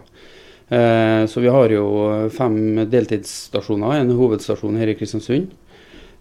Eh, 0.69 1.27
så 1.27 1.41
vi 1.41 1.49
har 1.49 1.69
jo 1.73 1.85
fem 2.33 2.57
deltidsstasjoner, 2.89 4.01
en 4.01 4.15
hovedstasjon 4.17 4.79
her 4.81 4.93
i 4.93 4.97
Kristiansund. 4.97 5.53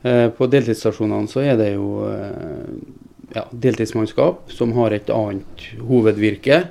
Eh, 0.04 0.28
på 0.36 0.48
deltidsstasjonene 0.52 1.32
så 1.32 1.44
er 1.46 1.60
det 1.60 1.70
jo 1.78 2.04
eh, 2.10 2.74
ja, 3.38 3.46
deltidsmannskap 3.52 4.52
som 4.52 4.76
har 4.76 4.96
et 4.96 5.12
annet 5.14 5.68
hovedvirke 5.80 6.66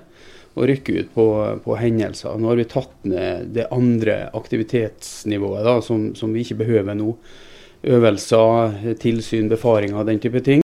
og 0.53 0.68
rykker 0.68 1.01
ut 1.01 1.14
på, 1.14 1.27
på, 1.64 1.79
hendelser. 1.81 2.37
Nå 2.37 2.53
har 2.53 2.61
vi 2.61 2.68
tatt 2.68 3.09
ned 3.09 3.55
det 3.57 3.70
andre 3.73 4.27
aktivitetsnivået 4.37 5.64
da, 5.64 5.79
som, 5.81 6.11
som 6.18 6.35
vi 6.37 6.45
ikke 6.45 6.61
behøver 6.61 6.99
nå. 6.99 7.16
Øvelser, 7.83 8.77
tilsyn, 9.01 9.49
befaringer, 9.51 10.05
den 10.07 10.20
type 10.23 10.45
ting. 10.45 10.61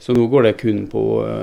Så 0.00 0.16
nå 0.16 0.24
går 0.32 0.48
det 0.48 0.56
kun 0.64 0.86
på 0.90 1.02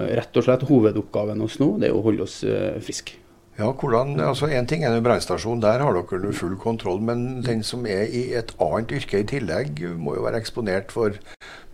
rett 0.10 0.40
og 0.40 0.48
slett 0.48 0.66
hovedoppgaven 0.68 1.46
hos 1.46 1.62
nå, 1.62 1.76
det 1.80 1.92
er 1.92 1.96
å 1.96 2.04
holde 2.04 2.26
oss 2.26 2.42
friske. 2.84 3.23
Ja, 3.54 3.68
hvordan, 3.70 4.16
altså 4.18 4.48
En 4.50 4.66
ting 4.66 4.82
er 4.82 4.96
en 4.96 5.04
brannstasjon, 5.06 5.62
der 5.62 5.84
har 5.86 5.94
dere 5.94 6.34
full 6.34 6.56
kontroll. 6.58 7.00
Men 7.02 7.44
den 7.46 7.62
som 7.64 7.86
er 7.86 8.10
i 8.10 8.32
et 8.34 8.56
annet 8.58 8.92
yrke 8.98 9.22
i 9.22 9.30
tillegg, 9.30 9.84
må 9.98 10.16
jo 10.18 10.26
være 10.26 10.42
eksponert 10.42 10.94
for 10.94 11.20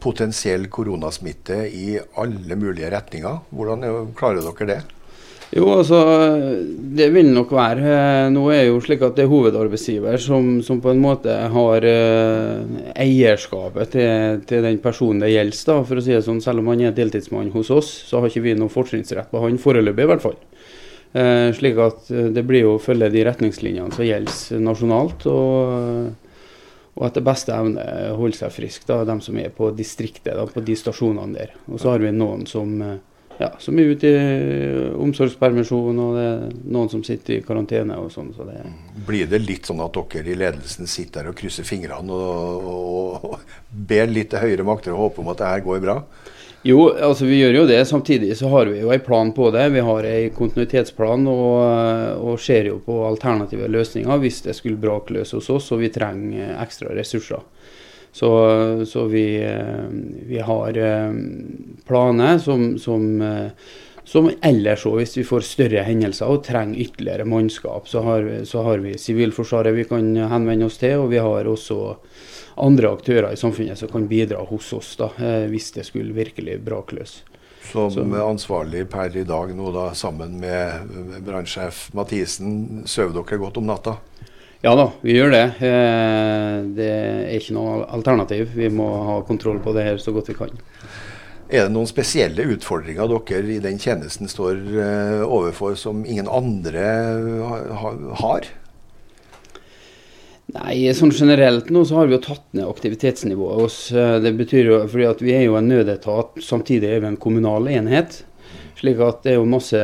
potensiell 0.03 0.67
koronasmitte 0.67 1.63
i 1.71 1.99
alle 2.19 2.59
mulige 2.59 2.91
retninger. 2.91 3.43
Hvordan 3.55 4.11
klarer 4.19 4.43
dere 4.43 4.73
det? 4.73 4.79
Jo, 5.49 5.65
altså, 5.79 5.99
Det 6.97 7.07
vil 7.13 7.31
nok 7.33 7.51
være. 7.55 8.29
Nå 8.29 8.43
er 8.53 8.67
jo 8.67 8.81
slik 8.83 9.01
at 9.01 9.15
det 9.17 9.23
er 9.23 9.31
hovedarbeidsgiver 9.31 10.19
som, 10.21 10.59
som 10.61 10.81
på 10.83 10.91
en 10.91 11.01
måte 11.01 11.31
har 11.31 11.87
uh, 11.87 12.77
eierskapet 12.93 13.95
til, 13.95 14.43
til, 14.45 14.67
den 14.67 14.77
personen 14.83 15.23
det 15.23 15.31
gjelder. 15.31 15.63
da, 15.71 15.79
for 15.87 15.97
å 15.97 16.03
si 16.03 16.13
det 16.13 16.21
sånn, 16.27 16.43
Selv 16.43 16.61
om 16.61 16.69
han 16.73 16.83
er 16.85 16.93
deltidsmann 16.93 17.49
hos 17.55 17.71
oss, 17.73 17.89
så 18.11 18.19
har 18.19 18.29
ikke 18.29 18.45
vi 18.45 18.57
noen 18.59 18.73
fortrinnsrett 18.73 19.31
på 19.31 19.41
han 19.41 19.57
foreløpig, 19.57 20.05
i 20.05 20.11
hvert 20.11 20.27
fall. 20.27 20.37
Eh, 21.13 21.49
slik 21.57 21.77
at 21.81 22.09
eh, 22.13 22.29
det 22.33 22.45
blir 22.45 22.67
å 22.69 22.79
følge 22.81 23.09
de 23.09 23.25
retningslinjene 23.25 23.95
som 23.95 24.05
gjelder 24.05 24.61
nasjonalt. 24.61 25.25
Og, 25.31 26.31
og 26.99 27.05
etter 27.07 27.25
beste 27.25 27.55
evne 27.55 27.85
holde 28.19 28.37
seg 28.37 28.53
frisk, 28.53 28.85
da, 28.89 29.01
de 29.07 29.17
som 29.25 29.37
er 29.41 29.53
på 29.55 29.71
distriktet, 29.75 30.35
da, 30.37 30.45
på 30.45 30.65
de 30.65 30.77
stasjonene 30.77 31.37
der. 31.37 31.55
Og 31.69 31.81
så 31.81 31.95
har 31.95 32.03
vi 32.03 32.13
noen 32.13 32.45
som, 32.49 32.75
eh, 32.85 32.99
ja, 33.39 33.49
som 33.63 33.79
er 33.79 33.93
ute 33.95 34.11
i 34.11 34.21
omsorgspermisjon, 35.01 36.03
og 36.05 36.17
det 36.19 36.25
er 36.29 36.47
noen 36.75 36.93
som 36.93 37.01
sitter 37.07 37.39
i 37.39 37.43
karantene 37.47 37.97
og 37.97 38.11
sånn. 38.13 38.29
Så 38.37 38.45
Blir 39.07 39.31
det 39.31 39.41
litt 39.47 39.69
sånn 39.69 39.81
at 39.81 39.97
dere 40.13 40.29
i 40.29 40.37
ledelsen 40.37 40.89
sitter 40.91 41.23
der 41.23 41.33
og 41.33 41.39
krysser 41.41 41.65
fingrene 41.65 42.13
og, 42.13 42.69
og, 42.75 43.31
og 43.31 43.79
ber 43.89 44.11
litt 44.11 44.29
til 44.35 44.45
høyere 44.45 44.67
makter 44.67 44.93
og 44.93 45.07
håper 45.07 45.25
om 45.25 45.33
at 45.33 45.41
det 45.41 45.55
her 45.55 45.65
går 45.65 45.87
bra? 45.87 46.03
Jo, 46.67 46.89
altså 46.91 47.23
vi 47.23 47.37
gjør 47.39 47.61
jo 47.61 47.67
det. 47.69 47.79
Samtidig 47.87 48.33
så 48.37 48.49
har 48.51 48.67
vi 48.67 48.81
jo 48.81 48.91
en 48.91 49.03
plan 49.03 49.31
på 49.35 49.47
det. 49.55 49.69
Vi 49.71 49.83
har 49.85 50.03
en 50.03 50.33
kontinuitetsplan 50.35 51.27
og, 51.31 51.59
og 52.19 52.39
ser 52.43 52.67
jo 52.67 52.81
på 52.83 52.97
alternative 53.07 53.69
løsninger 53.71 54.19
hvis 54.19 54.41
det 54.47 54.57
skulle 54.57 54.81
brake 54.81 55.15
løs 55.15 55.31
hos 55.37 55.47
oss 55.53 55.71
og 55.71 55.83
vi 55.85 55.91
trenger 55.93 56.57
ekstra 56.59 56.91
ressurser. 56.97 57.45
Så, 58.11 58.29
så 58.89 59.05
vi, 59.05 59.25
vi, 60.27 60.39
har 60.41 60.77
eh, 60.77 61.11
planer 61.87 62.39
som, 62.41 62.73
som, 62.81 63.05
eh, 63.21 63.69
som 64.03 64.31
ellers 64.41 64.83
òg, 64.89 64.97
hvis 64.99 65.13
vi 65.19 65.27
får 65.27 65.45
større 65.45 65.83
hendelser 65.85 66.31
og 66.33 66.41
trenger 66.47 66.81
ytterligere 66.87 67.27
mannskap, 67.29 67.87
så 67.87 68.01
har, 68.03 68.25
så 68.49 68.65
har 68.65 68.81
vi 68.83 68.97
Sivilforsvaret 68.97 69.77
vi 69.77 69.85
kan 69.87 70.09
henvende 70.33 70.67
oss 70.67 70.81
til. 70.81 70.97
Og 71.05 71.13
vi 71.13 71.21
har 71.21 71.47
også 71.47 71.79
andre 72.61 72.91
aktører 72.93 73.33
i 73.33 73.39
samfunnet 73.39 73.79
som 73.79 73.91
kan 73.91 74.07
bidra 74.09 74.43
hos 74.49 74.71
oss 74.75 74.93
da, 74.99 75.11
eh, 75.17 75.47
hvis 75.51 75.71
det 75.75 75.87
skulle 75.87 76.15
virkelig 76.15 76.59
brake 76.65 76.97
løs. 76.97 77.21
Som 77.69 78.13
ansvarlig 78.17 78.87
per 78.89 79.13
i 79.17 79.25
dag 79.27 79.51
nå 79.53 79.71
da, 79.75 79.91
sammen 79.93 80.39
med 80.41 81.19
brannsjef 81.25 81.89
Mathisen, 81.93 82.83
sover 82.89 83.13
dere 83.19 83.37
godt 83.43 83.59
om 83.61 83.67
natta? 83.69 83.99
Ja 84.65 84.73
da, 84.75 84.89
vi 85.05 85.15
gjør 85.15 85.31
det. 85.31 85.43
Eh, 85.63 86.55
det 86.75 86.89
er 86.89 87.35
ikke 87.37 87.55
noe 87.55 87.83
alternativ. 87.87 88.49
Vi 88.57 88.67
må 88.73 88.89
ha 89.07 89.19
kontroll 89.27 89.61
på 89.63 89.71
det 89.75 89.85
her 89.85 90.01
så 90.01 90.11
godt 90.15 90.31
vi 90.33 90.35
kan. 90.39 90.57
Er 91.49 91.65
det 91.65 91.73
noen 91.73 91.87
spesielle 91.89 92.43
utfordringer 92.53 93.09
dere 93.09 93.55
i 93.55 93.61
den 93.63 93.79
tjenesten 93.81 94.29
står 94.29 94.59
eh, 94.83 95.21
overfor 95.25 95.77
som 95.79 96.03
ingen 96.05 96.27
andre 96.27 96.83
har? 98.19 98.49
Nei, 100.49 100.87
sånn 100.97 101.11
generelt 101.13 101.67
nå 101.69 101.83
så 101.85 101.99
har 101.99 102.07
vi 102.09 102.15
jo 102.15 102.23
tatt 102.23 102.45
ned 102.57 102.65
aktivitetsnivået 102.65 103.59
hos 103.61 103.75
eh, 103.93 104.15
Det 104.23 104.31
betyr 104.33 104.69
jo 104.71 104.79
fordi 104.89 105.05
at 105.05 105.19
vi 105.21 105.35
er 105.35 105.43
jo 105.45 105.57
en 105.59 105.69
nødetat, 105.69 106.39
samtidig 106.41 106.89
er 106.89 107.03
vi 107.03 107.11
en 107.11 107.19
kommunal 107.21 107.69
enhet. 107.69 108.23
Slik 108.79 109.01
at 109.03 109.21
det 109.25 109.33
er 109.33 109.37
jo 109.37 109.49
masse 109.49 109.79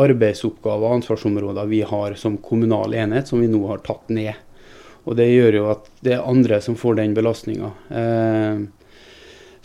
arbeidsoppgaver 0.00 0.88
og 0.88 0.96
ansvarsområder 0.98 1.68
vi 1.70 1.82
har 1.86 2.16
som 2.18 2.38
kommunal 2.42 2.96
enhet, 2.96 3.28
som 3.30 3.42
vi 3.44 3.50
nå 3.52 3.60
har 3.68 3.84
tatt 3.86 4.10
ned. 4.10 4.32
Og 5.06 5.14
det 5.20 5.28
gjør 5.30 5.60
jo 5.60 5.68
at 5.74 5.86
det 6.02 6.16
er 6.16 6.24
andre 6.26 6.58
som 6.64 6.78
får 6.80 6.96
den 6.98 7.14
belastninga. 7.14 7.70
Eh, 8.00 8.64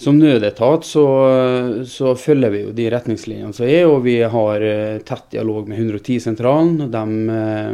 som 0.02 0.18
nødetat 0.18 0.86
så, 0.86 1.06
så, 1.86 2.14
følger 2.18 2.54
vi 2.54 2.62
jo 2.66 2.76
de 2.78 2.88
retningslinjene 2.94 3.54
som 3.54 3.66
er, 3.66 3.88
og 3.90 4.04
vi 4.06 4.20
har 4.22 4.66
eh, 4.66 5.02
tett 5.06 5.32
dialog 5.34 5.70
med 5.70 5.82
110-sentralen. 5.82 6.78
og 6.86 6.94
de 6.94 7.40
eh, 7.40 7.74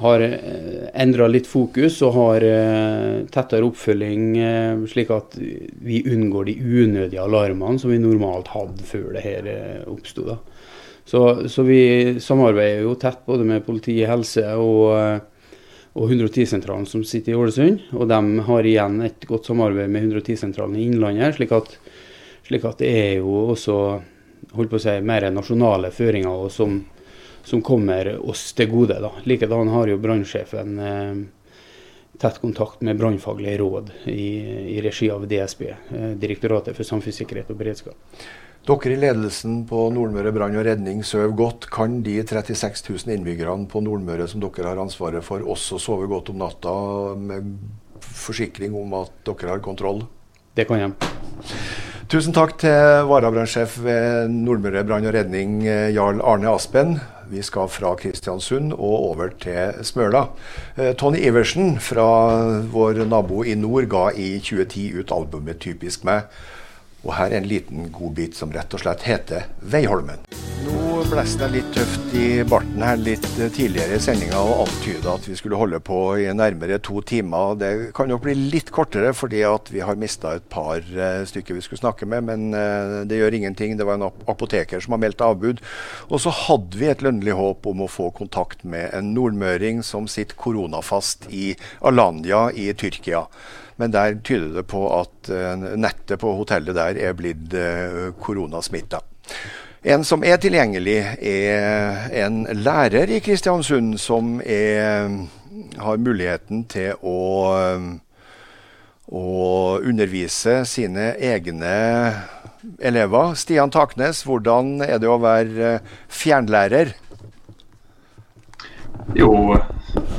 har 0.00 0.20
eh, 0.20 0.88
endra 0.94 1.26
litt 1.28 1.48
fokus 1.48 1.98
og 2.06 2.14
har 2.16 2.44
eh, 2.46 3.26
tettere 3.32 3.66
oppfølging, 3.68 4.22
eh, 4.40 4.84
slik 4.88 5.10
at 5.12 5.36
vi 5.36 6.00
unngår 6.08 6.48
de 6.48 6.54
unødige 6.56 7.20
alarmene 7.20 7.80
som 7.80 7.92
vi 7.92 7.98
normalt 8.00 8.48
hadde 8.54 8.86
før 8.88 9.10
det 9.16 9.24
her 9.26 9.50
oppsto. 9.90 10.38
Så, 11.04 11.24
så, 11.52 11.64
vi 11.66 11.82
samarbeider 12.22 12.86
jo 12.86 12.94
tett 13.00 13.26
både 13.26 13.44
med 13.44 13.66
politi, 13.66 13.98
helse 14.06 14.44
og, 14.62 14.94
og 15.98 16.12
110-sentralen 16.14 16.86
som 16.88 17.02
sitter 17.04 17.34
i 17.34 17.40
Ålesund. 17.40 17.82
Og 17.98 18.06
de 18.08 18.46
har 18.46 18.68
igjen 18.68 19.00
et 19.04 19.26
godt 19.28 19.50
samarbeid 19.50 19.90
med 19.90 20.06
110-sentralen 20.06 20.78
i 20.78 20.86
Innlandet, 20.86 21.34
slik 21.36 21.52
at, 21.56 21.74
slik 22.46 22.64
at, 22.68 22.78
det 22.80 22.92
er 22.94 23.12
jo 23.18 23.50
også 23.56 23.76
holdt 24.54 24.72
på 24.72 24.78
å 24.78 24.84
si, 24.86 24.96
mer 25.04 25.28
nasjonale 25.34 25.90
føringer. 25.92 26.46
og 26.46 26.54
som 26.54 26.78
som 27.44 27.62
kommer 27.62 28.12
oss 28.28 28.52
til 28.52 28.70
gode. 28.70 29.00
da. 29.00 29.12
Likedan 29.24 29.68
har 29.68 29.88
jo 29.88 29.98
brannsjefen 30.00 30.78
eh, 30.78 31.14
tett 32.20 32.40
kontakt 32.40 32.80
med 32.84 32.98
brannfaglige 33.00 33.58
råd 33.58 33.90
i, 34.04 34.28
i, 34.76 34.80
regi 34.84 35.10
av 35.10 35.26
DSB, 35.28 35.62
eh, 35.70 36.12
Direktoratet 36.20 36.76
for 36.76 36.84
samfunnssikkerhet 36.84 37.50
og 37.52 37.60
beredskap. 37.60 38.22
Dere 38.68 38.92
i 38.92 38.98
ledelsen 39.00 39.62
på 39.64 39.86
Nordmøre 39.94 40.34
brann 40.36 40.58
og 40.60 40.66
redning 40.66 41.00
sover 41.06 41.32
godt. 41.32 41.70
Kan 41.72 42.02
de 42.04 42.18
36 42.20 42.84
000 42.90 43.14
innbyggerne 43.16 43.64
på 43.70 43.80
Nordmøre 43.80 44.28
som 44.28 44.42
dere 44.44 44.68
har 44.68 44.82
ansvaret 44.82 45.24
for, 45.24 45.40
også 45.40 45.80
sove 45.80 46.08
godt 46.10 46.28
om 46.34 46.42
natta 46.42 46.74
med 47.16 47.54
forsikring 48.04 48.76
om 48.76 48.92
at 49.00 49.14
dere 49.24 49.54
har 49.54 49.64
kontroll? 49.64 50.04
Det 50.54 50.68
kan 50.68 50.82
de. 50.82 50.92
Tusen 52.10 52.34
takk 52.36 52.56
til 52.58 53.06
varabrannsjef 53.06 53.78
ved 53.84 54.32
Nordmøre 54.34 54.82
brann 54.84 55.08
og 55.08 55.14
redning, 55.14 55.62
eh, 55.64 55.92
Jarl 55.94 56.20
Arne 56.20 56.52
Aspen. 56.52 56.96
Vi 57.30 57.42
skal 57.46 57.68
fra 57.70 57.94
Kristiansund 57.94 58.72
og 58.72 58.94
over 59.10 59.28
til 59.40 59.84
Smøla. 59.86 60.24
Eh, 60.76 60.94
Tony 60.98 61.20
Iversen 61.22 61.76
fra 61.80 62.06
vår 62.72 63.04
nabo 63.06 63.44
i 63.46 63.54
nord 63.54 63.86
ga 63.90 64.08
i 64.10 64.38
2010 64.38 64.98
ut 64.98 65.12
albumet 65.14 65.58
'Typisk 65.60 66.04
meg'. 66.04 66.26
Og 67.00 67.14
her 67.16 67.32
er 67.32 67.40
en 67.40 67.48
liten 67.48 67.88
godbit 67.94 68.36
som 68.36 68.52
rett 68.52 68.74
og 68.76 68.82
slett 68.82 69.06
heter 69.08 69.48
'Veiholmen'. 69.64 70.26
Nå 70.60 71.04
blåste 71.08 71.46
det 71.46 71.54
litt 71.54 71.68
tøft 71.72 72.12
i 72.14 72.42
barten 72.44 72.82
her 72.84 72.98
litt 73.00 73.24
tidligere 73.56 73.96
i 73.96 74.02
sendinga 74.04 74.36
og 74.44 74.66
antyda 74.66 75.14
at 75.16 75.24
vi 75.26 75.36
skulle 75.38 75.56
holde 75.56 75.80
på 75.80 75.96
i 76.20 76.26
nærmere 76.36 76.76
to 76.84 77.00
timer. 77.00 77.54
Det 77.56 77.70
kan 77.96 78.10
nok 78.12 78.26
bli 78.26 78.34
litt 78.52 78.68
kortere 78.74 79.14
fordi 79.16 79.40
at 79.48 79.70
vi 79.72 79.80
har 79.80 79.96
mista 79.96 80.34
et 80.36 80.44
par 80.52 80.84
uh, 80.84 81.24
stykker 81.24 81.56
vi 81.56 81.64
skulle 81.64 81.80
snakke 81.80 82.06
med, 82.06 82.28
men 82.28 82.52
uh, 82.52 83.00
det 83.08 83.22
gjør 83.22 83.38
ingenting. 83.38 83.78
Det 83.78 83.88
var 83.88 83.96
en 83.96 84.10
apoteker 84.28 84.84
som 84.84 84.92
har 84.92 85.02
meldt 85.06 85.24
avbud. 85.24 85.64
Og 86.12 86.20
så 86.20 86.34
hadde 86.44 86.76
vi 86.76 86.92
et 86.92 87.02
lønnlig 87.06 87.38
håp 87.38 87.66
om 87.72 87.80
å 87.86 87.90
få 87.90 88.10
kontakt 88.12 88.62
med 88.62 88.92
en 88.92 89.14
nordmøring 89.16 89.80
som 89.86 90.10
sitter 90.10 90.36
koronafast 90.36 91.30
i 91.32 91.54
Alanya 91.80 92.50
i 92.52 92.68
Tyrkia. 92.76 93.24
Men 93.80 93.94
der 93.96 94.18
tyder 94.20 94.60
det 94.60 94.66
på 94.68 94.84
at 94.92 95.32
uh, 95.32 95.56
nettet 95.80 96.20
på 96.20 96.34
hotellet 96.36 96.76
der 96.76 97.00
er 97.08 97.16
blitt 97.16 97.56
koronasmitta. 98.20 99.00
En 99.80 100.04
som 100.04 100.20
er 100.24 100.36
tilgjengelig, 100.36 100.98
er 101.24 102.10
en 102.26 102.42
lærer 102.52 103.08
i 103.08 103.20
Kristiansund 103.24 103.94
som 103.96 104.34
er, 104.44 105.08
har 105.80 106.02
muligheten 106.04 106.66
til 106.68 106.98
å, 107.00 107.20
å, 109.08 109.22
undervise 109.80 110.58
sine 110.68 111.14
egne 111.16 111.72
elever. 112.76 113.32
Stian 113.40 113.72
Taknes, 113.72 114.20
hvordan 114.28 114.82
er 114.84 115.00
det 115.00 115.08
å 115.08 115.16
være 115.22 115.78
fjernlærer? 116.12 116.92
Jo, 119.16 119.56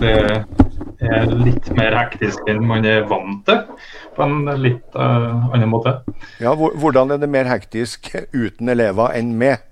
det 0.01 0.18
er 1.02 1.26
litt 1.41 1.68
mer 1.78 1.95
hektisk 1.97 2.45
enn 2.52 2.62
man 2.68 2.86
er 2.86 3.08
vant 3.10 3.41
til, 3.47 3.64
på 4.16 4.26
en 4.26 4.45
litt 4.62 4.97
uh, 4.97 5.49
annen 5.52 5.72
måte. 5.72 5.97
Ja, 6.43 6.54
Hvordan 6.54 7.14
er 7.14 7.22
det 7.22 7.30
mer 7.32 7.49
hektisk 7.49 8.12
uten 8.34 8.70
elever 8.70 9.16
enn 9.18 9.34
med? 9.39 9.66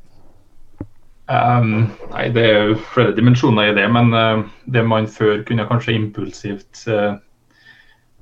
Um, 1.29 1.91
nei, 2.09 2.29
Det 2.33 2.43
er 2.43 2.71
jo 2.71 2.77
flere 2.89 3.13
dimensjoner 3.13 3.69
i 3.69 3.75
det, 3.77 3.85
men 3.93 4.13
uh, 4.15 4.45
det 4.65 4.85
man 4.85 5.07
før 5.07 5.43
kunne 5.45 5.67
kanskje 5.69 5.93
impulsivt 5.99 6.85
uh, 6.89 7.19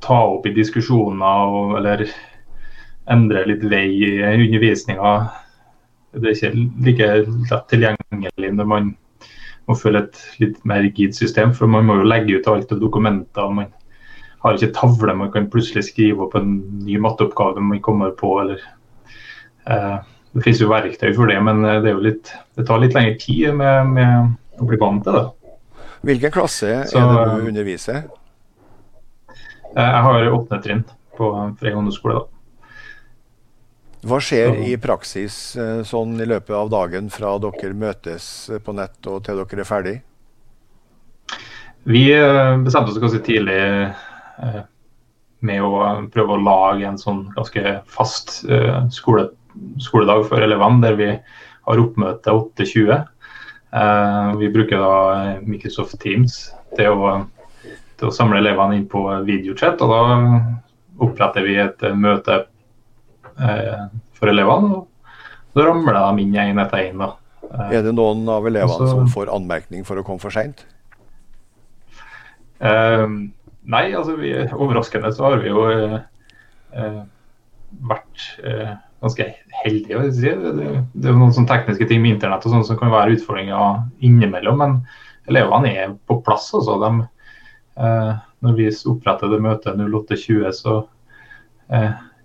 ta 0.04 0.18
opp 0.36 0.46
i 0.46 0.56
diskusjoner 0.56 1.54
og, 1.56 1.78
eller 1.80 2.04
endre 3.08 3.46
litt 3.48 3.64
vei 3.72 3.86
i 4.04 4.10
undervisninga, 4.20 5.12
det 6.18 6.34
er 6.34 6.36
ikke 6.36 6.66
like 6.84 7.08
lett 7.48 7.70
tilgjengelig 7.72 8.52
når 8.58 8.68
man 8.68 8.90
må 9.68 9.76
følge 9.78 10.06
et 10.06 10.20
litt 10.42 10.60
mer 10.68 10.84
rigid 10.86 11.16
system. 11.18 11.54
For 11.56 11.70
man 11.72 11.88
må 11.88 12.00
jo 12.00 12.08
legge 12.08 12.40
ut 12.40 12.50
alt 12.52 12.72
av 12.74 12.82
dokumenter. 12.82 13.50
Man 13.54 13.72
har 14.44 14.58
ikke 14.58 14.76
tavle 14.76 15.16
man 15.18 15.32
kan 15.34 15.50
plutselig 15.52 15.88
skrive 15.90 16.28
opp 16.28 16.38
en 16.40 16.60
ny 16.86 17.00
matteoppgave 17.04 17.64
man 17.64 17.82
kommer 17.84 18.14
på. 18.18 18.34
eller 18.44 18.62
eh, 19.68 19.98
Det 20.34 20.46
finnes 20.46 20.62
jo 20.64 20.72
verktøy 20.72 21.10
for 21.16 21.32
det, 21.32 21.40
men 21.44 21.66
eh, 21.66 21.82
det, 21.86 21.96
litt, 22.04 22.32
det 22.56 22.68
tar 22.70 22.84
litt 22.84 22.96
lengre 22.98 23.18
tid 23.22 23.58
med, 23.58 23.92
med 23.98 24.62
å 24.62 24.70
bli 24.70 24.80
vant 24.82 25.04
til 25.06 25.20
det. 25.20 25.26
Hvilken 26.08 26.32
klasse 26.32 26.84
Så, 26.88 27.02
er 27.02 27.12
det 27.12 27.42
du 27.42 27.52
underviser? 27.52 28.04
Eh, 29.74 29.84
jeg 29.84 30.08
har 30.08 30.32
åttende 30.32 30.64
trinn 30.64 30.88
på 31.18 31.34
Frei 31.60 31.74
ungdomsskole. 31.74 32.22
da. 32.22 32.37
Hva 34.06 34.20
skjer 34.22 34.60
i 34.62 34.76
praksis 34.78 35.56
eh, 35.58 35.82
sånn 35.88 36.20
i 36.22 36.28
løpet 36.30 36.54
av 36.54 36.70
dagen 36.70 37.10
fra 37.10 37.34
dere 37.42 37.74
møtes 37.74 38.26
på 38.64 38.76
nett 38.78 39.08
og 39.10 39.24
til 39.26 39.40
dere 39.42 39.64
er 39.64 39.68
ferdig? 39.68 39.94
Vi 41.88 42.04
eh, 42.14 42.54
bestemte 42.62 42.94
oss 42.94 43.00
ganske 43.02 43.24
tidlig 43.26 43.58
eh, 43.58 44.60
med 45.48 45.66
å 45.66 45.82
prøve 46.14 46.36
å 46.36 46.44
lage 46.44 46.86
en 46.86 47.00
sånn 47.02 47.24
ganske 47.34 47.80
fast 47.90 48.40
skole, 48.94 49.28
skoledag 49.82 50.26
for 50.30 50.46
elevene, 50.46 50.82
der 50.82 50.98
vi 50.98 51.10
har 51.68 51.82
oppmøte 51.82 52.34
8.20. 52.34 53.04
Vi 54.42 54.50
bruker 54.56 54.82
da 54.82 54.96
Microsoft 55.46 56.00
Teams 56.02 56.40
til 56.74 56.90
å, 56.90 57.12
til 58.02 58.10
å 58.10 58.14
samle 58.16 58.42
elevene 58.42 58.80
inn 58.80 58.88
på 58.90 59.04
videochat. 59.30 59.84
og 59.86 59.94
Da 59.94 60.02
oppretter 61.06 61.46
vi 61.46 61.60
et 61.62 61.86
møte 61.94 62.40
Eh, 62.40 62.57
for 63.38 64.32
elevene. 64.32 64.82
og 64.82 65.54
Så 65.54 65.66
ramler 65.66 65.98
de 65.98 66.26
inn 66.26 66.38
én 66.42 66.62
etter 66.62 66.90
én. 66.90 67.02
Eh, 67.48 67.78
er 67.78 67.86
det 67.86 67.94
noen 67.96 68.28
av 68.32 68.48
elevene 68.48 68.76
så, 68.76 68.90
som 68.92 69.12
får 69.12 69.32
anmerkning 69.34 69.86
for 69.88 70.00
å 70.00 70.06
komme 70.06 70.22
for 70.24 70.34
seint? 70.34 70.66
Uh, 72.58 73.06
nei, 73.70 73.86
altså 73.94 74.18
vi, 74.18 74.34
overraskende 74.56 75.12
så 75.14 75.28
har 75.28 75.44
vi 75.44 75.52
jo 75.52 75.64
uh, 75.70 77.02
vært 77.88 78.26
uh, 78.44 78.74
ganske 79.06 79.28
heldige. 79.64 80.02
Si. 80.18 80.32
Det, 80.32 80.54
det, 80.58 81.06
er 81.06 81.18
noen 81.18 81.36
sånne 81.36 81.52
tekniske 81.52 81.90
ting 81.90 82.02
med 82.04 82.18
internett 82.18 82.48
og 82.48 82.56
sånn 82.56 82.66
som 82.68 82.80
kan 82.80 82.94
være 82.94 83.18
utfordringer 83.18 83.86
innimellom. 84.06 84.64
Men 84.64 84.80
elevene 85.30 85.74
er 85.74 85.96
på 86.10 86.20
plass. 86.26 86.50
Altså. 86.58 86.80
De, 86.84 87.08
når 88.42 88.58
vi 88.58 88.72
oppretter 88.90 89.30
det 89.30 89.42
møtet 89.46 89.78
08.20, 89.78 90.50
så 90.58 90.80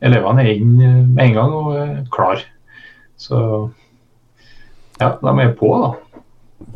elevene 0.02 0.44
er 0.44 0.58
inne 0.58 0.92
med 1.06 1.24
en 1.28 1.36
gang 1.38 1.54
og 1.56 1.76
er 1.78 1.92
klar. 2.14 2.42
Så 3.20 3.38
ja, 5.00 5.14
de 5.22 5.34
er 5.42 5.54
på, 5.58 5.70
da. 5.82 5.92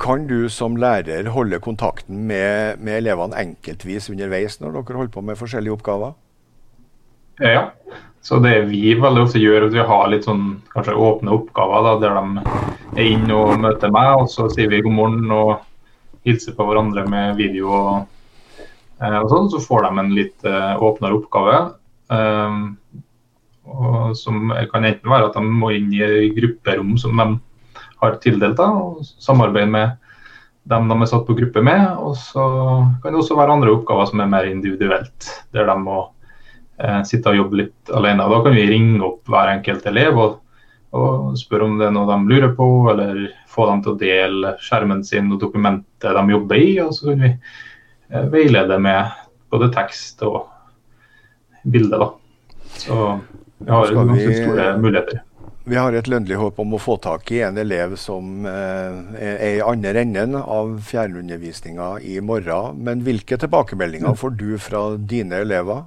Kan 0.03 0.27
du 0.27 0.49
som 0.51 0.77
lærer 0.79 1.29
holde 1.31 1.61
kontakten 1.63 2.27
med, 2.27 2.81
med 2.83 3.01
elevene 3.01 3.39
enkeltvis 3.39 4.11
underveis 4.11 4.59
når 4.61 4.81
dere 4.81 4.99
holder 5.01 5.15
på 5.15 5.23
med 5.27 5.39
forskjellige 5.39 5.77
oppgaver? 5.77 6.17
Ja, 7.43 7.69
så 8.27 8.41
det 8.43 8.55
vi 8.71 8.95
veldig 8.99 9.23
ofte 9.27 9.39
gjør, 9.39 9.69
at 9.69 9.75
vi 9.77 9.85
har 9.87 10.09
litt 10.11 10.27
sånn 10.27 10.47
kanskje 10.73 10.97
åpne 10.99 11.35
oppgaver 11.37 11.85
da, 11.85 11.93
der 12.03 12.17
de 12.17 12.47
er 12.97 13.11
inne 13.13 13.37
og 13.37 13.61
møter 13.63 13.93
meg, 13.95 14.23
og 14.23 14.31
så 14.33 14.49
sier 14.51 14.73
vi 14.73 14.83
god 14.83 14.97
morgen 14.97 15.35
og 15.35 15.53
hilser 16.27 16.57
på 16.57 16.67
hverandre 16.67 17.05
med 17.07 17.37
video 17.39 17.71
og, 17.71 18.09
eh, 18.99 19.19
og 19.21 19.31
sånn. 19.31 19.51
Så 19.53 19.63
får 19.63 19.87
de 19.87 20.03
en 20.03 20.15
litt 20.17 20.49
uh, 20.49 20.75
åpnere 20.83 21.21
oppgave. 21.21 21.61
Um, 22.11 22.77
og 23.67 24.17
som 24.19 24.53
kan 24.71 24.87
enten 24.87 25.11
være 25.11 25.31
at 25.31 25.37
de 25.37 25.43
må 25.45 25.73
inn 25.75 25.91
i 25.95 26.31
grupperom 26.37 26.95
som 27.01 27.19
de 27.19 27.27
har 28.01 28.19
tildelt, 28.23 28.59
da, 28.59 28.69
og 28.71 29.05
samarbeide 29.05 29.71
med 29.73 29.95
dem 30.71 30.89
de 30.91 30.97
er 30.99 31.11
satt 31.11 31.27
på 31.27 31.37
gruppe 31.39 31.63
med. 31.65 31.85
Og 32.03 32.17
så 32.19 32.47
kan 33.03 33.13
det 33.13 33.21
også 33.21 33.39
være 33.39 33.57
andre 33.57 33.75
oppgaver 33.75 34.11
som 34.11 34.23
er 34.23 34.31
mer 34.31 34.49
individuelt, 34.51 35.31
der 35.55 35.69
de 35.69 35.77
må 35.83 36.01
eh, 36.83 37.03
sitte 37.09 37.33
og 37.33 37.41
jobbe 37.41 37.63
litt 37.63 37.95
alene. 37.95 38.27
Da 38.33 38.43
kan 38.45 38.57
vi 38.57 38.67
ringe 38.71 39.05
opp 39.07 39.31
hver 39.31 39.55
enkelt 39.55 39.87
elev 39.91 40.19
og, 40.23 40.35
og 40.97 41.39
spørre 41.39 41.69
om 41.69 41.79
det 41.81 41.89
er 41.89 41.95
noe 41.95 42.09
de 42.11 42.35
lurer 42.35 42.53
på, 42.59 42.69
eller 42.93 43.23
få 43.53 43.69
dem 43.71 43.85
til 43.85 43.95
å 43.95 44.01
dele 44.01 44.57
skjermen 44.63 45.05
sin 45.07 45.33
og 45.35 45.41
dokumentet 45.43 46.19
de 46.19 46.27
jobber 46.35 46.61
i. 46.61 46.69
Og 46.85 46.93
så 46.99 47.13
kan 47.13 47.25
vi 47.25 47.33
eh, 47.33 48.29
veilede 48.35 48.81
med 48.83 49.25
både 49.53 49.71
tekst 49.75 50.23
og 50.27 50.45
bilde. 51.67 51.99
da. 51.99 52.13
Så 52.77 53.01
vi 53.59 53.71
har 53.71 53.95
ganske 53.95 54.37
store 54.43 54.69
muligheter. 54.83 55.23
Vi 55.67 55.75
har 55.75 55.97
et 55.99 56.07
lønnlig 56.07 56.37
håp 56.39 56.61
om 56.63 56.77
å 56.77 56.79
få 56.79 56.95
tak 57.03 57.31
i 57.35 57.41
en 57.43 57.57
elev 57.59 57.97
som 57.99 58.45
eh, 58.47 58.99
er 59.19 59.57
i 59.57 59.65
andre 59.65 60.05
enden 60.05 60.37
av 60.39 60.77
fjernundervisninga 60.87 61.89
i 62.07 62.21
morgen. 62.23 62.79
Men 62.87 63.03
hvilke 63.03 63.35
tilbakemeldinger 63.43 64.15
får 64.15 64.37
du 64.39 64.53
fra 64.63 64.85
dine 64.95 65.41
elever? 65.43 65.83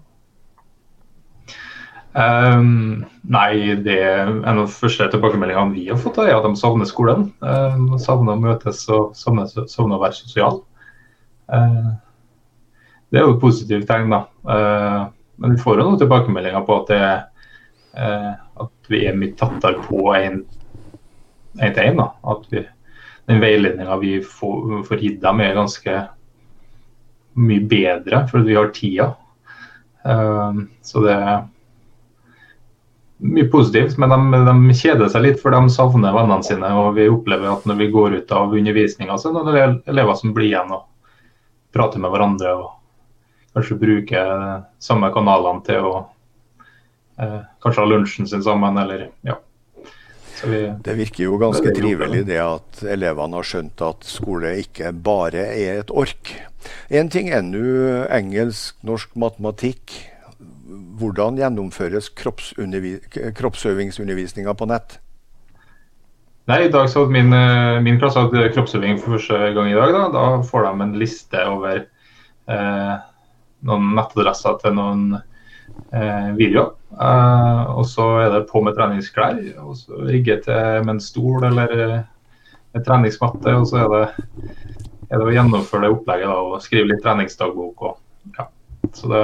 Um, 2.11 3.05
nei, 3.21 3.77
det 3.85 4.01
en 4.01 4.43
av 4.49 4.65
de 4.65 4.67
første 4.73 5.07
tilbakemeldingene 5.13 5.77
vi 5.77 5.87
har 5.91 5.99
fått, 6.01 6.19
er 6.25 6.35
at 6.35 6.43
de 6.43 6.59
savner 6.59 6.89
skolen. 6.89 7.29
Uh, 7.39 7.95
savner 8.01 8.35
å 8.35 8.43
møtes 8.49 8.83
og 8.91 9.13
savner, 9.15 9.47
savner 9.47 9.95
å 9.95 10.03
være 10.03 10.17
sosial. 10.17 10.59
Uh, 11.47 11.93
det 13.09 13.21
er 13.21 13.29
jo 13.29 13.37
et 13.37 13.43
positivt 13.47 13.87
tegn, 13.87 14.11
da. 14.11 14.25
Uh, 14.43 15.01
men 15.39 15.55
vi 15.55 15.63
får 15.63 15.79
jo 15.79 15.87
noen 15.87 16.01
tilbakemeldinger 16.01 16.67
på 16.67 16.81
at 16.81 16.91
det 16.91 16.99
er 16.99 17.19
at 17.93 18.89
vi 18.91 18.99
er 19.09 19.15
mye 19.17 19.33
tettere 19.37 19.81
på 19.81 20.11
en 20.13 20.43
til 21.59 21.79
en 21.83 22.01
At 22.05 22.45
vi, 22.51 22.63
den 23.27 23.41
veiledninga 23.41 23.97
vi 23.97 24.19
får, 24.23 24.97
gitt 25.01 25.21
dem, 25.21 25.41
er 25.41 25.57
ganske 25.57 25.95
mye 27.39 27.65
bedre, 27.69 28.27
for 28.29 28.45
vi 28.45 28.55
har 28.55 28.71
tida. 28.73 29.13
Uh, 30.05 30.65
så 30.81 31.03
det 31.03 31.15
er 31.15 31.47
mye 33.19 33.49
positivt, 33.51 33.97
men 33.99 34.13
de, 34.13 34.43
de, 34.47 34.75
kjeder 34.77 35.11
seg 35.11 35.25
litt, 35.25 35.41
for 35.41 35.53
de 35.53 35.73
savner 35.73 36.15
vennene 36.15 36.45
sine. 36.45 36.71
Og 36.81 36.93
vi 36.97 37.09
opplever 37.11 37.51
at 37.51 37.65
når 37.67 37.81
vi 37.81 37.91
går 37.93 38.19
ut 38.21 38.35
av 38.35 38.55
undervisninga, 38.55 39.17
så 39.19 39.33
er 39.33 39.49
det 39.51 39.65
elever 39.91 40.19
som 40.19 40.33
blir 40.35 40.51
igjen 40.53 40.75
og 40.75 40.85
prater 41.75 42.01
med 42.01 42.13
hverandre. 42.13 42.55
og 42.55 43.55
Kanskje 43.57 43.79
bruker 43.81 44.63
samme 44.81 45.11
kanalene 45.13 45.65
til 45.67 45.89
å 45.89 45.93
eh, 45.99 46.07
kanskje 47.19 47.83
ha 47.83 47.89
lunsjen 47.89 48.29
sin 48.29 48.43
sammen, 48.43 48.77
eller 48.79 49.09
ja. 49.27 49.35
Vi, 50.47 50.71
det 50.83 50.93
virker 50.95 51.23
jo 51.25 51.37
ganske 51.39 51.71
trivelig 51.75 52.25
det 52.29 52.39
at 52.39 52.83
elevene 52.87 53.35
har 53.39 53.43
skjønt 53.47 53.81
at 53.83 54.03
skole 54.07 54.59
ikke 54.61 54.91
bare 54.95 55.43
er 55.51 55.79
et 55.81 55.91
ork. 55.91 56.31
En 56.87 57.09
ting 57.11 57.29
er 57.33 57.41
nå 57.43 57.59
engelsk, 58.13 58.75
norsk, 58.87 59.09
matematikk. 59.19 59.91
Hvordan 60.99 61.37
gjennomføres 61.39 62.09
kroppsøvingsundervisninga 62.15 64.53
på 64.55 64.65
nett? 64.69 64.99
Nei, 66.49 66.65
i 66.65 66.73
dag 66.73 66.89
så 66.89 67.05
min, 67.05 67.29
min 67.85 67.99
klasse 68.01 68.19
hadde 68.23 68.51
kroppsøving 68.55 68.97
for 69.01 69.09
første 69.17 69.35
gang 69.53 69.67
i 69.69 69.77
dag. 69.77 69.89
Da, 69.93 70.01
da 70.15 70.23
får 70.45 70.61
de 70.65 70.71
en 70.85 70.97
liste 70.97 71.39
over 71.45 71.77
eh, 72.49 72.95
noen 73.69 73.85
nettadresser 73.97 74.53
til 74.63 74.71
noen 74.79 75.01
eh, 75.19 76.29
videoer. 76.39 76.69
Eh, 76.97 77.63
og 77.77 77.85
så 77.85 78.05
er 78.23 78.31
det 78.33 78.47
på 78.49 78.61
med 78.65 78.77
treningsklær, 78.77 79.37
og 79.61 79.77
så 79.77 80.01
rigge 80.07 80.39
til 80.45 80.81
med 80.85 80.95
en 80.95 81.03
stol 81.03 81.45
eller 81.51 81.75
en 81.77 82.83
treningsmatte. 82.85 83.53
Og 83.59 83.69
så 83.69 83.83
er 83.83 83.93
det, 83.93 84.01
er 85.09 85.21
det 85.21 85.29
å 85.29 85.35
gjennomføre 85.35 85.85
det 85.85 85.93
opplegget 85.93 86.31
da, 86.31 86.41
og 86.41 86.65
skrive 86.65 86.91
litt 86.91 87.05
treningsdagbok. 87.05 87.85
Og, 87.91 88.35
ja. 88.39 88.49
Så 88.97 89.11
det, 89.11 89.23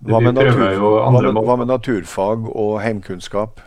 det 0.00 0.14
hva, 0.14 0.22
med 0.24 0.40
natur, 0.40 0.66
hva, 0.80 1.14
med, 1.20 1.40
hva 1.44 1.58
med 1.60 1.72
naturfag 1.74 2.50
og 2.50 2.76
heimkunnskap? 2.84 3.60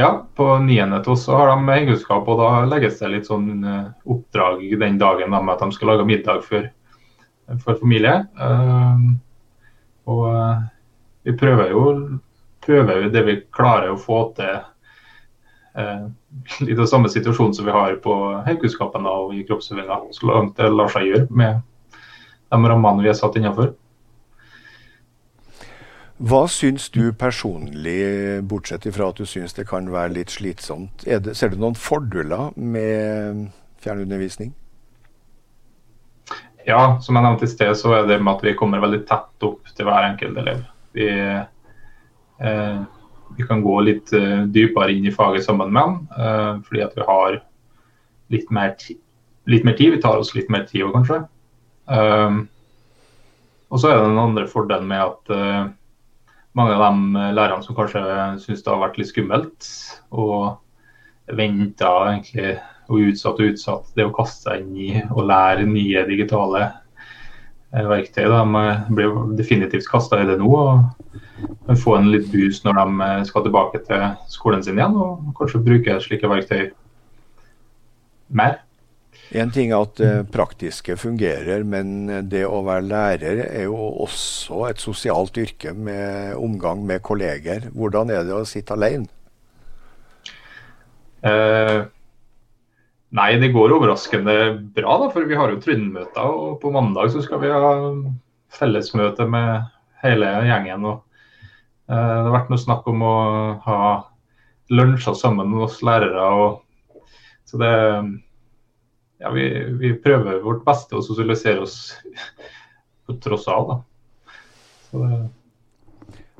Ja, 0.00 0.22
på 0.36 0.46
niende 0.64 1.02
til 1.04 1.12
oss 1.12 1.26
har 1.28 1.50
de 1.50 1.56
heimkunnskap, 1.68 2.28
og 2.28 2.38
da 2.40 2.62
legges 2.68 3.00
det 3.00 3.10
litt 3.12 3.28
sånn 3.28 3.60
oppdrag 4.08 4.62
den 4.80 4.96
dagen 5.00 5.34
da, 5.34 5.40
med 5.40 5.56
at 5.56 5.66
de 5.66 5.76
skal 5.76 5.92
lage 5.92 6.06
middag 6.08 6.40
for, 6.46 6.70
for 7.60 7.76
familie. 7.80 8.22
Uh, 8.40 9.12
og 10.10 10.26
uh, 10.28 10.62
vi 11.22 11.36
prøver 11.38 11.70
jo, 11.70 11.86
prøver 12.64 13.04
jo 13.04 13.12
det 13.14 13.24
vi 13.26 13.40
klarer 13.54 13.92
å 13.92 14.00
få 14.00 14.24
til 14.38 14.60
Eh, 15.74 16.08
litt 16.60 16.80
av 16.80 16.88
samme 16.90 17.08
situasjon 17.08 17.54
som 17.56 17.64
vi 17.64 17.72
har 17.72 17.94
på 18.04 18.14
høykunnskapen 18.46 19.06
og 19.08 19.32
i 19.36 19.44
kroppsøvinga, 19.48 20.02
så 20.12 20.28
langt 20.28 20.58
det 20.60 20.68
lar 20.68 20.92
seg 20.92 21.08
gjøre 21.08 21.28
med 21.32 21.62
de 22.52 22.68
rammene 22.68 23.04
vi 23.04 23.08
er 23.08 23.16
satt 23.16 23.38
innenfor. 23.40 23.72
Hva 26.22 26.42
syns 26.52 26.90
du 26.94 27.08
personlig, 27.18 27.96
bortsett 28.46 28.84
fra 28.94 29.08
at 29.10 29.18
du 29.18 29.26
syns 29.26 29.56
det 29.56 29.64
kan 29.70 29.88
være 29.90 30.12
litt 30.18 30.30
slitsomt, 30.30 31.06
det, 31.08 31.34
ser 31.34 31.50
du 31.50 31.58
noen 31.58 31.78
fordeler 31.78 32.52
med 32.54 33.48
fjernundervisning? 33.82 34.52
Ja, 36.66 36.98
som 37.02 37.16
jeg 37.16 37.24
nevnte 37.24 37.46
i 37.48 37.50
sted, 37.50 37.72
så 37.78 37.94
er 37.96 38.08
det 38.08 38.20
med 38.22 38.36
at 38.36 38.44
vi 38.46 38.54
kommer 38.58 38.82
veldig 38.82 39.02
tett 39.08 39.46
opp 39.46 39.70
til 39.74 39.88
hver 39.88 40.06
enkelt 40.06 40.38
elev. 40.38 40.62
Vi, 40.94 41.08
eh, 41.08 42.80
vi 43.36 43.46
kan 43.48 43.64
gå 43.64 43.78
litt 43.86 44.12
eh, 44.14 44.44
dypere 44.52 44.94
inn 44.94 45.08
i 45.08 45.14
faget 45.14 45.46
sammen 45.46 45.72
med 45.74 45.82
dem, 45.82 45.98
eh, 46.16 46.52
fordi 46.68 46.84
at 46.84 46.96
vi 46.98 47.06
har 47.08 47.38
litt 48.32 48.50
mer, 48.54 48.74
litt 49.50 49.66
mer, 49.66 49.76
tid. 49.78 49.96
Vi 49.96 50.02
tar 50.02 50.22
oss 50.22 50.34
litt 50.36 50.50
mer 50.52 50.66
tid 50.68 50.86
òg, 50.86 50.94
kanskje. 51.00 51.22
Eh, 51.90 52.40
og 53.72 53.80
så 53.80 53.88
er 53.88 53.98
det 53.98 54.10
den 54.10 54.22
andre 54.22 54.48
fordelen 54.50 54.90
med 54.90 55.02
at 55.02 55.32
eh, 55.34 55.62
mange 56.58 56.76
av 56.76 56.84
de 56.84 57.30
lærerne 57.32 57.64
som 57.64 57.76
kanskje 57.76 58.02
syns 58.44 58.62
det 58.62 58.70
har 58.70 58.82
vært 58.82 59.00
litt 59.00 59.10
skummelt, 59.10 59.70
og 60.12 60.60
venta 61.32 61.90
egentlig 62.10 62.58
og 62.92 63.10
utsatt 63.10 63.40
og 63.40 63.52
utsatt 63.52 63.92
det 63.98 64.06
å 64.06 64.14
kaste 64.14 64.48
seg 64.48 64.62
inn 64.62 64.76
i 64.76 64.88
og 65.08 65.26
lære 65.28 65.66
nye 65.68 66.04
digitale 66.08 66.64
eh, 66.66 67.86
verktøy. 67.88 68.24
De 68.28 68.94
blir 68.96 69.16
definitivt 69.38 69.88
kasta 69.90 70.20
i 70.22 70.28
det 70.28 70.38
nå. 70.40 70.50
og 70.52 71.78
Få 71.80 71.96
en 71.98 72.10
litt 72.12 72.28
boost 72.32 72.66
når 72.66 72.80
de 72.80 73.06
eh, 73.08 73.22
skal 73.30 73.46
tilbake 73.46 73.82
til 73.86 74.04
skolen 74.32 74.64
sin 74.64 74.78
igjen, 74.80 74.98
og 74.98 75.32
kanskje 75.38 75.64
bruke 75.64 75.98
slike 76.04 76.30
verktøy 76.30 76.68
mer. 78.32 78.60
En 79.32 79.50
ting 79.52 79.70
er 79.72 79.80
at 79.80 79.96
det 79.96 80.28
praktiske 80.32 80.96
fungerer, 81.00 81.64
men 81.64 82.28
det 82.28 82.42
å 82.44 82.60
være 82.66 82.84
lærer 82.84 83.40
er 83.46 83.64
jo 83.64 83.78
også 84.04 84.66
et 84.68 84.80
sosialt 84.80 85.38
yrke 85.40 85.72
med 85.72 86.36
omgang 86.36 86.84
med 86.88 87.00
kolleger. 87.04 87.70
Hvordan 87.72 88.12
er 88.12 88.26
det 88.28 88.36
å 88.36 88.44
sitte 88.48 88.76
alene? 88.76 89.08
Eh, 91.22 91.84
nei, 93.16 93.30
det 93.40 93.52
går 93.54 93.74
overraskende 93.76 94.36
bra, 94.76 94.96
da, 95.02 95.08
for 95.12 95.28
vi 95.28 95.38
har 95.38 95.52
jo 95.52 95.60
trinnmøter. 95.62 96.24
Og 96.26 96.58
på 96.62 96.72
mandag 96.74 97.12
så 97.12 97.22
skal 97.24 97.42
vi 97.42 97.52
ha 97.52 97.72
fellesmøte 98.52 99.26
med 99.30 99.68
hele 100.02 100.30
gjengen. 100.48 100.86
og 100.88 101.02
eh, 101.88 101.96
Det 101.96 102.26
har 102.28 102.34
vært 102.36 102.52
noe 102.52 102.62
snakk 102.62 102.88
om 102.90 103.04
å 103.06 103.16
ha 103.66 103.80
lunsjer 104.72 105.16
sammen 105.18 105.50
med 105.52 105.66
oss 105.68 105.82
lærere. 105.84 106.26
Og, 106.32 107.04
så 107.48 107.60
det 107.60 107.74
ja, 109.22 109.30
vi, 109.30 109.46
vi, 109.78 109.92
prøver 110.02 110.40
vårt 110.42 110.64
beste 110.66 110.98
å 110.98 111.04
sosialisere 111.04 111.62
oss 111.62 111.76
på 113.06 113.18
tross 113.22 113.46
av. 113.50 113.70
Da. 113.70 113.78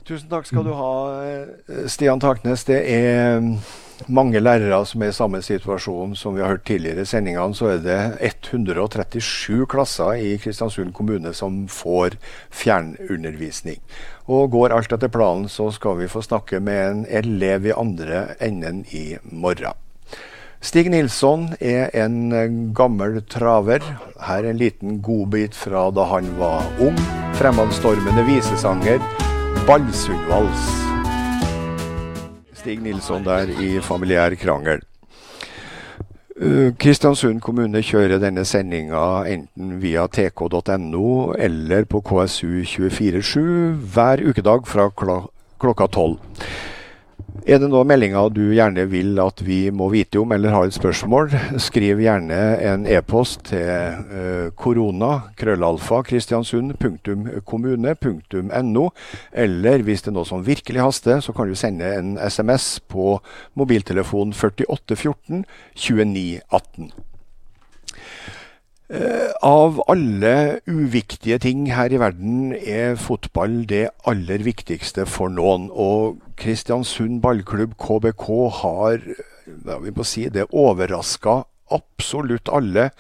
Tusen 0.03 0.27
takk 0.33 0.49
skal 0.49 0.67
du 0.67 0.73
ha, 0.75 0.93
Stian 1.87 2.21
Taknes. 2.23 2.65
Det 2.67 2.81
er 2.91 3.39
mange 4.09 4.41
lærere 4.41 4.81
som 4.87 5.03
er 5.03 5.13
i 5.13 5.17
samme 5.17 5.43
situasjon 5.45 6.17
som 6.19 6.35
vi 6.37 6.43
har 6.43 6.55
hørt 6.55 6.65
tidligere 6.69 7.05
i 7.05 7.09
sendingene. 7.09 7.55
Så 7.55 7.75
er 7.75 7.83
det 7.85 7.99
137 8.23 9.67
klasser 9.71 10.19
i 10.19 10.37
Kristiansund 10.43 10.93
kommune 10.97 11.35
som 11.37 11.67
får 11.69 12.17
fjernundervisning. 12.51 13.79
Og 14.27 14.51
går 14.55 14.75
alt 14.75 14.93
etter 14.95 15.13
planen, 15.13 15.49
så 15.49 15.71
skal 15.75 15.99
vi 16.01 16.11
få 16.11 16.23
snakke 16.23 16.61
med 16.61 16.83
en 16.83 17.07
elev 17.11 17.67
i 17.67 17.77
andre 17.77 18.27
enden 18.41 18.85
i 18.91 19.17
morgen. 19.25 19.79
Stig 20.63 20.93
Nilsson 20.93 21.49
er 21.59 21.91
en 22.05 22.71
gammel 22.75 23.19
traver. 23.27 23.83
Her 24.23 24.45
er 24.45 24.53
en 24.53 24.61
liten 24.63 25.01
godbit 25.03 25.59
fra 25.59 25.89
da 25.91 26.07
han 26.13 26.31
var 26.39 26.63
ung. 26.79 27.03
Fremadstormende 27.35 28.23
visesanger. 28.31 29.03
Balsundvals. 29.67 30.92
Stig 32.63 32.79
Nilsson 32.79 33.25
der 33.27 33.51
i 33.59 33.81
familiær 33.83 34.37
krangel. 34.39 34.85
Eh, 36.39 36.69
Kristiansund 36.79 37.41
kommune 37.43 37.81
kjører 37.83 38.21
denne 38.23 38.45
sendinga 38.47 39.25
enten 39.27 39.81
via 39.83 40.05
tk.no 40.07 41.09
eller 41.35 41.89
på 41.91 42.05
KSU247 42.07 43.43
hver 43.97 44.23
ukedag 44.31 44.71
fra 44.71 44.87
klokka 44.95 45.89
tolv. 45.91 46.21
Er 47.43 47.59
det 47.59 47.67
noen 47.73 47.89
meldinger 47.91 48.29
du 48.31 48.53
gjerne 48.55 48.85
vil 48.91 49.19
at 49.19 49.41
vi 49.43 49.71
må 49.75 49.89
vite 49.91 50.19
om, 50.21 50.33
eller 50.35 50.51
har 50.55 50.65
et 50.69 50.75
spørsmål, 50.77 51.31
skriv 51.63 52.01
gjerne 52.03 52.59
en 52.63 52.87
e-post 52.87 53.45
til 53.51 53.69
uh, 54.13 54.51
korona, 54.55 55.21
krøllalfa, 55.39 56.03
kristiansund.kommune.no, 56.07 58.85
eller 59.47 59.83
hvis 59.83 60.03
det 60.03 60.09
er 60.13 60.17
noe 60.19 60.29
som 60.29 60.47
virkelig 60.47 60.81
haster, 60.85 61.21
så 61.25 61.31
kan 61.35 61.49
du 61.51 61.55
sende 61.59 61.87
en 61.99 62.11
SMS 62.23 62.67
på 62.87 63.21
mobiltelefon 63.59 64.33
4814 64.37 65.45
2918. 65.75 67.12
Eh, 68.93 69.31
av 69.41 69.79
alle 69.89 70.61
uviktige 70.69 71.39
ting 71.41 71.65
her 71.73 71.95
i 71.95 72.01
verden 72.01 72.51
er 72.53 72.99
fotball 73.01 73.63
det 73.71 73.87
aller 74.05 74.45
viktigste 74.45 75.07
for 75.09 75.33
noen. 75.33 75.71
Og 75.73 76.19
Kristiansund 76.37 77.23
ballklubb, 77.25 77.73
KBK, 77.81 78.27
har 78.59 79.01
hva 79.65 79.79
vi 79.81 79.95
må 79.97 80.05
si, 80.05 80.27
det 80.29 80.45
overraska 80.51 81.41
absolutt 81.73 82.53
alle, 82.53 82.91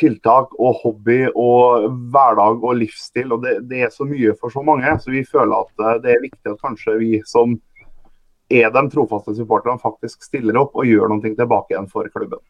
tiltak 0.00 0.48
og 0.56 0.80
hobby 0.80 1.28
og 1.36 1.92
hverdag 2.14 2.64
og 2.64 2.80
livsstil. 2.80 3.36
og 3.36 3.44
det, 3.44 3.68
det, 3.68 3.84
er 3.84 3.92
så 3.92 4.08
mye 4.08 4.32
for 4.40 4.48
så 4.48 4.64
mange. 4.64 4.88
Så 5.04 5.12
vi 5.12 5.28
føler 5.28 5.60
at 5.60 5.76
det 6.06 6.10
er 6.14 6.24
viktig 6.24 6.48
at 6.54 6.64
kanskje 6.64 6.96
vi 7.04 7.20
som 7.28 7.60
er 8.52 8.70
de 8.74 8.82
trofaste 8.92 9.34
supporterne, 9.36 9.80
faktisk 9.80 10.24
stiller 10.26 10.58
opp 10.60 10.76
og 10.78 10.88
gjør 10.88 11.10
noe 11.12 11.22
tilbake 11.24 11.74
igjen 11.74 11.88
for 11.90 12.08
klubben. 12.12 12.42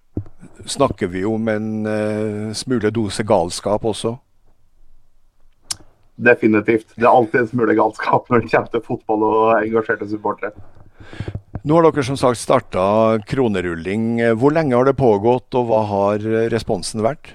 snakker 0.67 1.09
vi 1.11 1.25
om 1.25 1.49
en 1.49 1.71
uh, 1.87 2.53
smule 2.55 2.91
dose 2.91 3.25
galskap 3.27 3.85
også? 3.85 4.17
Definitivt. 6.23 6.93
Det 6.95 7.07
er 7.07 7.13
alltid 7.13 7.41
en 7.41 7.51
smule 7.51 7.75
galskap 7.75 8.29
når 8.31 8.43
det 8.43 8.53
kommer 8.53 8.73
til 8.73 8.85
fotball 8.87 9.29
og 9.29 9.45
engasjerte 9.59 10.09
supportere. 10.11 10.53
Nå 11.63 11.77
har 11.77 11.87
dere 11.89 12.05
som 12.07 12.19
sagt 12.19 12.41
starta 12.41 12.85
kronerulling. 13.29 14.21
Hvor 14.39 14.55
lenge 14.55 14.75
har 14.77 14.89
det 14.89 14.99
pågått, 14.99 15.55
og 15.59 15.69
hva 15.69 15.83
har 15.91 16.27
responsen 16.53 17.05
vært? 17.05 17.35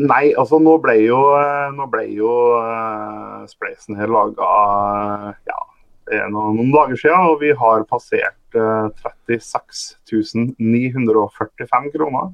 Nei, 0.00 0.30
altså 0.38 0.60
nå 0.62 0.76
ble 0.80 0.94
jo, 1.02 1.18
nå 1.76 1.86
ble 1.92 2.06
jo 2.14 2.30
uh, 2.56 3.42
Spleisen 3.50 3.98
her 3.98 4.08
laga 4.08 4.46
ja, 5.48 5.59
noen, 6.32 6.58
noen 6.58 6.72
dager 6.74 6.98
siden, 7.00 7.30
og 7.30 7.40
vi 7.42 7.52
har 7.56 7.86
passert 7.90 8.58
uh, 8.58 8.90
36 9.30 10.54
945 10.58 11.90
kroner. 11.94 12.32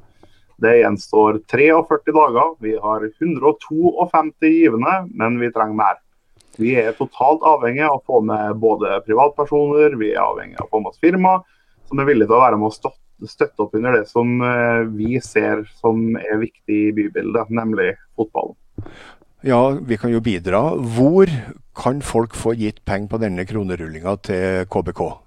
Det 0.56 0.78
gjenstår 0.78 1.42
43 1.52 2.14
dager. 2.16 2.54
Vi 2.64 2.76
har 2.80 3.04
152 3.04 3.92
givende, 4.40 4.94
men 5.12 5.40
vi 5.40 5.52
trenger 5.52 5.76
mer. 5.76 6.00
Vi 6.56 6.72
er 6.80 6.94
totalt 6.96 7.44
avhengig 7.44 7.84
av 7.84 7.98
å 7.98 8.04
få 8.06 8.22
med 8.24 8.56
både 8.62 9.02
privatpersoner, 9.04 9.98
vi 10.00 10.14
er 10.14 10.22
avhengig 10.24 10.56
av 10.56 10.70
å 10.70 10.72
få 10.72 10.80
med 10.80 10.94
oss 10.94 11.02
firma 11.02 11.34
som 11.86 12.00
er 12.00 12.08
villige 12.08 12.30
til 12.30 12.38
å 12.38 12.42
være 12.42 12.60
med 12.60 12.70
og 12.70 13.28
støtte 13.30 13.64
opp 13.64 13.76
under 13.78 13.98
det 13.98 14.06
som 14.10 14.40
eh, 14.44 14.82
vi 14.96 15.20
ser 15.24 15.64
som 15.80 16.16
er 16.20 16.40
viktig 16.42 16.80
i 16.88 16.94
bybildet, 16.96 17.52
nemlig 17.54 17.92
fotballen. 18.18 18.56
Ja, 19.46 19.78
vi 19.86 19.94
kan 19.96 20.10
jo 20.10 20.18
bidra. 20.18 20.74
Hvor 20.74 21.30
kan 21.78 22.02
folk 22.02 22.34
få 22.34 22.58
gitt 22.58 22.82
penger 22.82 23.06
på 23.12 23.18
denne 23.22 23.44
kronerullinga 23.46 24.16
til 24.26 24.66
KBK? 24.66 25.22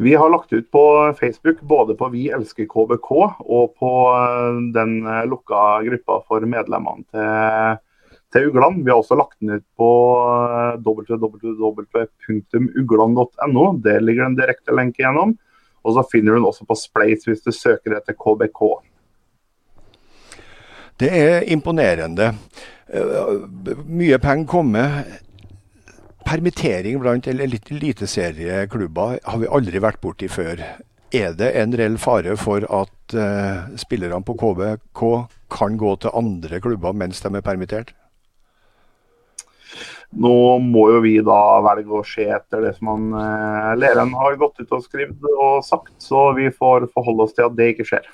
Vi 0.00 0.16
har 0.16 0.32
lagt 0.32 0.48
ut 0.52 0.70
på 0.72 1.12
Facebook 1.18 1.60
både 1.60 1.94
på 2.00 2.08
Vi 2.14 2.30
elsker 2.32 2.64
KBK 2.64 3.10
og 3.12 3.74
på 3.76 3.90
eh, 4.16 4.72
den 4.72 5.04
eh, 5.04 5.28
lukka 5.28 5.84
gruppa 5.84 6.24
for 6.24 6.40
medlemmene 6.48 7.04
til, 7.12 7.76
til 8.32 8.48
Ugland. 8.48 8.80
Vi 8.86 8.88
har 8.88 8.96
også 9.02 9.20
lagt 9.20 9.36
den 9.42 9.58
ut 9.58 9.66
på 9.76 9.90
eh, 10.48 10.80
www.ugland.no. 10.80 13.64
Der 13.84 14.00
ligger 14.00 14.24
en 14.24 14.40
direkte 14.40 14.72
lenke 14.72 15.04
gjennom. 15.04 15.36
Og 15.84 15.92
så 15.92 16.00
finner 16.08 16.32
du 16.32 16.40
den 16.40 16.48
også 16.48 16.64
på 16.64 16.72
Spleis 16.88 17.28
hvis 17.28 17.44
du 17.44 17.52
søker 17.52 18.00
etter 18.00 18.16
KBK. 18.16 18.80
Det 21.00 21.08
er 21.16 21.46
imponerende. 21.48 22.34
Mye 23.88 24.18
penger 24.20 24.46
kommer 24.50 25.04
permittering 26.26 27.00
blant 27.00 27.26
eliteserieklubber 27.26 29.18
har 29.24 29.38
vi 29.40 29.48
aldri 29.48 29.80
vært 29.82 30.00
borti 30.02 30.28
før. 30.30 30.60
Er 31.10 31.32
det 31.34 31.54
en 31.58 31.72
reell 31.74 31.96
fare 31.98 32.36
for 32.38 32.62
at 32.62 33.14
uh, 33.18 33.66
spillerne 33.80 34.22
på 34.26 34.36
KBK 34.38 35.00
kan 35.50 35.78
gå 35.80 35.96
til 36.02 36.14
andre 36.14 36.60
klubber 36.62 36.92
mens 36.94 37.22
de 37.24 37.32
er 37.34 37.42
permittert? 37.46 37.90
Nå 40.10 40.58
må 40.62 40.88
jo 40.90 41.00
vi 41.02 41.16
da 41.22 41.60
velge 41.62 41.98
å 41.98 42.06
se 42.06 42.26
etter 42.34 42.62
det 42.66 42.72
som 42.76 42.92
han, 42.92 43.10
uh, 43.14 43.74
Leren 43.78 44.14
har 44.18 44.38
gått 44.38 44.60
ut 44.62 44.72
og 44.76 44.84
skrevet 44.86 45.26
og 45.32 45.64
sagt, 45.66 45.94
så 46.02 46.32
vi 46.38 46.50
får 46.54 46.86
forholde 46.94 47.26
oss 47.26 47.34
til 47.34 47.46
at 47.48 47.56
det 47.58 47.72
ikke 47.74 47.88
skjer. 47.90 48.06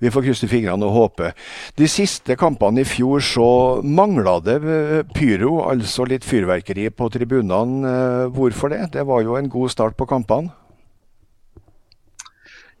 Vi 0.00 0.10
får 0.12 0.24
krysse 0.24 0.48
fingrene 0.48 0.86
og 0.88 0.96
håpe. 0.96 1.34
De 1.76 1.88
siste 1.90 2.36
kampene 2.40 2.80
i 2.80 2.88
fjor 2.88 3.20
så 3.24 3.48
mangla 3.84 4.38
det 4.44 4.56
eh, 4.64 5.02
pyro, 5.12 5.58
altså 5.68 6.06
litt 6.08 6.24
fyrverkeri 6.24 6.88
på 6.96 7.10
tribunene. 7.12 7.84
Eh, 7.90 8.24
hvorfor 8.32 8.72
det? 8.72 8.86
Det 8.96 9.04
var 9.06 9.20
jo 9.26 9.36
en 9.36 9.50
god 9.52 9.72
start 9.74 9.98
på 10.00 10.08
kampene. 10.08 10.54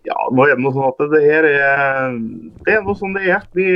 Ja, 0.08 0.16
nå 0.32 0.46
er 0.48 0.56
det 0.56 0.70
sånn 0.72 0.86
at 0.86 1.02
det 1.12 1.18
her 1.26 1.44
er 1.44 2.14
det 2.64 2.72
er 2.72 2.86
noe 2.86 2.96
sånn 2.96 3.12
det 3.18 3.26
er. 3.28 3.42
Vi, 3.52 3.66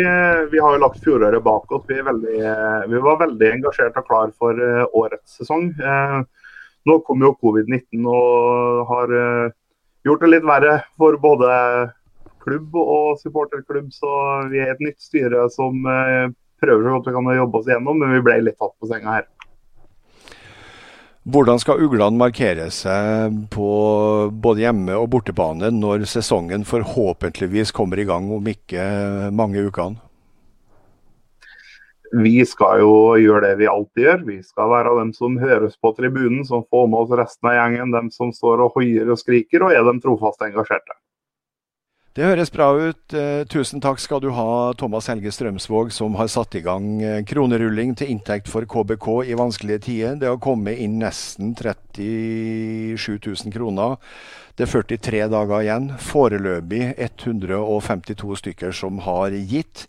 vi 0.49 0.62
har 0.64 0.72
jo 0.72 0.80
lagt 0.80 1.03
fjoråret 1.05 1.45
bak 1.45 1.74
oss. 1.76 1.84
Vi, 1.90 1.99
veldig, 2.01 2.38
vi, 2.88 3.03
var 3.05 3.18
veldig 3.26 3.51
engasjert 3.59 3.99
og 4.01 4.09
klar 4.09 4.32
for 4.40 4.57
eh, 4.57 4.86
årets 4.97 5.36
sesong. 5.42 5.68
Nå 6.88 6.97
kom 7.05 7.20
jo 7.24 7.34
covid-19 7.45 8.09
og 8.09 8.88
har 8.88 9.12
gjort 10.05 10.24
det 10.24 10.32
litt 10.32 10.49
verre 10.49 10.78
for 11.01 11.16
både 11.20 11.53
klubb 12.45 12.76
og 12.78 13.20
supporterklubb, 13.22 13.90
så 13.95 14.11
vi 14.53 14.62
er 14.62 14.74
et 14.74 14.82
nytt 14.84 15.01
styre 15.03 15.47
som 15.53 15.84
eh, 15.90 16.32
prøver 16.62 16.84
så 16.86 16.97
godt 16.97 17.09
vi 17.09 17.16
kan 17.16 17.36
jobbe 17.38 17.61
oss 17.61 17.70
gjennom, 17.70 18.01
men 18.01 18.14
vi 18.16 18.24
ble 18.24 18.42
litt 18.45 18.61
tatt 18.61 18.76
på 18.78 18.90
senga 18.90 19.18
her. 19.18 19.30
Hvordan 21.24 21.57
skal 21.57 21.80
Uglene 21.80 22.20
markere 22.20 22.66
seg 22.68 23.36
på 23.53 23.68
både 24.45 24.66
hjemme- 24.66 24.99
og 25.01 25.07
bortebane 25.14 25.70
når 25.72 26.05
sesongen 26.11 26.66
forhåpentligvis 26.68 27.72
kommer 27.72 28.01
i 28.01 28.05
gang 28.05 28.28
om 28.28 28.51
ikke 28.53 28.84
mange 29.32 29.64
ukene? 29.64 30.03
Vi 32.14 32.45
skal 32.47 32.82
jo 32.84 32.92
gjøre 33.18 33.40
det 33.49 33.55
vi 33.59 33.70
alltid 33.70 34.05
gjør. 34.05 34.20
Vi 34.28 34.36
skal 34.45 34.68
være 34.70 34.92
dem 35.01 35.14
som 35.16 35.40
høres 35.40 35.80
på 35.80 35.95
tribunen, 35.97 36.45
som 36.47 36.62
får 36.70 36.86
med 36.92 37.01
oss 37.01 37.16
resten 37.18 37.49
av 37.51 37.57
gjengen. 37.57 37.97
Dem 37.97 38.12
som 38.14 38.30
står 38.30 38.62
og 38.66 38.76
hoier 38.76 39.09
og 39.11 39.18
skriker, 39.18 39.64
og 39.64 39.72
er 39.74 39.82
dem 39.88 40.05
trofaste 40.05 40.47
engasjerte. 40.47 40.95
Det 42.14 42.22
høres 42.22 42.52
bra 42.54 42.68
ut. 42.78 43.10
Eh, 43.10 43.40
tusen 43.50 43.80
takk 43.82 43.98
skal 43.98 44.20
du 44.22 44.28
ha, 44.36 44.70
Thomas 44.78 45.08
Helge 45.10 45.32
Strømsvåg, 45.34 45.88
som 45.90 46.14
har 46.14 46.28
satt 46.30 46.54
i 46.54 46.60
gang 46.62 46.84
eh, 47.02 47.24
kronerulling 47.26 47.96
til 47.98 48.12
inntekt 48.12 48.46
for 48.46 48.62
KBK 48.70 49.08
i 49.26 49.34
vanskelige 49.34 49.80
tider. 49.88 50.20
Det 50.20 50.28
har 50.30 50.38
kommet 50.38 50.78
inn 50.78 51.00
nesten 51.02 51.56
37 51.58 53.18
000 53.18 53.50
kroner. 53.56 53.96
Det 54.54 54.68
er 54.68 54.70
43 54.76 55.24
dager 55.32 55.66
igjen. 55.66 55.90
Foreløpig 55.98 56.84
152 57.02 58.38
stykker 58.44 58.78
som 58.78 59.02
har 59.02 59.34
gitt. 59.34 59.88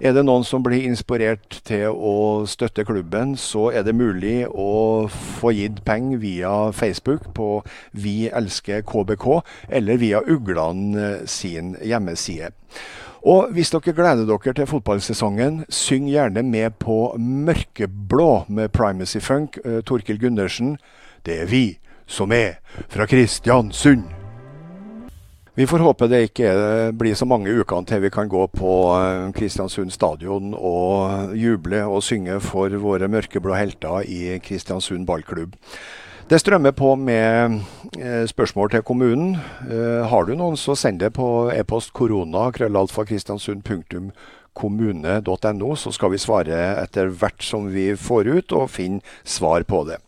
Er 0.00 0.14
det 0.14 0.24
noen 0.26 0.42
som 0.46 0.62
blir 0.64 0.82
inspirert 0.88 1.60
til 1.66 1.94
å 1.94 2.44
støtte 2.50 2.84
klubben, 2.86 3.36
så 3.38 3.68
er 3.70 3.84
det 3.86 3.94
mulig 3.94 4.42
å 4.50 5.06
få 5.10 5.52
gitt 5.54 5.84
penger 5.86 6.18
via 6.22 6.54
Facebook 6.74 7.30
på 7.36 7.62
Vi 7.92 8.28
elsker 8.28 8.82
KBK, 8.82 9.28
eller 9.68 10.00
via 10.02 10.22
Ugland 10.26 10.98
eh, 10.98 11.22
sin 11.26 11.76
hjemmeside. 11.82 12.50
Og 13.24 13.54
hvis 13.56 13.70
dere 13.72 13.94
gleder 13.96 14.26
dere 14.28 14.52
til 14.52 14.68
fotballsesongen, 14.68 15.62
syng 15.72 16.10
gjerne 16.10 16.42
med 16.44 16.76
på 16.82 17.14
Mørkeblå 17.18 18.44
med 18.48 18.74
Primacy 18.74 19.22
Funk, 19.24 19.56
uh, 19.64 19.80
Torkil 19.80 20.20
Gundersen. 20.20 20.76
Det 21.24 21.40
er 21.40 21.48
vi 21.48 21.64
som 22.06 22.32
er 22.36 22.60
fra 22.92 23.08
Kristiansund. 23.08 24.13
Vi 25.54 25.66
får 25.70 25.84
håpe 25.86 26.08
det 26.10 26.18
ikke 26.26 26.48
blir 26.98 27.14
så 27.14 27.28
mange 27.30 27.52
ukene 27.54 27.86
til 27.86 28.00
vi 28.02 28.10
kan 28.10 28.26
gå 28.26 28.40
på 28.50 28.70
eh, 28.98 29.28
Kristiansund 29.36 29.92
stadion 29.94 30.50
og 30.50 31.30
juble 31.38 31.84
og 31.86 32.02
synge 32.02 32.40
for 32.42 32.74
våre 32.82 33.06
mørkeblå 33.06 33.54
helter 33.54 34.02
i 34.02 34.40
Kristiansund 34.42 35.06
ballklubb. 35.06 35.54
Det 36.26 36.40
strømmer 36.42 36.74
på 36.74 36.96
med 36.98 37.60
eh, 38.00 38.26
spørsmål 38.26 38.74
til 38.74 38.82
kommunen. 38.82 39.36
Eh, 39.70 40.02
har 40.10 40.26
du 40.26 40.34
noen, 40.34 40.58
så 40.58 40.74
send 40.74 40.98
det 40.98 41.12
på 41.14 41.52
e-post 41.54 41.94
korona 41.94 42.48
krøllalfa 42.50 43.04
så 45.78 45.92
skal 45.94 46.10
vi 46.10 46.18
svare 46.18 46.82
etter 46.82 47.14
hvert 47.14 47.42
som 47.42 47.70
vi 47.70 47.92
får 47.94 48.26
ut, 48.26 48.52
og 48.52 48.70
finne 48.70 49.00
svar 49.22 49.62
på 49.62 49.84
det. 49.86 50.02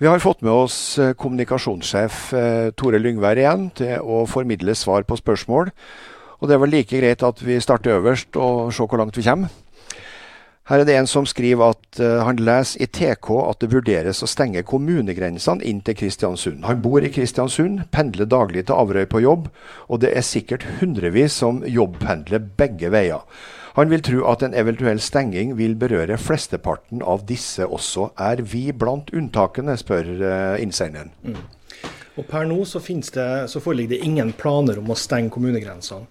Vi 0.00 0.06
har 0.06 0.18
fått 0.18 0.40
med 0.40 0.52
oss 0.52 0.98
eh, 0.98 1.10
kommunikasjonssjef 1.12 2.30
eh, 2.32 2.70
Tore 2.72 2.96
Lyngvær 2.96 3.36
igjen 3.36 3.66
til 3.76 4.00
å 4.00 4.22
formidle 4.24 4.72
svar 4.72 5.04
på 5.04 5.18
spørsmål. 5.20 5.68
Og 6.40 6.48
det 6.48 6.56
er 6.56 6.62
vel 6.62 6.72
like 6.72 7.00
greit 7.02 7.20
at 7.26 7.42
vi 7.44 7.58
starter 7.60 7.98
øverst 7.98 8.38
og 8.40 8.72
ser 8.72 8.88
hvor 8.88 9.02
langt 9.02 9.18
vi 9.20 9.26
kommer. 9.26 9.52
Her 10.72 10.80
er 10.80 10.88
det 10.88 10.96
en 10.96 11.10
som 11.10 11.28
skriver 11.28 11.74
at 11.74 12.00
uh, 12.00 12.22
han 12.24 12.40
leser 12.40 12.80
i 12.80 12.88
TK 12.88 13.28
at 13.42 13.60
det 13.60 13.72
vurderes 13.74 14.24
å 14.24 14.30
stenge 14.30 14.64
kommunegrensene 14.64 15.66
inn 15.68 15.84
til 15.84 15.98
Kristiansund. 15.98 16.62
Han 16.64 16.80
bor 16.80 17.04
i 17.04 17.12
Kristiansund, 17.12 17.82
pendler 17.92 18.30
daglig 18.30 18.68
til 18.70 18.80
Averøy 18.80 19.04
på 19.10 19.20
jobb, 19.24 19.50
og 19.90 20.00
det 20.00 20.14
er 20.16 20.24
sikkert 20.24 20.64
hundrevis 20.78 21.36
som 21.42 21.60
jobbpendler 21.66 22.40
begge 22.56 22.88
veier. 22.94 23.26
Han 23.80 23.88
vil 23.88 24.02
tro 24.04 24.26
at 24.28 24.42
en 24.44 24.52
eventuell 24.52 24.98
stenging 25.00 25.54
vil 25.56 25.72
berøre 25.80 26.18
flesteparten 26.20 27.00
av 27.00 27.22
disse 27.24 27.64
også. 27.64 28.10
Er 28.20 28.42
vi 28.44 28.66
blant 28.76 29.08
unntakene, 29.16 29.72
spør 29.80 30.10
uh, 30.20 30.56
innsenderen. 30.60 31.14
Mm. 31.24 31.38
Og 32.20 32.26
Per 32.28 32.44
nå 32.44 32.58
så, 32.68 32.82
det, 32.84 33.28
så, 33.48 33.62
foreligger 33.64 33.94
det 33.94 34.04
ingen 34.04 34.34
planer 34.36 34.82
om 34.82 34.92
å 34.92 34.98
stenge 35.00 35.32
kommunegrensene. 35.32 36.04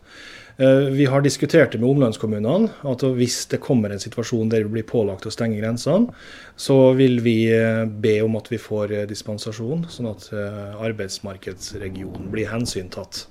Uh, 0.59 0.91
vi 0.91 1.05
har 1.07 1.23
diskutert 1.23 1.71
det 1.71 1.79
med 1.79 1.89
omlandskommunene. 1.89 2.69
at 2.83 3.03
Hvis 3.15 3.45
det 3.51 3.61
kommer 3.63 3.89
en 3.89 4.01
situasjon 4.01 4.51
der 4.51 4.65
vi 4.67 4.79
blir 4.79 4.87
pålagt 4.89 5.25
å 5.25 5.31
stenge 5.31 5.61
grensene, 5.61 6.11
så 6.59 6.91
vil 6.99 7.21
vi 7.23 7.47
uh, 7.55 7.85
be 7.87 8.17
om 8.25 8.35
at 8.35 8.51
vi 8.51 8.59
får 8.59 9.07
dispensasjon, 9.07 9.87
sånn 9.89 10.11
at 10.11 10.29
arbeidsmarkedsregionen 10.33 12.27
blir 12.33 12.51
hensyntatt. 12.51 13.25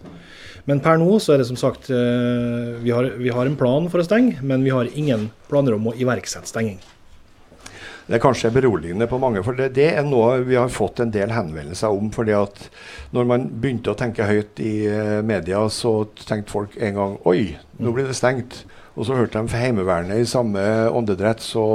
Men 0.68 0.82
per 0.84 0.98
nå 1.00 1.16
så 1.22 1.32
er 1.32 1.40
det 1.40 1.48
som 1.48 1.56
sagt 1.56 1.88
eh, 1.88 2.76
vi 2.82 2.92
har, 2.92 3.08
vi 3.16 3.32
har 3.32 3.48
en 3.48 3.56
plan 3.56 3.88
for 3.88 4.02
å 4.02 4.06
stenge, 4.06 4.36
men 4.44 4.66
vi 4.66 4.74
har 4.74 4.90
ingen 4.92 5.30
planer 5.48 5.78
om 5.78 5.88
å 5.88 5.96
iverksette 5.96 6.50
stenging. 6.50 6.76
Det 8.08 8.16
er 8.16 8.22
kanskje 8.24 8.48
beroligende 8.54 9.04
på 9.04 9.18
mange, 9.20 9.42
for 9.44 9.52
det, 9.52 9.74
det, 9.76 9.90
er 9.92 10.06
noe 10.06 10.38
vi 10.46 10.56
har 10.56 10.70
fått 10.72 11.02
en 11.04 11.10
del 11.12 11.28
henvendelser 11.34 11.92
om. 11.92 12.08
fordi 12.08 12.32
at 12.32 12.62
når 13.12 13.28
man 13.28 13.44
begynte 13.52 13.92
å 13.92 13.98
tenke 14.00 14.24
høyt 14.24 14.62
i 14.64 14.72
uh, 14.88 15.20
media, 15.20 15.60
så 15.68 16.06
tenkte 16.22 16.54
folk 16.54 16.78
en 16.80 16.96
gang 16.96 17.18
Oi, 17.28 17.58
nå 17.76 17.92
blir 17.92 18.08
det 18.08 18.16
stengt. 18.16 18.62
Og 18.96 19.04
så 19.04 19.18
hørte 19.18 19.42
de 19.42 19.52
for 19.52 19.60
Heimevernet 19.60 20.22
i 20.22 20.28
samme 20.28 20.62
åndedrett, 20.88 21.44
så 21.44 21.66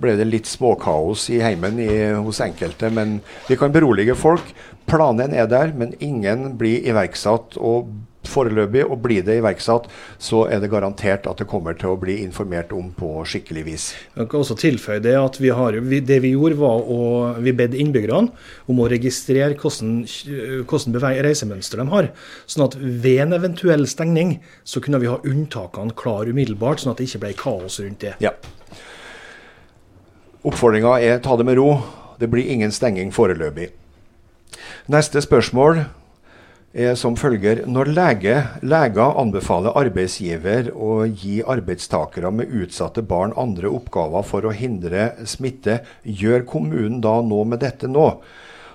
ble 0.00 0.16
det 0.16 0.26
litt 0.30 0.48
småkaos 0.48 1.28
i 1.30 1.42
heimen 1.44 1.76
i, 1.78 1.92
hos 2.24 2.40
enkelte. 2.42 2.88
Men 2.90 3.18
vi 3.46 3.60
kan 3.60 3.74
berolige 3.74 4.16
folk. 4.18 4.48
Planen 4.88 5.36
er 5.36 5.46
der, 5.52 5.76
men 5.76 5.92
ingen 6.00 6.54
blir 6.58 6.88
iverksatt. 6.88 7.60
og 7.60 7.92
foreløpig, 8.30 8.84
og 8.86 9.00
blir 9.04 9.24
det 9.26 9.38
iverksatt, 9.40 9.88
så 10.18 10.44
er 10.50 10.62
det 10.62 10.70
garantert 10.72 11.28
at 11.30 11.40
det 11.40 11.48
kommer 11.50 11.76
til 11.78 11.92
å 11.92 12.00
bli 12.00 12.20
informert 12.24 12.72
om 12.76 12.90
på 12.96 13.10
skikkelig 13.28 13.64
vis. 13.66 13.86
Jeg 14.16 14.28
kan 14.30 14.42
også 14.42 14.56
tilføye 14.60 15.02
Det 15.04 15.14
at 15.18 15.38
vi 15.40 15.50
har, 15.54 15.78
det 15.80 16.20
vi 16.24 16.34
gjorde, 16.34 16.58
var 16.60 16.84
å 16.84 17.00
vi 17.44 17.54
bedde 17.56 17.80
innbyggerne 17.80 18.32
om 18.70 18.80
å 18.80 18.88
registrere 18.90 19.56
hvordan, 19.58 20.04
reisemønster 21.24 21.82
de 21.82 21.88
har. 21.92 22.10
Sånn 22.46 22.66
at 22.68 22.78
ved 22.78 23.22
en 23.26 23.36
eventuell 23.36 23.86
stengning 23.90 24.38
så 24.64 24.82
kunne 24.84 25.00
vi 25.02 25.10
ha 25.10 25.20
unntakene 25.24 25.94
klar 25.98 26.30
umiddelbart, 26.30 26.82
sånn 26.82 26.94
at 26.94 27.00
det 27.00 27.08
ikke 27.10 27.24
ble 27.26 27.34
kaos 27.38 27.80
rundt 27.82 28.04
det. 28.04 28.14
Ja. 28.24 28.34
Oppfordringa 30.44 30.98
er 31.00 31.22
ta 31.24 31.36
det 31.40 31.46
med 31.48 31.56
ro. 31.56 31.78
Det 32.20 32.28
blir 32.30 32.46
ingen 32.50 32.72
stenging 32.72 33.10
foreløpig. 33.12 33.70
Neste 34.92 35.22
spørsmål 35.24 35.86
er 36.74 36.96
som 36.98 37.14
følger 37.16 37.62
Når 37.70 37.90
lege, 37.94 38.34
leger 38.66 39.18
anbefaler 39.20 39.76
arbeidsgiver 39.78 40.72
å 40.74 41.04
gi 41.06 41.38
arbeidstakere 41.46 42.32
med 42.34 42.50
utsatte 42.50 43.04
barn 43.06 43.34
andre 43.38 43.70
oppgaver 43.70 44.26
for 44.26 44.46
å 44.46 44.54
hindre 44.54 45.12
smitte, 45.24 45.82
gjør 46.02 46.42
kommunen 46.50 47.00
da 47.04 47.20
noe 47.22 47.46
med 47.46 47.62
dette 47.62 47.86
nå? 47.86 48.08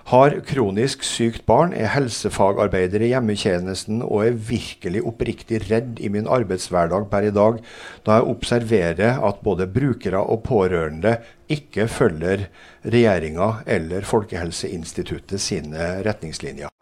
Har 0.10 0.34
kronisk 0.42 1.04
sykt 1.06 1.44
barn, 1.46 1.70
er 1.76 1.92
helsefagarbeider 1.94 3.04
i 3.06 3.12
hjemmetjenesten 3.12 4.00
og 4.02 4.24
er 4.26 4.40
virkelig 4.48 5.04
oppriktig 5.06 5.60
redd 5.68 6.00
i 6.02 6.10
min 6.10 6.26
arbeidshverdag 6.26 7.06
per 7.12 7.28
i 7.28 7.36
dag, 7.36 7.60
da 8.08 8.18
jeg 8.18 8.32
observerer 8.32 9.22
at 9.28 9.44
både 9.46 9.70
brukere 9.70 10.24
og 10.24 10.42
pårørende 10.48 11.20
ikke 11.52 11.86
følger 11.92 12.48
regjeringa 12.90 13.60
eller 13.70 14.08
Folkehelseinstituttet 14.10 15.46
sine 15.46 16.00
retningslinjer. 16.08 16.74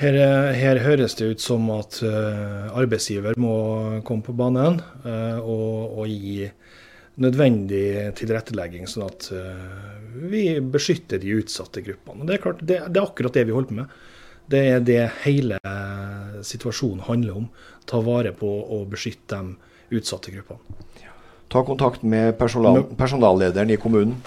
Her, 0.00 0.16
her, 0.56 0.78
høres 0.80 1.12
det 1.18 1.26
ut 1.34 1.42
som 1.44 1.66
at 1.74 1.98
uh, 2.00 2.70
arbeidsgiver 2.72 3.36
må 3.40 3.56
komme 4.06 4.24
på 4.24 4.32
banen 4.32 4.78
uh, 5.04 5.36
og, 5.44 5.98
og, 6.00 6.06
gi 6.08 6.46
nødvendig 7.20 8.14
tilrettelegging, 8.16 8.86
sånn 8.88 9.04
at 9.10 9.28
uh, 9.36 9.98
vi 10.32 10.54
beskytter 10.64 11.20
de 11.20 11.34
utsatte 11.42 11.84
gruppene. 11.84 12.24
Det 12.24 12.38
er, 12.38 12.42
klart, 12.46 12.62
det, 12.64 12.78
det 12.88 13.02
er 13.02 13.10
akkurat 13.10 13.36
det 13.36 13.44
vi 13.44 13.56
holder 13.56 13.68
på 13.68 13.78
med. 13.82 13.98
Det 14.50 14.62
er 14.70 14.80
det 14.88 15.02
hele 15.26 15.60
situasjonen 16.48 17.04
handler 17.06 17.42
om. 17.42 17.50
Ta 17.86 18.00
vare 18.02 18.32
på 18.34 18.48
og 18.48 18.88
beskytte 18.94 19.36
de 19.36 20.00
utsatte 20.00 20.32
gruppene. 20.32 20.88
Ta 21.50 21.64
kontakt 21.66 22.04
med 22.06 22.36
personal, 22.38 22.84
personallederen 22.94 23.72
i 23.74 23.78
kommunen. 23.80 24.20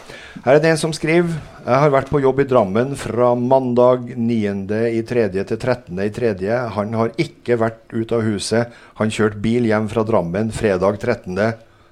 Her 0.43 0.57
er 0.57 0.59
det 0.59 0.73
en 0.73 0.81
som 0.81 0.91
skriver. 0.91 1.31
Jeg 1.63 1.79
har 1.79 1.93
vært 1.93 2.09
på 2.11 2.19
jobb 2.19 2.41
i 2.43 2.45
Drammen 2.49 2.97
fra 2.99 3.29
mandag 3.39 4.09
9.3. 4.19 5.23
til 5.31 5.55
13.3. 5.55 6.33
Han 6.75 6.97
har 6.99 7.15
ikke 7.15 7.55
vært 7.61 7.95
ute 7.95 8.19
av 8.19 8.27
huset. 8.27 8.75
Han 8.99 9.13
kjørte 9.13 9.39
bil 9.39 9.69
hjem 9.69 9.87
fra 9.93 10.03
Drammen 10.03 10.51
fredag 10.51 10.99
13. 10.99 11.39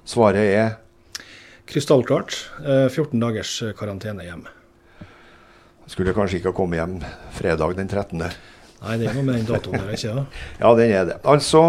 Svaret 0.04 0.52
er 0.52 0.74
Krystallklart. 1.64 2.36
14 2.92 3.00
eh, 3.00 3.20
dagers 3.24 3.56
karantene 3.78 4.28
hjemme. 4.28 4.52
Skulle 5.88 6.12
kanskje 6.12 6.42
ikke 6.42 6.52
ha 6.52 6.60
kommet 6.60 6.82
hjem 6.82 6.98
fredag 7.32 7.78
den 7.80 7.88
13. 7.88 8.51
Nei, 8.82 8.96
det 8.98 9.06
er 9.06 9.14
noe 9.14 9.26
med 9.26 9.36
den 9.38 9.46
datoen 9.46 9.78
der, 9.78 9.90
ikke 9.94 10.14
det? 10.16 10.22
ja, 10.62 10.70
den 10.78 10.94
er 10.94 11.04
det. 11.06 11.18
Altså, 11.30 11.60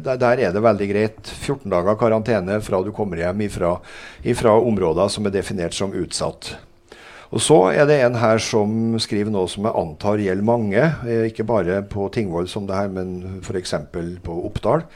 der, 0.00 0.20
der, 0.22 0.40
er 0.46 0.54
det 0.54 0.62
veldig 0.64 0.88
greit. 0.88 1.32
14 1.34 1.68
dager 1.72 1.98
karantene 2.00 2.60
fra 2.64 2.80
du 2.84 2.94
kommer 2.96 3.20
hjem 3.20 3.44
ifra, 3.44 3.74
ifra 4.24 4.54
områder 4.56 5.12
som 5.12 5.28
er 5.28 5.34
definert 5.36 5.76
som 5.76 5.92
utsatt. 5.92 6.54
Og 7.34 7.42
Så 7.42 7.58
er 7.74 7.84
det 7.88 7.98
en 8.00 8.16
her 8.22 8.38
som 8.40 8.94
skriver 9.02 9.34
noe 9.34 9.50
som 9.50 9.66
jeg 9.66 9.76
antar 9.76 10.22
gjelder 10.22 10.46
mange. 10.46 10.82
Eh, 11.04 11.26
ikke 11.28 11.44
bare 11.44 11.82
på 11.90 12.08
Tingvoll 12.14 12.48
som 12.48 12.68
det 12.68 12.78
her, 12.78 12.88
men 12.88 13.42
f.eks. 13.42 13.74
på 14.24 14.38
Oppdal. 14.48 14.86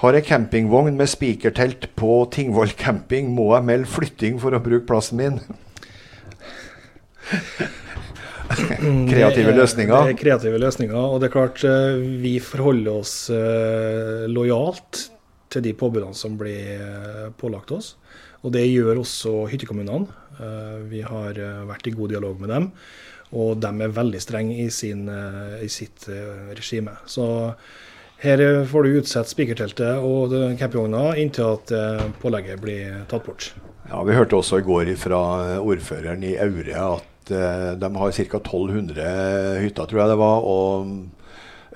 Har 0.00 0.16
jeg 0.16 0.28
campingvogn 0.28 0.96
med 0.96 1.10
spikertelt 1.12 1.90
på 1.98 2.22
Tingvoll 2.32 2.70
camping, 2.78 3.34
må 3.34 3.50
jeg 3.56 3.66
melde 3.68 3.90
flytting 3.90 4.38
for 4.40 4.54
å 4.54 4.62
bruke 4.62 4.86
plassen 4.88 5.20
min. 5.20 5.40
kreative 8.50 9.54
løsninger. 9.54 10.06
Det 10.06 10.14
er 10.14 10.18
kreative 10.18 10.60
løsninger. 10.60 10.98
Og 10.98 11.20
det 11.20 11.28
er 11.28 11.34
klart, 11.34 11.64
eh, 11.66 12.00
vi 12.22 12.36
forholder 12.42 13.00
oss 13.00 13.14
uh, 13.32 14.26
lojalt 14.30 15.06
til 15.50 15.64
de 15.66 15.74
påbudene 15.74 16.16
som 16.16 16.36
blir 16.38 16.82
uh, 16.82 17.28
pålagt 17.38 17.72
oss. 17.74 17.94
Og 18.42 18.54
det 18.54 18.64
gjør 18.66 19.02
også 19.02 19.44
hyttekommunene. 19.50 20.16
Vi 20.88 21.02
har 21.04 21.36
vært 21.68 21.90
i 21.90 21.92
god 21.92 22.14
dialog 22.14 22.38
med 22.40 22.48
dem. 22.48 22.68
Og 23.36 23.58
de 23.60 23.68
er 23.68 23.92
veldig 23.92 24.22
strenge 24.24 24.54
i, 24.62 24.70
sin, 24.72 25.02
i 25.60 25.68
sitt 25.68 26.06
regime. 26.56 26.94
Så 27.04 27.26
her 28.24 28.40
får 28.70 28.86
du 28.86 28.96
utsette 29.02 29.28
spikerteltet 29.28 30.00
og 30.00 30.32
campingvogna 30.56 31.18
inntil 31.20 31.58
at 31.58 31.74
pålegget 32.22 32.64
blir 32.64 33.02
tatt 33.12 33.28
bort. 33.28 33.50
Ja, 33.90 34.00
Vi 34.08 34.16
hørte 34.16 34.40
også 34.40 34.62
i 34.62 34.64
går 34.64 34.94
fra 34.96 35.20
ordføreren 35.60 36.24
i 36.24 36.38
Aure 36.40 36.88
at 36.94 37.10
Eh, 37.30 37.72
de 37.78 37.90
har 37.96 38.12
ca. 38.12 38.38
1200 38.40 39.60
hytter, 39.60 39.86
tror 39.86 40.00
jeg 40.00 40.08
det 40.08 40.18
var. 40.18 40.44
og 40.44 41.08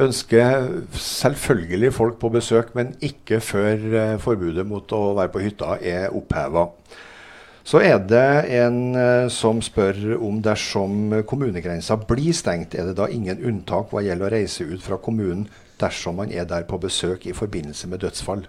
ønsker 0.01 0.69
selvfølgelig 0.99 1.93
folk 1.95 2.19
på 2.19 2.29
besøk, 2.35 2.75
men 2.75 2.95
ikke 3.01 3.41
før 3.41 3.85
eh, 3.95 4.17
forbudet 4.19 4.67
mot 4.67 4.93
å 4.93 5.15
være 5.15 5.31
på 5.35 5.43
hytta 5.45 5.77
er 5.81 6.15
oppheva. 6.15 6.67
Så 7.65 7.81
er 7.81 8.01
det 8.03 8.25
en 8.59 8.81
eh, 8.99 9.29
som 9.33 9.63
spør 9.63 10.19
om 10.19 10.43
dersom 10.45 11.23
kommunegrensa 11.27 11.97
blir 12.09 12.35
stengt, 12.37 12.75
er 12.75 12.91
det 12.91 12.99
da 12.99 13.09
ingen 13.09 13.41
unntak 13.41 13.95
hva 13.95 14.03
gjelder 14.05 14.29
å 14.29 14.35
reise 14.35 14.67
ut 14.67 14.83
fra 14.83 14.99
kommunen 14.99 15.47
dersom 15.81 16.21
man 16.21 16.33
er 16.33 16.45
der 16.51 16.67
på 16.69 16.79
besøk 16.83 17.27
i 17.27 17.37
forbindelse 17.37 17.89
med 17.89 18.03
dødsfall? 18.05 18.45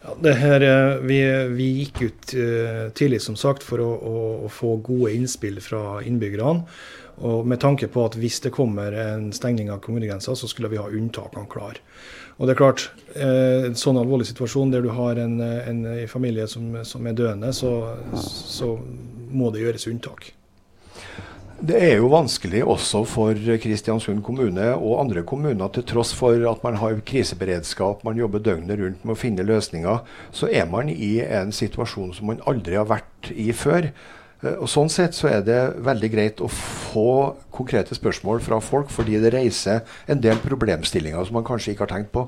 Ja, 0.00 0.14
det 0.20 0.32
her, 0.40 0.60
eh, 0.60 0.94
vi, 1.04 1.18
vi, 1.52 1.66
gikk 1.82 2.00
ut 2.02 2.32
uh, 2.32 2.88
tidlig 2.96 3.20
som 3.20 3.36
sagt 3.36 3.64
for 3.66 3.82
å, 3.84 3.88
å, 3.92 4.22
å, 4.46 4.48
få 4.48 4.78
gode 4.80 5.12
innspill 5.12 5.60
fra 5.60 6.00
innbyggerne. 6.00 6.64
Og 7.28 7.44
med 7.44 7.60
tanke 7.60 7.90
på 7.92 8.06
at 8.08 8.16
hvis 8.16 8.38
det 8.40 8.54
kommer 8.56 8.96
en 8.96 9.28
stengning 9.36 9.68
av 9.68 9.82
kommunegrensa, 9.84 10.32
så 10.32 10.48
skulle 10.48 10.70
vi 10.72 10.80
ha 10.80 10.88
unntakene 10.88 11.44
klar. 11.52 11.82
Og 12.38 12.48
det 12.48 12.54
er 12.54 12.62
klart, 12.62 12.86
uh, 13.12 13.68
En 13.68 13.76
sånn 13.76 14.00
alvorlig 14.00 14.30
situasjon 14.30 14.72
der 14.72 14.88
du 14.88 14.88
har 14.96 15.20
en, 15.20 15.36
en 15.44 15.84
familie 16.08 16.48
som, 16.48 16.72
som, 16.88 17.04
er 17.04 17.20
døende, 17.20 17.52
så, 17.52 17.74
så 18.16 18.78
må 19.28 19.52
det 19.52 19.66
gjøres 19.66 19.90
unntak. 19.92 20.32
Det 21.60 21.76
er 21.76 21.98
jo 22.00 22.06
vanskelig 22.08 22.62
også 22.64 23.02
for 23.04 23.36
Kristiansund 23.60 24.22
kommune 24.24 24.70
og 24.78 25.02
andre 25.02 25.20
kommuner, 25.28 25.68
til 25.68 25.84
tross 25.84 26.14
for 26.16 26.32
at 26.48 26.62
man 26.64 26.78
har 26.80 27.02
kriseberedskap, 27.04 28.00
man 28.04 28.16
jobber 28.16 28.40
døgnet 28.40 28.80
rundt 28.80 29.02
med 29.04 29.12
å 29.12 29.18
finne 29.20 29.44
løsninger, 29.44 30.00
så 30.32 30.48
er 30.48 30.64
man 30.72 30.88
i 30.88 31.18
en 31.20 31.52
situasjon 31.52 32.14
som 32.16 32.32
man 32.32 32.40
aldri 32.48 32.78
har 32.80 32.88
vært 32.88 33.28
i 33.36 33.50
før. 33.52 33.90
Eh, 34.40 34.56
og 34.56 34.70
Sånn 34.72 34.88
sett 34.88 35.12
så 35.18 35.28
er 35.28 35.44
det 35.44 35.60
veldig 35.84 36.10
greit 36.14 36.40
å 36.40 36.48
få 36.48 37.36
konkrete 37.52 37.98
spørsmål 37.98 38.40
fra 38.46 38.62
folk, 38.64 38.88
fordi 38.88 39.20
det 39.20 39.34
reiser 39.36 39.84
en 40.08 40.24
del 40.24 40.40
problemstillinger 40.40 41.28
som 41.28 41.42
man 41.42 41.48
kanskje 41.50 41.74
ikke 41.74 41.84
har 41.84 41.92
tenkt 41.98 42.14
på. 42.16 42.24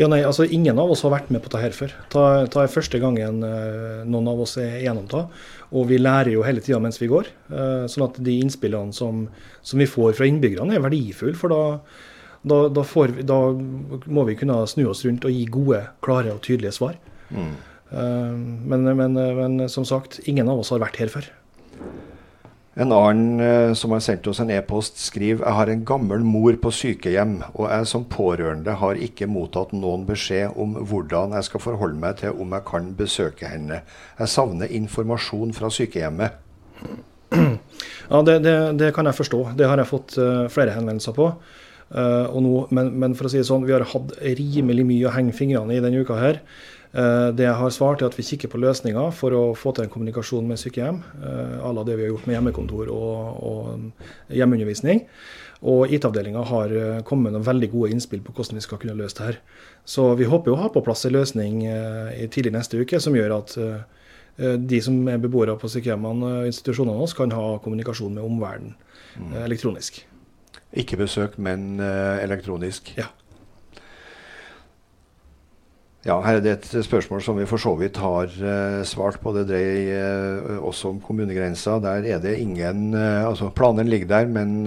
Ja, 0.00 0.08
nei, 0.08 0.22
altså 0.24 0.46
Ingen 0.48 0.78
av 0.80 0.92
oss 0.92 1.02
har 1.06 1.12
vært 1.14 1.32
med 1.32 1.42
på 1.44 1.50
dette 1.52 1.76
før. 1.76 1.94
Det 2.12 2.60
er 2.62 2.72
første 2.72 3.00
gangen 3.02 3.42
uh, 3.44 4.04
noen 4.08 4.30
av 4.32 4.40
oss 4.44 4.56
er 4.60 4.80
gjennom 4.84 5.08
det. 5.10 5.24
Og 5.72 5.88
vi 5.90 6.00
lærer 6.00 6.32
jo 6.34 6.44
hele 6.46 6.62
tida 6.64 6.80
mens 6.82 7.00
vi 7.00 7.10
går. 7.10 7.28
Uh, 7.52 7.84
sånn 7.90 8.06
at 8.08 8.20
de 8.24 8.38
innspillene 8.44 8.96
som, 8.96 9.26
som, 9.60 9.82
vi 9.82 9.88
får 9.90 10.16
fra 10.18 10.28
innbyggerne 10.28 10.76
er 10.76 10.84
verdifulle. 10.84 11.36
For 11.38 11.52
da, 11.52 11.62
da, 12.48 12.62
da, 12.72 12.86
vi, 12.86 13.26
da, 13.28 13.40
må 14.08 14.26
vi 14.28 14.38
kunne 14.40 14.62
snu 14.70 14.86
oss 14.92 15.04
rundt 15.08 15.28
og 15.28 15.36
gi 15.36 15.44
gode, 15.52 15.84
klare 16.04 16.34
og 16.36 16.42
tydelige 16.46 16.76
svar. 16.78 16.96
Mm. 17.32 17.52
Uh, 17.92 18.32
men, 18.72 18.88
men, 18.96 19.20
men 19.42 19.68
som 19.72 19.88
sagt, 19.88 20.22
ingen 20.24 20.48
av 20.48 20.64
oss 20.64 20.72
har 20.74 20.82
vært 20.84 21.00
her 21.02 21.12
før. 21.12 21.28
En 22.74 22.92
annen 22.92 23.40
eh, 23.40 23.74
som 23.76 23.92
har 23.92 24.00
sendt 24.00 24.26
oss 24.30 24.38
en 24.40 24.50
e-post, 24.50 24.96
skriver 24.96 25.44
jeg 25.44 25.56
har 25.58 25.68
en 25.68 25.82
gammel 25.84 26.22
mor 26.24 26.56
på 26.56 26.70
sykehjem, 26.72 27.34
og 27.52 27.66
jeg 27.68 27.88
som 27.90 28.06
pårørende 28.08 28.78
har 28.80 29.00
ikke 29.08 29.28
mottatt 29.28 29.74
noen 29.76 30.06
beskjed 30.08 30.56
om 30.56 30.78
hvordan 30.80 31.36
jeg 31.36 31.50
skal 31.50 31.64
forholde 31.66 32.00
meg 32.00 32.22
til 32.22 32.40
om 32.40 32.54
jeg 32.56 32.64
kan 32.70 32.88
besøke 32.96 33.50
henne. 33.52 33.82
Jeg 34.16 34.32
savner 34.32 34.72
informasjon 34.72 35.52
fra 35.56 35.72
sykehjemmet. 35.72 36.40
Ja, 38.12 38.18
det, 38.20 38.42
det, 38.44 38.54
det 38.76 38.90
kan 38.92 39.06
jeg 39.08 39.16
forstå. 39.16 39.38
Det 39.56 39.64
har 39.64 39.80
jeg 39.80 39.88
fått 39.88 40.18
uh, 40.20 40.44
flere 40.52 40.74
henvendelser 40.74 41.14
på. 41.16 41.30
Uh, 41.88 42.34
nå, 42.44 42.66
men, 42.76 42.90
men, 43.00 43.14
for 43.16 43.24
å 43.24 43.30
si 43.32 43.38
det 43.38 43.46
sånn, 43.48 43.64
vi 43.64 43.72
har 43.72 43.86
hatt 43.88 44.12
rimelig 44.20 44.84
mye 44.84 45.06
å 45.08 45.12
henge 45.14 45.32
fingrene 45.36 45.78
i 45.78 45.80
denne 45.80 46.02
uka 46.04 46.18
her. 46.20 46.42
Det 46.92 47.44
jeg 47.46 47.56
har 47.56 47.70
svart, 47.72 48.02
er 48.02 48.10
at 48.10 48.16
vi 48.18 48.24
kikker 48.26 48.50
på 48.52 48.58
løsninger 48.60 49.14
for 49.16 49.32
å 49.32 49.42
få 49.56 49.70
til 49.72 49.86
en 49.86 49.92
kommunikasjon 49.92 50.44
med 50.44 50.60
sykehjem. 50.60 50.98
à 51.64 51.72
la 51.72 51.84
det 51.84 51.96
vi 51.96 52.02
har 52.02 52.10
gjort 52.10 52.26
med 52.26 52.36
hjemmekontor 52.36 52.90
og, 52.92 53.38
og 53.40 54.28
hjemmeundervisning. 54.28 55.00
Og 55.62 55.88
IT-avdelinga 55.88 56.42
har 56.44 56.74
kommet 57.08 57.30
med 57.30 57.32
noen 57.32 57.46
veldig 57.46 57.70
gode 57.72 57.94
innspill 57.94 58.20
på 58.20 58.34
hvordan 58.36 58.58
vi 58.58 58.64
skal 58.66 58.78
kunne 58.82 58.98
løse 58.98 59.16
det 59.16 59.24
her. 59.24 59.38
Så 59.84 60.14
vi 60.18 60.28
håper 60.28 60.52
å 60.52 60.58
ha 60.60 60.68
på 60.68 60.82
plass 60.84 61.06
en 61.06 61.14
løsning 61.16 61.62
tidlig 62.28 62.52
neste 62.52 62.76
uke 62.76 63.00
som 63.00 63.16
gjør 63.16 63.38
at 63.38 63.56
de 64.36 64.82
som 64.84 65.08
er 65.08 65.22
beboere 65.22 65.56
på 65.56 65.70
sykehjemmene 65.72 66.28
og 66.42 66.50
institusjonene 66.50 66.98
våre, 66.98 67.16
kan 67.16 67.32
ha 67.32 67.56
kommunikasjon 67.62 68.18
med 68.18 68.26
omverdenen 68.26 68.76
mm. 69.16 69.32
elektronisk. 69.46 70.04
Ikke 70.76 71.00
besøk, 71.00 71.38
men 71.40 71.80
elektronisk? 71.80 72.92
Ja. 73.00 73.08
Ja, 76.02 76.16
her 76.18 76.40
er 76.40 76.42
det 76.42 76.52
et 76.56 76.72
spørsmål 76.82 77.20
som 77.22 77.36
vi 77.38 77.44
for 77.46 77.62
så 77.62 77.76
vidt 77.78 78.00
har 78.02 78.26
uh, 78.26 78.80
svart 78.82 79.20
på. 79.22 79.30
Det 79.36 79.44
dreier 79.46 80.40
uh, 80.42 80.64
også 80.66 80.90
om 80.90 80.98
kommunegrensa. 81.02 81.76
Der 81.84 82.08
er 82.10 82.18
det 82.18 82.40
ingen 82.42 82.88
uh, 82.96 83.28
altså 83.28 83.52
Planen 83.54 83.86
ligger 83.86 84.10
der, 84.10 84.26
men 84.26 84.64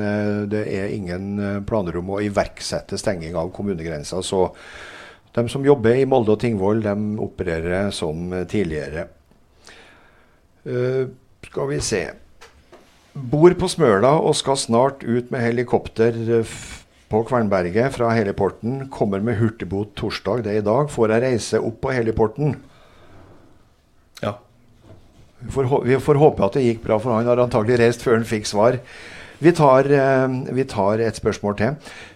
det 0.47 0.63
er 0.71 0.93
ingen 0.95 1.65
planer 1.67 1.99
om 1.99 2.13
å 2.15 2.21
iverksette 2.23 2.95
stenging 2.99 3.36
av 3.36 3.51
kommunegrensa. 3.51 4.21
Så 4.23 4.47
de 5.36 5.43
som 5.51 5.67
jobber 5.67 5.99
i 5.99 6.07
Molde 6.07 6.38
og 6.38 6.39
Tingvoll, 6.39 6.79
de 6.86 6.95
opererer 7.19 7.91
som 7.91 8.31
tidligere. 8.47 9.09
skal 11.43 11.67
vi 11.67 11.81
se. 11.83 12.01
Bor 13.13 13.51
på 13.59 13.67
Smøla 13.67 14.15
og 14.23 14.36
skal 14.39 14.57
snart 14.57 15.03
ut 15.03 15.31
med 15.31 15.43
helikopter 15.43 16.15
på 17.11 17.21
Kvernberget 17.27 17.93
fra 17.95 18.11
heliporten. 18.15 18.87
Kommer 18.93 19.21
med 19.23 19.37
hurtigbåt 19.39 19.93
torsdag, 19.99 20.45
det 20.45 20.55
er 20.55 20.61
i 20.61 20.65
dag. 20.65 20.89
Får 20.91 21.13
jeg 21.13 21.25
reise 21.25 21.61
opp 21.61 21.81
på 21.83 21.93
heliporten? 21.95 22.57
Ja. 24.23 24.37
Vi 25.39 25.51
får, 25.51 25.69
vi 25.85 25.99
får, 26.01 26.21
håpe 26.21 26.47
at 26.47 26.57
det 26.57 26.65
gikk 26.65 26.81
bra, 26.87 26.97
for 27.01 27.13
han 27.13 27.29
har 27.29 27.43
antagelig 27.43 27.79
reist 27.81 28.05
før 28.05 28.17
han 28.17 28.27
fikk 28.27 28.49
svar. 28.49 28.79
Vi 29.43 29.51
tar, 29.53 29.91
eh, 29.91 30.27
vi 30.55 30.63
tar 30.63 31.03
et 31.03 31.19
spørsmål 31.19 31.57
til. 31.59 31.75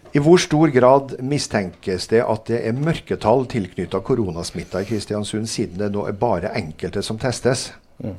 I 0.09 0.21
hvor 0.25 0.39
stor 0.41 0.71
grad 0.73 1.19
mistenkes 1.21 2.07
det 2.09 2.23
at 2.25 2.47
det 2.49 2.63
er 2.65 2.73
mørketall 2.73 3.45
tilknytta 3.51 3.99
koronasmitta 4.01 4.81
i 4.81 4.87
Kristiansund, 4.89 5.45
siden 5.45 5.77
det 5.77 5.91
nå 5.93 6.07
er 6.09 6.17
bare 6.17 6.49
enkelte 6.57 7.03
som 7.05 7.19
testes? 7.21 7.69
Mm. 8.01 8.15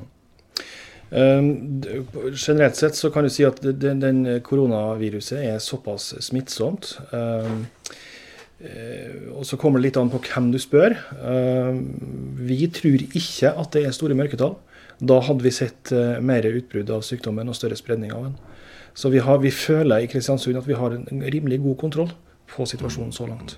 Um, 1.10 1.82
generelt 2.38 2.78
sett 2.78 2.94
så 2.94 3.10
kan 3.10 3.26
du 3.26 3.32
si 3.34 3.42
at 3.46 3.58
den, 3.62 3.98
den 4.02 4.22
koronaviruset 4.46 5.42
er 5.42 5.58
såpass 5.62 6.12
smittsomt. 6.22 6.94
Um, 7.10 7.64
og 9.34 9.46
så 9.48 9.56
kommer 9.56 9.80
det 9.80 9.88
litt 9.88 9.98
an 9.98 10.12
på 10.12 10.20
hvem 10.22 10.50
du 10.52 10.58
spør. 10.60 10.94
Um, 11.18 11.80
vi 12.38 12.66
tror 12.74 13.06
ikke 13.08 13.54
at 13.56 13.72
det 13.74 13.86
er 13.88 13.96
store 13.96 14.18
mørketall. 14.18 14.58
Da 15.00 15.16
hadde 15.24 15.46
vi 15.46 15.54
sett 15.54 15.90
uh, 15.96 16.20
mer 16.20 16.46
utbrudd 16.46 16.92
av 16.92 17.02
sykdommen 17.06 17.48
og 17.48 17.56
større 17.56 17.78
spredning 17.78 18.12
av 18.14 18.28
den. 18.28 18.36
Så 18.94 19.10
vi, 19.10 19.22
har, 19.24 19.40
vi 19.40 19.52
føler 19.54 20.04
i 20.04 20.10
Kristiansund 20.10 20.58
at 20.60 20.68
vi 20.68 20.76
har 20.76 20.94
en 20.94 21.24
rimelig 21.32 21.60
god 21.64 21.78
kontroll 21.80 22.10
på 22.50 22.66
situasjonen 22.68 23.14
så 23.16 23.26
langt. 23.30 23.56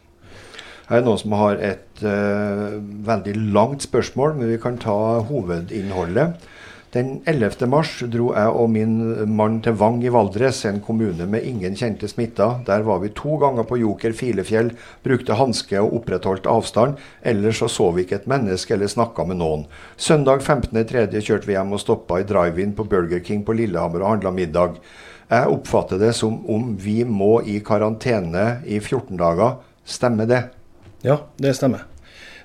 Her 0.88 1.00
er 1.00 1.06
noen 1.06 1.20
som 1.20 1.34
har 1.40 1.60
et 1.64 2.02
uh, 2.04 2.78
veldig 3.06 3.34
langt 3.54 3.84
spørsmål, 3.84 4.36
men 4.38 4.52
vi 4.52 4.60
kan 4.62 4.78
ta 4.80 4.96
hovedinnholdet. 5.28 6.48
Den 6.92 7.22
11. 7.24 7.64
mars 7.72 7.90
dro 8.12 8.26
jeg 8.36 8.52
og 8.52 8.66
min 8.68 8.96
mann 9.32 9.62
til 9.64 9.78
Vang 9.80 10.02
i 10.04 10.10
Valdres, 10.12 10.58
en 10.68 10.82
kommune 10.84 11.24
med 11.24 11.46
ingen 11.48 11.72
kjente 11.72 12.04
smitta. 12.10 12.58
Der 12.66 12.82
var 12.84 12.98
vi 13.00 13.08
to 13.16 13.38
ganger 13.40 13.64
på 13.64 13.78
Joker 13.80 14.12
Filefjell, 14.12 14.74
brukte 15.00 15.38
hanske 15.38 15.80
og 15.80 15.94
opprettholdt 16.02 16.50
avstand. 16.52 16.98
Ellers 17.24 17.62
så, 17.62 17.70
så 17.72 17.86
vi 17.96 18.04
ikke 18.04 18.18
et 18.18 18.28
menneske 18.28 18.76
eller 18.76 18.92
snakka 18.92 19.24
med 19.24 19.40
noen. 19.40 19.64
Søndag 19.96 20.44
15.3. 20.44 21.06
kjørte 21.16 21.48
vi 21.48 21.56
hjem 21.56 21.72
og 21.72 21.80
stoppa 21.80 22.20
i 22.20 22.26
drive-in 22.28 22.74
på 22.76 22.84
Burger 22.90 23.24
King 23.24 23.40
på 23.46 23.56
Lillehammer 23.56 24.04
og 24.04 24.10
handla 24.10 24.34
middag. 24.36 24.76
Jeg 25.32 25.48
oppfatter 25.48 26.02
det 26.02 26.12
som 26.18 26.42
om 26.44 26.74
vi 26.76 26.98
må 27.08 27.38
i 27.48 27.56
karantene 27.64 28.60
i 28.68 28.82
14 28.82 29.16
dager. 29.16 29.62
Stemmer 29.88 30.28
det? 30.28 30.42
Ja, 31.08 31.22
det 31.40 31.56
stemmer. 31.56 31.88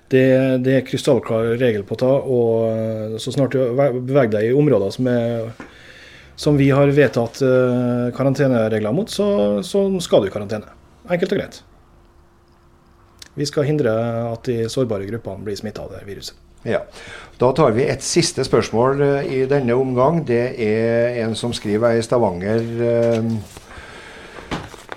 Det, 0.08 0.28
det 0.64 0.76
er 0.78 0.86
krystallklar 0.88 1.58
regel 1.60 1.84
på 1.88 1.98
ta, 2.00 2.10
Og 2.24 2.70
eh, 2.72 3.18
så 3.20 3.34
snart 3.36 3.56
du 3.56 3.60
beveger 3.76 4.32
deg 4.38 4.50
i 4.50 4.56
områder 4.56 4.94
som, 4.96 5.10
er, 5.12 5.50
som 6.40 6.60
vi 6.60 6.70
har 6.72 6.92
vedtatt 6.96 7.42
uh, 7.44 8.08
karanteneregler 8.16 8.96
mot, 8.96 9.12
så, 9.12 9.60
så, 9.68 9.84
skal 10.04 10.24
du 10.24 10.30
i 10.30 10.34
karantene. 10.34 10.72
Enkelt 11.12 11.34
og 11.36 11.42
greit. 11.42 11.62
Vi 13.38 13.46
skal 13.46 13.68
hindre 13.68 13.94
at 14.32 14.48
de 14.48 14.64
sårbare 14.72 15.08
gruppene 15.10 15.44
blir 15.46 15.60
smitta 15.60 15.84
av 15.84 15.92
det 15.98 16.06
viruset. 16.08 16.40
Ja. 16.68 16.82
Da 17.40 17.52
tar 17.56 17.76
vi 17.76 17.86
et 17.86 18.04
siste 18.04 18.46
spørsmål 18.48 19.04
uh, 19.04 19.28
i 19.28 19.44
denne 19.50 19.76
omgang. 19.76 20.24
Det 20.28 20.56
er 20.56 21.20
en 21.26 21.36
som 21.36 21.52
skriver 21.56 22.00
i 22.00 22.06
Stavanger. 22.06 22.64
Uh, 22.80 23.66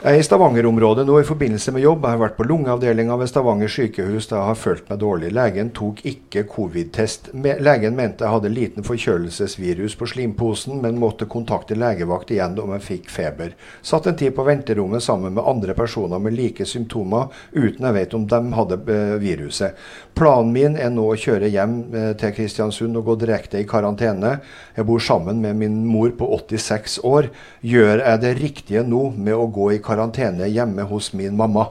jeg 0.00 0.16
er 0.16 0.22
i 0.22 0.24
Stavanger-området 0.24 1.02
nå 1.04 1.18
i 1.20 1.26
forbindelse 1.28 1.74
med 1.76 1.82
jobb. 1.84 2.06
Jeg 2.08 2.16
har 2.16 2.20
vært 2.22 2.36
på 2.38 2.44
lungeavdelinga 2.48 3.18
ved 3.20 3.28
Stavanger 3.28 3.68
sykehus 3.68 4.30
da 4.30 4.38
jeg 4.38 4.48
har 4.48 4.56
følt 4.56 4.86
meg 4.88 5.00
dårlig. 5.02 5.32
Legen 5.36 5.72
tok 5.76 5.98
ikke 6.08 6.46
covid-test. 6.48 7.28
Legen 7.36 7.98
mente 7.98 8.24
jeg 8.24 8.32
hadde 8.32 8.52
liten 8.54 8.86
forkjølelsesvirus 8.86 9.98
på 10.00 10.08
slimposen, 10.08 10.78
men 10.80 10.96
måtte 11.02 11.28
kontakte 11.28 11.76
legevakt 11.76 12.32
igjen 12.32 12.56
om 12.62 12.72
jeg 12.78 12.86
fikk 12.86 13.10
feber. 13.12 13.52
Satt 13.84 14.08
en 14.08 14.16
tid 14.16 14.32
på 14.38 14.46
venterommet 14.48 15.04
sammen 15.04 15.36
med 15.36 15.44
andre 15.44 15.76
personer 15.76 16.22
med 16.24 16.32
like 16.38 16.64
symptomer, 16.64 17.28
uten 17.52 17.84
jeg 17.90 17.98
vet 17.98 18.16
om 18.16 18.24
de 18.32 18.40
hadde 18.56 18.80
eh, 18.96 19.14
viruset. 19.20 19.84
Planen 20.16 20.56
min 20.56 20.80
er 20.80 20.96
nå 20.96 21.10
å 21.10 21.20
kjøre 21.20 21.52
hjem 21.52 21.76
eh, 21.92 22.08
til 22.16 22.32
Kristiansund 22.40 22.96
og 22.96 23.04
gå 23.10 23.18
direkte 23.26 23.60
i 23.60 23.68
karantene. 23.68 24.38
Jeg 24.80 24.88
bor 24.88 25.04
sammen 25.04 25.44
med 25.44 25.60
min 25.60 25.82
mor 25.84 26.16
på 26.16 26.32
86 26.40 27.02
år. 27.04 27.28
Gjør 27.60 28.00
jeg 28.00 28.24
det 28.24 28.34
riktige 28.40 28.88
nå 28.88 29.10
med 29.12 29.36
å 29.36 29.44
gå 29.44 29.68
i 29.74 29.76
karantene? 29.76 29.89
Karantene 29.90 30.48
hjemme 30.48 30.86
hos 30.88 31.10
min 31.18 31.36
mamma? 31.36 31.68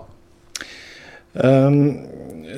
Um, 1.33 2.09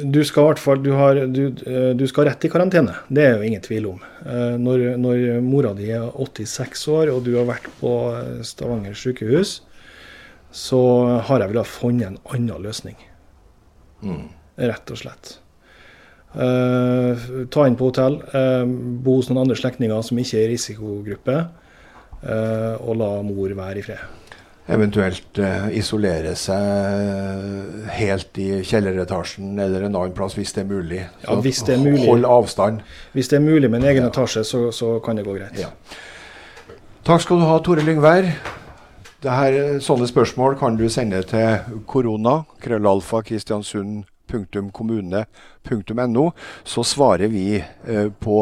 du 0.07 0.21
skal 0.23 0.45
i 0.45 0.47
hvert 0.47 0.61
fall 0.61 0.79
du, 0.79 0.93
har, 0.95 1.17
du, 1.27 1.41
eh, 1.67 1.91
du, 1.97 2.05
skal 2.07 2.29
rett 2.29 2.45
i 2.47 2.49
karantene, 2.51 2.93
det 3.11 3.25
er 3.25 3.33
jo 3.35 3.49
ingen 3.49 3.63
tvil 3.63 3.89
om. 3.89 4.05
Uh, 4.23 4.55
når, 4.61 4.85
når, 5.01 5.23
mora 5.43 5.73
di 5.75 5.89
er 5.91 6.07
86 6.15 6.85
år 6.93 7.11
og 7.11 7.25
du 7.25 7.33
har 7.35 7.49
vært 7.49 7.67
på 7.81 7.91
Stavanger 8.47 8.95
sykehus, 8.97 9.59
så 10.51 10.81
har 11.27 11.43
jeg 11.43 11.51
villet 11.51 11.69
funnet 11.69 12.07
en 12.07 12.19
annen 12.31 12.63
løsning. 12.63 12.97
Mm. 14.03 14.25
Rett 14.71 14.95
og 14.95 14.99
slett. 15.03 15.35
Uh, 16.31 17.45
ta 17.51 17.67
inn 17.67 17.75
på 17.75 17.91
hotell, 17.91 18.21
uh, 18.31 18.63
bo 19.03 19.19
hos 19.19 19.27
noen 19.29 19.43
andre 19.43 19.59
slektninger 19.59 20.07
som 20.07 20.23
ikke 20.23 20.39
er 20.39 20.47
i 20.47 20.55
risikogruppe, 20.55 21.41
og 22.21 22.99
la 22.99 23.07
mor 23.25 23.49
være 23.57 23.81
i 23.81 23.81
fred 23.81 24.21
eventuelt 24.69 25.39
uh, 25.41 25.67
isolere 25.73 26.35
seg 26.37 27.87
helt 27.97 28.37
i 28.39 28.49
kjelleretasjen 28.67 29.59
eller 29.59 29.87
en 29.87 29.95
annen 29.95 30.13
plass 30.15 30.37
hvis 30.37 30.53
det 30.55 30.63
er 30.65 30.69
mulig. 30.69 31.01
Ja, 31.25 31.39
hvis 31.41 31.63
det 31.67 31.75
er 31.75 31.83
mulig. 31.83 32.05
Hold 32.05 32.27
avstand. 32.29 32.85
Hvis 33.15 33.31
det 33.31 33.39
er 33.39 33.45
mulig 33.45 33.71
med 33.71 33.81
en 33.81 33.89
egen 33.91 34.05
ja. 34.05 34.13
etasje, 34.13 34.45
så, 34.47 34.67
så, 34.75 34.93
kan 35.03 35.17
det 35.17 35.25
gå 35.27 35.35
greit. 35.39 35.57
Ja. 35.59 35.71
Takk 37.07 37.23
skal 37.25 37.41
du 37.41 37.47
ha, 37.49 37.57
Tore 37.65 37.83
Lyngvær. 37.85 38.29
Her, 39.21 39.57
sånne 39.85 40.07
spørsmål 40.09 40.55
kan 40.57 40.77
du 40.79 40.87
sende 40.89 41.21
til 41.29 41.81
korona, 41.89 42.39
krøllalfa, 42.61 43.21
Kristiansund 43.25 44.07
.kommune.no, 44.31 46.25
så 46.63 46.83
svarer 46.83 47.27
vi 47.31 47.59
eh, 47.59 48.09
på 48.19 48.37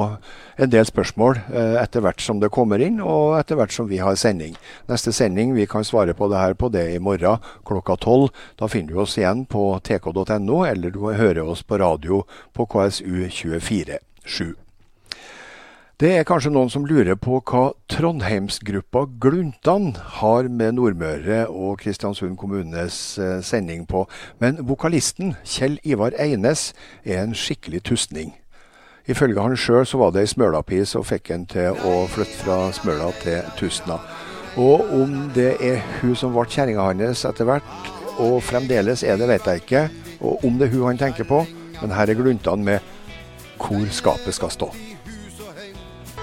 en 0.58 0.72
del 0.72 0.86
spørsmål 0.88 1.40
eh, 1.50 1.76
etter 1.82 2.06
hvert 2.06 2.22
som 2.22 2.40
det 2.42 2.52
kommer 2.54 2.80
inn, 2.84 3.02
og 3.02 3.40
etter 3.40 3.60
hvert 3.60 3.74
som 3.76 3.90
vi 3.90 4.00
har 4.04 4.16
sending. 4.20 4.56
Neste 4.92 5.14
sending, 5.16 5.56
vi 5.58 5.68
kan 5.70 5.88
svare 5.88 6.14
på 6.14 6.30
det 6.32 6.40
her 6.40 6.54
på 6.54 6.72
det 6.74 6.86
i 6.94 7.04
morgen 7.04 7.44
klokka 7.68 7.98
tolv. 8.00 8.30
Da 8.60 8.70
finner 8.72 8.94
du 8.94 9.04
oss 9.04 9.18
igjen 9.18 9.46
på 9.50 9.80
tk.no, 9.84 10.64
eller 10.70 10.90
du 10.94 11.06
hører 11.10 11.44
oss 11.46 11.64
på 11.64 11.82
radio 11.82 12.24
på 12.54 12.70
KSU 12.70 13.30
24 13.30 14.00
7. 14.26 14.69
Det 16.00 16.14
er 16.16 16.24
kanskje 16.24 16.54
noen 16.56 16.70
som 16.72 16.86
lurer 16.88 17.18
på 17.20 17.42
hva 17.44 17.74
Trondheimsgruppa 17.92 19.02
Gluntan 19.20 19.90
har 20.16 20.48
med 20.48 20.78
Nordmøre 20.78 21.42
og 21.52 21.82
Kristiansund 21.82 22.38
kommunes 22.40 23.18
eh, 23.20 23.42
sending 23.44 23.84
på, 23.84 24.06
men 24.40 24.62
vokalisten 24.64 25.34
Kjell 25.44 25.76
Ivar 25.84 26.16
Eines 26.16 26.70
er 27.04 27.26
en 27.26 27.36
skikkelig 27.36 27.84
tustning. 27.92 28.32
Ifølge 29.12 29.44
han 29.44 29.60
sjøl 29.60 29.84
så 29.84 30.00
var 30.00 30.16
det 30.16 30.24
ei 30.24 30.32
smølapis 30.32 30.96
som 30.96 31.04
fikk 31.04 31.34
han 31.36 31.44
til 31.52 31.76
å 31.84 32.08
flytte 32.08 32.46
fra 32.46 32.62
Smøla 32.80 33.12
til 33.20 33.52
Tustna. 33.60 34.00
Og 34.56 34.88
om 35.02 35.26
det 35.36 35.58
er 35.60 35.84
hun 36.00 36.16
som 36.16 36.32
ble 36.32 36.48
kjerringa 36.48 36.94
hans 36.94 37.28
etter 37.28 37.50
hvert, 37.50 37.90
og 38.16 38.40
fremdeles 38.48 39.04
er 39.04 39.20
det, 39.20 39.28
vet 39.36 39.52
jeg 39.52 39.66
ikke. 39.66 39.88
Og 40.24 40.48
om 40.48 40.56
det 40.56 40.70
er 40.70 40.78
hun 40.78 40.94
han 40.94 41.08
tenker 41.10 41.28
på, 41.28 41.44
men 41.82 41.92
her 41.92 42.08
er 42.08 42.16
Gluntan 42.16 42.64
med 42.64 42.80
'Hvor 43.60 43.92
skapet 43.92 44.40
skal 44.40 44.56
stå'. 44.56 44.89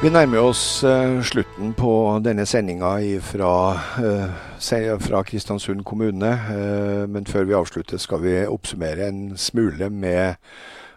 Vi 0.03 0.11
nærmer 0.13 0.45
oss 0.45 0.85
uh, 0.85 1.23
slutten 1.25 1.71
på 1.73 1.91
denne 2.21 2.45
sendinga 2.45 2.99
fra, 3.25 3.53
uh, 3.97 4.91
fra 5.01 5.23
Kristiansund 5.25 5.87
kommune. 5.89 6.33
Uh, 6.51 7.09
men 7.09 7.25
før 7.25 7.47
vi 7.49 7.57
avslutter 7.57 7.97
skal 7.97 8.21
vi 8.21 8.35
oppsummere 8.45 9.09
en 9.09 9.23
smule 9.41 9.89
med 9.89 10.37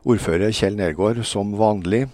ordfører 0.03 0.51
Kjell 0.51 0.75
Nergård 0.75 1.23
som 1.23 1.55
vanlig. 1.55 2.09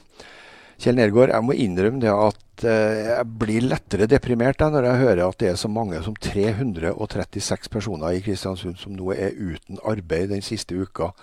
Kjell 0.77 0.99
Nergård, 0.99 1.33
jeg 1.33 1.47
må 1.47 1.55
innrømme 1.57 2.03
det 2.03 2.11
at 2.11 2.65
eh, 2.67 3.01
jeg 3.07 3.27
blir 3.39 3.65
lettere 3.65 4.09
deprimert 4.11 4.59
da, 4.59 4.67
når 4.69 4.89
jeg 4.89 5.01
hører 5.01 5.21
at 5.25 5.39
det 5.39 5.49
er 5.53 5.59
så 5.59 5.71
mange 5.71 6.01
som 6.03 6.17
336 6.19 7.71
personer 7.71 8.17
i 8.17 8.21
Kristiansund 8.25 8.75
som 8.81 8.93
nå 8.97 9.13
er 9.15 9.37
uten 9.37 9.79
arbeid 9.87 10.33
den 10.33 10.43
siste 10.43 10.75
uka, 10.75 11.13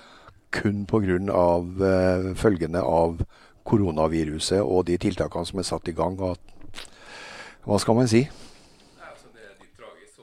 kun 0.53 0.87
pga. 0.89 1.21
Uh, 1.29 2.33
følgene 2.39 2.81
av 2.81 3.21
koronaviruset 3.65 4.63
og 4.63 4.87
de 4.89 4.99
tiltakene 4.99 5.49
som 5.49 5.59
er 5.63 5.69
satt 5.69 5.89
i 5.89 5.97
gang. 5.97 6.17
hva 6.19 7.79
skal 7.79 7.95
man 7.95 8.09
si? 8.09 8.27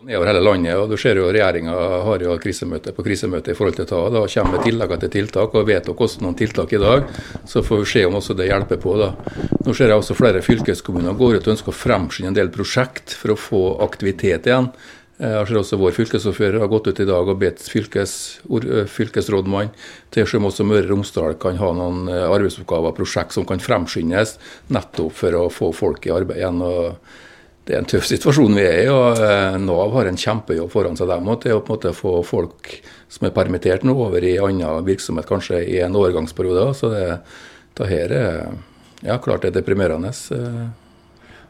nedover 0.03 0.29
hele 0.29 0.41
landet. 0.41 0.75
og 0.77 0.89
du 0.89 0.97
ser 0.97 1.19
jo 1.19 1.27
Regjeringa 1.27 1.73
har 2.05 2.23
jo 2.23 2.35
krisemøte 2.41 2.93
på 2.95 3.03
krisemøte 3.03 3.51
i 3.51 3.57
forhold 3.57 3.75
til 3.79 3.87
ta. 3.89 4.01
Da 4.13 4.23
kommer 4.33 4.63
tiltakene 4.63 5.01
til 5.03 5.11
tiltak, 5.17 5.55
og 5.55 5.67
vedtok 5.67 6.03
også 6.05 6.23
noen 6.23 6.37
tiltak 6.39 6.73
i 6.73 6.81
dag. 6.81 7.03
Så 7.45 7.63
får 7.65 7.83
vi 7.83 7.89
se 7.93 8.05
om 8.07 8.15
også 8.19 8.35
det 8.37 8.49
hjelper 8.49 8.79
på. 8.79 8.95
da. 8.97 9.11
Nå 9.65 9.73
ser 9.73 9.91
jeg 9.91 9.99
også 9.99 10.15
flere 10.15 10.41
fylkeskommuner 10.45 11.17
går 11.19 11.39
ut 11.39 11.47
og 11.47 11.53
ønsker 11.55 11.73
å 11.73 11.81
fremskynde 11.81 12.31
en 12.31 12.39
del 12.39 12.53
prosjekt 12.53 13.13
for 13.13 13.35
å 13.35 13.39
få 13.39 13.63
aktivitet 13.83 14.47
igjen. 14.47 14.71
Jeg 15.19 15.47
ser 15.49 15.57
også 15.59 15.79
Vår 15.81 15.95
fylkesordfører 15.97 16.61
har 16.63 16.69
gått 16.71 16.87
ut 16.87 16.99
i 17.03 17.07
dag 17.07 17.27
og 17.27 17.41
bedt 17.41 17.65
fylkes, 17.67 18.13
fylkesrådmann 18.93 19.73
til 20.15 20.23
å 20.23 20.29
se 20.31 20.39
om 20.39 20.47
også 20.47 20.67
Møre 20.67 20.85
og 20.85 20.93
Romsdal 20.93 21.35
kan 21.41 21.59
ha 21.59 21.73
noen 21.75 22.07
arbeidsoppgaver, 22.07 22.95
prosjekt 22.95 23.35
som 23.35 23.47
kan 23.49 23.59
fremskyndes, 23.59 24.37
nettopp 24.71 25.17
for 25.19 25.35
å 25.35 25.49
få 25.51 25.73
folk 25.75 26.07
i 26.07 26.13
arbeid 26.15 26.39
igjen. 26.39 26.63
og 26.63 26.95
det 27.69 27.75
er 27.75 27.83
en 27.83 27.89
tøff 27.89 28.07
situasjon 28.09 28.55
vi 28.57 28.63
er 28.65 28.79
i. 28.81 28.87
og 28.89 29.19
eh, 29.21 29.55
Nav 29.61 29.91
har 29.93 30.07
en 30.09 30.17
kjempejobb 30.17 30.71
foran 30.73 30.97
seg 30.97 31.11
dem 31.11 31.27
til 31.43 31.53
å 31.53 31.61
på 31.61 31.75
en 31.75 31.77
måte 31.77 31.91
få 31.93 32.13
folk 32.25 32.71
som 33.13 33.27
er 33.27 33.35
permittert 33.35 33.85
nå, 33.85 33.93
over 33.93 34.25
i 34.25 34.39
annen 34.41 34.87
virksomhet, 34.87 35.27
kanskje 35.29 35.61
i 35.67 35.77
en 35.85 35.97
overgangsperiode. 35.99 36.65
Så 36.79 36.89
det, 36.95 37.03
det 37.77 37.89
her 37.91 38.15
er 38.17 38.31
ja, 39.05 39.19
klart 39.21 39.45
det 39.45 39.51
er 39.51 39.59
deprimerende. 39.59 40.09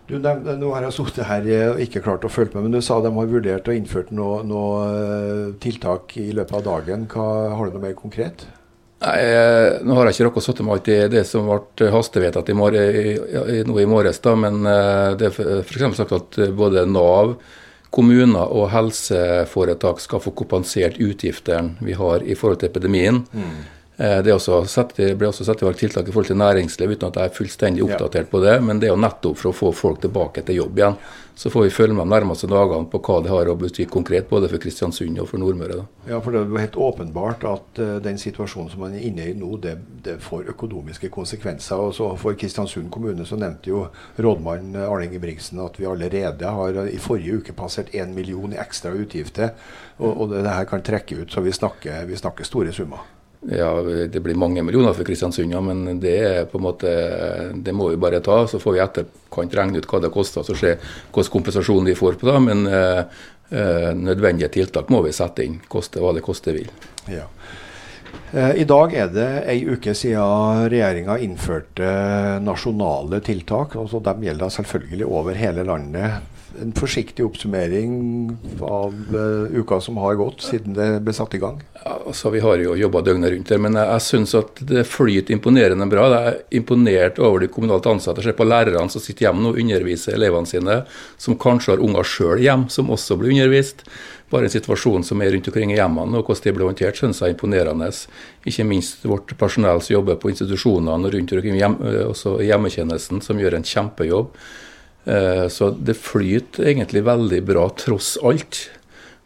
Du, 0.10 0.16
de, 0.18 0.32
nå 0.58 0.72
har 0.74 0.88
jeg 0.88 0.96
sittet 0.98 1.28
her 1.30 1.48
og 1.70 1.82
ikke 1.84 2.02
klart 2.02 2.24
å 2.26 2.32
følge 2.34 2.58
med, 2.58 2.66
men 2.66 2.78
du 2.80 2.82
sa 2.82 2.98
de 3.04 3.12
har 3.14 3.30
vurdert 3.30 3.68
og 3.70 3.78
innført 3.78 4.10
noe, 4.16 4.42
noe 4.48 4.80
eh, 4.90 5.44
tiltak 5.62 6.16
i 6.18 6.32
løpet 6.34 6.56
av 6.58 6.66
dagen. 6.66 7.06
Hva, 7.12 7.28
har 7.54 7.70
du 7.70 7.78
noe 7.78 7.84
mer 7.84 7.98
konkret? 7.98 8.48
Nei, 9.00 9.20
Nå 9.86 9.96
har 9.96 10.10
jeg 10.10 10.18
ikke 10.18 10.28
rukket 10.28 10.42
å 10.42 10.48
sette 10.50 10.66
meg 10.66 10.76
alt 10.76 10.90
i 10.92 10.98
det 11.14 11.24
som 11.30 11.48
ble 11.48 11.92
hastevedtatt 11.94 12.50
i, 12.52 12.58
i, 12.58 13.62
nå 13.64 13.80
i 13.80 13.88
morges. 13.88 14.20
da, 14.26 14.34
Men 14.36 14.60
eh, 14.66 15.16
det 15.20 15.30
er 15.30 15.62
f.eks. 15.62 16.02
sagt 16.02 16.16
at 16.18 16.40
både 16.58 16.88
Nav, 16.90 17.38
kommuner 17.94 18.50
og 18.54 18.70
helseforetak 18.74 20.02
skal 20.02 20.22
få 20.22 20.34
kompensert 20.38 21.00
utgiftene 21.02 21.78
vi 21.86 21.96
har 21.98 22.26
i 22.26 22.36
forhold 22.38 22.62
til 22.62 22.74
epidemien. 22.74 23.24
Mm. 23.34 23.60
Eh, 24.00 24.24
det, 24.24 24.40
satt, 24.40 24.94
det, 24.96 25.16
ble 25.20 25.28
også 25.28 25.44
satt 25.44 25.60
i 25.60 25.66
verk 25.68 25.80
tiltak 25.82 26.08
i 26.08 26.14
forhold 26.14 26.30
til 26.32 26.38
næringsliv, 26.40 26.94
uten 26.96 27.10
at 27.10 27.18
jeg 27.20 27.28
er 27.28 27.34
fullstendig 27.36 27.84
oppdatert 27.84 28.30
på 28.32 28.40
det. 28.40 28.54
Men 28.64 28.80
det 28.80 28.88
er 28.88 28.94
jo 28.94 29.02
nettopp 29.04 29.42
for 29.42 29.52
å 29.52 29.58
få 29.58 29.72
folk 29.76 30.00
tilbake 30.06 30.46
til 30.48 30.62
jobb 30.62 30.80
igjen. 30.80 30.96
Så 31.40 31.52
får 31.52 31.66
vi 31.66 31.72
følge 31.72 31.96
med 31.98 32.08
de 32.08 32.14
nærmeste 32.14 32.48
dagene 32.52 32.88
på 32.92 33.02
hva 33.04 33.18
det 33.24 33.32
har 33.32 33.52
å 33.52 33.58
bety 33.60 33.86
konkret, 33.92 34.30
både 34.32 34.48
for 34.52 34.60
Kristiansund 34.64 35.20
og 35.20 35.28
for 35.28 35.40
Nordmøre. 35.40 35.82
Da. 35.82 36.14
Ja, 36.14 36.22
for 36.24 36.36
Det 36.36 36.40
er 36.40 36.48
jo 36.48 36.62
helt 36.64 36.80
åpenbart 36.88 37.44
at 37.48 37.84
uh, 37.84 37.92
den 38.04 38.20
situasjonen 38.20 38.72
som 38.72 38.84
man 38.86 38.96
er 38.96 39.04
inne 39.08 39.28
i 39.28 39.36
nå, 39.36 39.52
det, 39.64 39.76
det 40.04 40.18
får 40.24 40.48
økonomiske 40.56 41.12
konsekvenser. 41.16 41.84
Og 41.84 41.94
så 42.00 42.10
For 42.20 42.40
Kristiansund 42.40 42.88
kommune 42.92 43.28
så 43.28 43.40
nevnte 43.40 43.72
jo 43.72 43.86
rådmann 44.16 44.80
Arne 44.80 45.08
Ingebrigtsen 45.08 45.60
at 45.64 45.80
vi 45.80 45.88
allerede 45.88 46.56
har 46.60 46.82
i 46.88 47.00
forrige 47.04 47.40
uke 47.40 47.56
passert 47.56 47.92
1 47.92 48.16
million 48.16 48.56
i 48.56 48.60
ekstra 48.60 48.96
utgifter. 48.96 49.56
Og, 50.00 50.12
og 50.12 50.26
det, 50.32 50.44
det 50.48 50.56
her 50.56 50.68
kan 50.72 50.84
trekke 50.84 51.24
ut, 51.24 51.32
så 51.32 51.44
vi 51.44 51.56
snakker, 51.56 52.04
vi 52.08 52.20
snakker 52.20 52.48
store 52.48 52.76
summer. 52.76 53.19
Ja, 53.42 53.82
Det 53.82 54.20
blir 54.20 54.36
mange 54.36 54.64
millioner 54.64 54.94
for 54.94 55.08
Kristiansund, 55.08 55.54
ja, 55.54 55.62
men 55.62 56.00
det 56.00 56.16
er 56.20 56.46
på 56.46 56.60
en 56.60 56.66
måte, 56.66 56.92
det 57.56 57.72
må 57.72 57.88
vi 57.90 58.00
bare 58.02 58.20
ta. 58.20 58.42
Så 58.48 58.60
får 58.60 58.76
vi 58.76 58.84
etterkant 58.84 59.56
regne 59.56 59.80
ut 59.80 59.88
hva 59.88 60.02
det 60.04 60.12
koster, 60.12 60.44
så 60.44 60.56
se 60.58 60.76
hvilken 60.76 61.34
kompensasjon 61.38 61.88
vi 61.88 61.96
får 61.96 62.20
på 62.20 62.28
det. 62.28 62.38
Men 62.44 62.68
eh, 62.68 63.96
nødvendige 63.96 64.52
tiltak 64.60 64.92
må 64.92 65.02
vi 65.06 65.16
sette 65.16 65.48
inn, 65.48 65.60
koste 65.72 66.04
hva 66.04 66.12
det 66.18 66.26
koste 66.26 66.56
vil. 66.58 66.68
Ja. 67.08 67.30
Eh, 68.34 68.60
I 68.62 68.66
dag 68.68 68.94
er 68.94 69.14
det 69.14 69.30
ei 69.50 69.62
uke 69.66 69.96
siden 69.98 70.68
regjeringa 70.70 71.16
innførte 71.24 71.94
nasjonale 72.44 73.22
tiltak. 73.26 73.76
altså 73.80 74.04
De 74.04 74.18
gjelder 74.28 74.52
selvfølgelig 74.54 75.08
over 75.08 75.40
hele 75.40 75.64
landet 75.64 76.36
en 76.62 76.72
forsiktig 76.76 77.26
oppsummering 77.26 77.94
av 78.66 78.96
uh, 79.14 79.48
uka 79.54 79.80
som 79.82 79.98
har 80.02 80.18
gått 80.20 80.44
siden 80.48 80.76
det 80.78 80.88
ble 81.06 81.14
satt 81.16 81.36
i 81.38 81.42
gang? 81.42 81.62
Altså 81.86 82.32
Vi 82.34 82.42
har 82.44 82.60
jo 82.60 82.76
jobba 82.80 83.02
døgnet 83.06 83.34
rundt 83.34 83.54
her, 83.54 83.62
men 83.62 83.78
jeg, 83.78 83.88
jeg 83.94 84.06
syns 84.08 84.36
at 84.40 84.62
det 84.72 84.86
flyter 84.90 85.36
imponerende 85.36 85.88
bra. 85.92 86.08
Jeg 86.14 86.34
er 86.34 86.60
imponert 86.62 87.20
over 87.24 87.44
de 87.44 87.52
kommunalt 87.54 87.88
ansatte. 87.90 88.26
Jeg 88.26 88.38
på 88.38 88.48
lærerne 88.48 88.92
som 88.92 89.04
sitter 89.04 89.30
hjemme 89.30 89.52
og 89.52 89.60
underviser 89.62 90.18
elevene 90.18 90.50
sine, 90.50 90.80
som 91.22 91.38
kanskje 91.40 91.76
har 91.76 91.84
unger 91.86 92.08
sjøl 92.08 92.44
hjemme, 92.44 92.72
som 92.74 92.92
også 92.94 93.20
blir 93.20 93.36
undervist. 93.38 93.86
Bare 94.30 94.46
en 94.46 94.54
situasjon 94.54 95.04
som 95.08 95.22
er 95.26 95.32
rundt 95.34 95.48
omkring 95.50 95.74
i 95.74 95.80
hjemmene, 95.80 96.20
og 96.20 96.28
hvordan 96.28 96.44
det 96.46 96.56
blir 96.58 96.70
håndtert, 96.70 97.00
syns 97.00 97.22
jeg 97.24 97.32
er 97.32 97.36
imponerende. 97.36 97.90
Ikke 98.50 98.66
minst 98.68 99.06
vårt 99.10 99.34
personell 99.40 99.82
som 99.82 99.96
jobber 99.96 100.20
på 100.22 100.30
institusjonene 100.34 101.10
og 101.10 101.16
rundt 101.16 101.34
omkring 101.34 101.58
hjem, 101.58 101.78
eh, 101.90 102.04
også 102.06 102.38
hjemmetjenesten, 102.46 103.24
som 103.26 103.42
gjør 103.42 103.58
en 103.58 103.66
kjempejobb. 103.66 104.36
Eh, 105.10 105.48
så 105.50 105.72
det 105.72 105.98
flyter 105.98 106.70
egentlig 106.70 107.04
veldig 107.08 107.42
bra 107.48 107.66
tross 107.80 108.18
alt. 108.24 108.68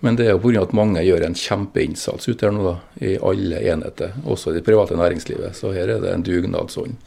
Men 0.03 0.17
det 0.19 0.27
er 0.27 0.35
jo 0.35 0.41
pga. 0.43 0.63
at 0.63 0.75
mange 0.75 1.03
gjør 1.03 1.23
en 1.23 1.37
kjempeinnsats 1.37 2.27
ute 2.27 2.43
her 2.43 2.51
nå, 2.51 2.63
da, 2.65 2.75
i 2.99 3.15
alle 3.23 3.61
enheter, 3.71 4.17
også 4.27 4.51
i 4.51 4.57
det 4.57 4.65
private 4.67 4.97
næringslivet. 4.99 5.55
Så 5.55 5.71
her 5.75 5.87
er 5.87 6.03
det 6.03 6.11
en 6.11 6.25
dugnadsånd 6.27 6.97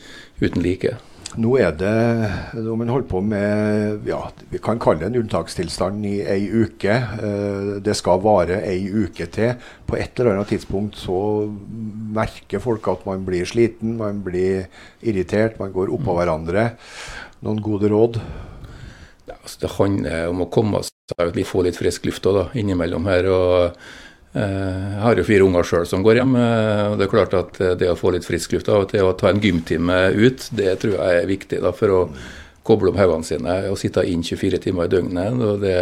uten 0.41 0.65
like. 0.65 0.97
Nå 1.37 1.51
er 1.61 1.75
det 1.77 1.93
når 2.55 2.79
man 2.81 2.89
holder 2.89 3.09
på 3.11 3.21
med 3.21 4.07
ja, 4.09 4.23
vi 4.49 4.61
kan 4.63 4.79
kalle 4.81 5.03
det 5.03 5.11
en 5.11 5.19
unntakstilstand 5.21 6.07
i 6.09 6.15
ei 6.25 6.47
uke. 6.49 6.97
Eh, 6.97 7.71
det 7.85 7.97
skal 7.99 8.23
vare 8.25 8.63
ei 8.65 8.89
uke 8.89 9.29
til. 9.29 9.61
På 9.85 9.99
et 10.01 10.17
eller 10.17 10.39
annet 10.39 10.55
tidspunkt 10.55 10.97
så 10.97 11.19
merker 12.17 12.65
folk 12.65 12.89
at 12.89 13.05
man 13.09 13.29
blir 13.29 13.45
sliten, 13.49 13.99
man 14.01 14.25
blir 14.25 14.71
irritert, 15.05 15.61
man 15.61 15.77
går 15.77 15.93
oppå 15.93 16.17
hverandre. 16.17 16.71
Noen 17.45 17.61
gode 17.61 17.93
råd? 17.93 18.23
Ja, 19.27 19.35
altså 19.43 19.63
det 19.65 19.73
handler 19.75 20.29
om 20.31 20.45
å 20.45 20.51
komme 20.55 20.83
seg 20.87 21.31
ut, 21.33 21.39
få 21.49 21.65
litt 21.67 21.79
frisk 21.79 22.07
luft 22.07 22.27
da, 22.27 22.47
innimellom 22.55 23.09
her. 23.11 23.27
og 23.27 23.57
eh, 24.39 24.41
jeg 24.41 25.03
har 25.03 25.19
jo 25.19 25.27
fire 25.27 25.47
unger 25.49 25.67
sjøl 25.67 25.87
som 25.91 26.05
går 26.07 26.21
hjem. 26.21 26.37
Eh, 26.39 26.83
og 26.93 26.99
Det 26.99 27.07
er 27.07 27.13
klart 27.13 27.35
at 27.35 27.61
det 27.81 27.91
å 27.91 27.99
få 27.99 28.15
litt 28.15 28.27
frisk 28.27 28.55
luft 28.55 28.71
av 28.71 28.85
og 28.85 28.91
til 28.93 29.07
å 29.07 29.17
ta 29.19 29.33
en 29.33 29.43
gymtime 29.43 29.99
ut, 30.15 30.49
det 30.55 30.79
tror 30.83 30.99
jeg 30.99 31.23
er 31.23 31.31
viktig 31.31 31.63
da, 31.65 31.75
for 31.75 31.95
å 31.95 32.03
koble 32.67 32.91
om 32.91 32.99
hodene 32.99 33.27
sine 33.27 33.61
og 33.71 33.79
sitte 33.79 34.03
inn 34.07 34.23
24 34.27 34.63
timer 34.63 34.87
i 34.87 34.95
døgnet. 34.95 35.43
og 35.43 35.61
det, 35.63 35.77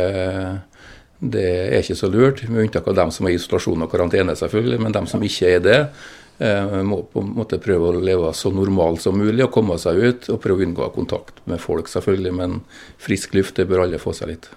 det 1.20 1.48
er 1.68 1.80
ikke 1.80 2.00
så 2.00 2.08
lurt, 2.12 2.44
med 2.48 2.66
unntak 2.66 2.88
av 2.88 2.96
dem 2.96 3.12
som 3.12 3.28
er 3.28 3.36
i 3.36 3.40
isolasjon 3.40 3.84
og 3.84 3.92
karantene, 3.92 4.36
selvfølgelig. 4.36 4.80
Men 4.80 4.96
dem 4.96 5.08
som 5.08 5.24
ikke 5.24 5.56
er 5.56 5.64
det, 5.64 5.80
Eh, 5.88 6.23
må 6.38 6.98
på 7.12 7.22
en 7.22 7.30
måte 7.36 7.60
prøve 7.62 7.92
å 7.92 8.00
leve 8.02 8.32
så 8.34 8.50
normalt 8.50 9.04
som 9.04 9.18
mulig 9.18 9.44
og 9.46 9.52
komme 9.54 9.78
seg 9.78 10.00
ut. 10.02 10.28
Og 10.34 10.42
prøve 10.42 10.64
å 10.64 10.68
unngå 10.68 10.90
kontakt 10.96 11.38
med 11.50 11.62
folk, 11.62 11.90
selvfølgelig. 11.92 12.34
Men 12.34 12.60
frisk 13.02 13.36
luft, 13.38 13.56
det 13.60 13.68
bør 13.70 13.86
alle 13.86 14.02
få 14.02 14.16
seg 14.16 14.34
litt. 14.34 14.50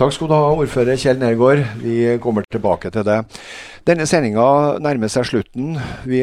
Takk 0.00 0.14
skal 0.16 0.30
du 0.30 0.32
ha, 0.32 0.52
ordfører 0.56 0.96
Kjell 0.96 1.18
Nergård. 1.20 1.58
Vi 1.82 2.14
kommer 2.24 2.46
tilbake 2.48 2.88
til 2.88 3.02
det. 3.04 3.18
Denne 3.84 4.06
sendinga 4.08 4.78
nærmer 4.80 5.10
seg 5.12 5.26
slutten. 5.28 5.74
Vi 6.08 6.22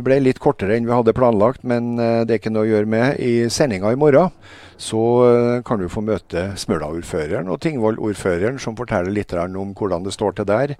ble 0.00 0.16
litt 0.22 0.38
kortere 0.40 0.78
enn 0.78 0.86
vi 0.88 0.94
hadde 0.96 1.12
planlagt, 1.12 1.60
men 1.60 1.98
eh, 2.00 2.22
det 2.24 2.32
er 2.32 2.40
ikke 2.40 2.52
noe 2.54 2.64
å 2.64 2.70
gjøre 2.70 2.88
med. 2.88 3.18
I 3.20 3.50
sendinga 3.52 3.90
i 3.92 3.98
morgen 4.00 4.32
så 4.80 5.02
eh, 5.26 5.60
kan 5.68 5.76
du 5.76 5.90
få 5.92 6.00
møte 6.06 6.54
Smøla-ordføreren 6.56 7.50
og 7.52 7.60
Tingvoll-ordføreren, 7.66 8.56
som 8.64 8.78
forteller 8.78 9.12
litt 9.12 9.34
om 9.36 9.74
hvordan 9.76 10.06
det 10.06 10.14
står 10.16 10.38
til 10.38 10.48
der. 10.48 10.72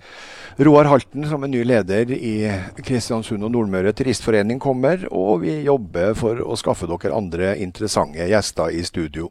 Roar 0.64 0.88
Halten, 0.88 1.26
som 1.28 1.44
er 1.44 1.52
ny 1.52 1.66
leder 1.68 2.14
i 2.16 2.32
Kristiansund 2.80 3.44
og 3.44 3.52
Nordmøre 3.52 3.92
turistforening, 3.92 4.56
kommer, 4.56 5.04
og 5.12 5.44
vi 5.44 5.58
jobber 5.68 6.16
for 6.16 6.40
å 6.40 6.56
skaffe 6.56 6.88
dere 6.88 7.12
andre 7.12 7.58
interessante 7.60 8.24
gjester 8.24 8.72
i 8.72 8.80
studio. 8.88 9.28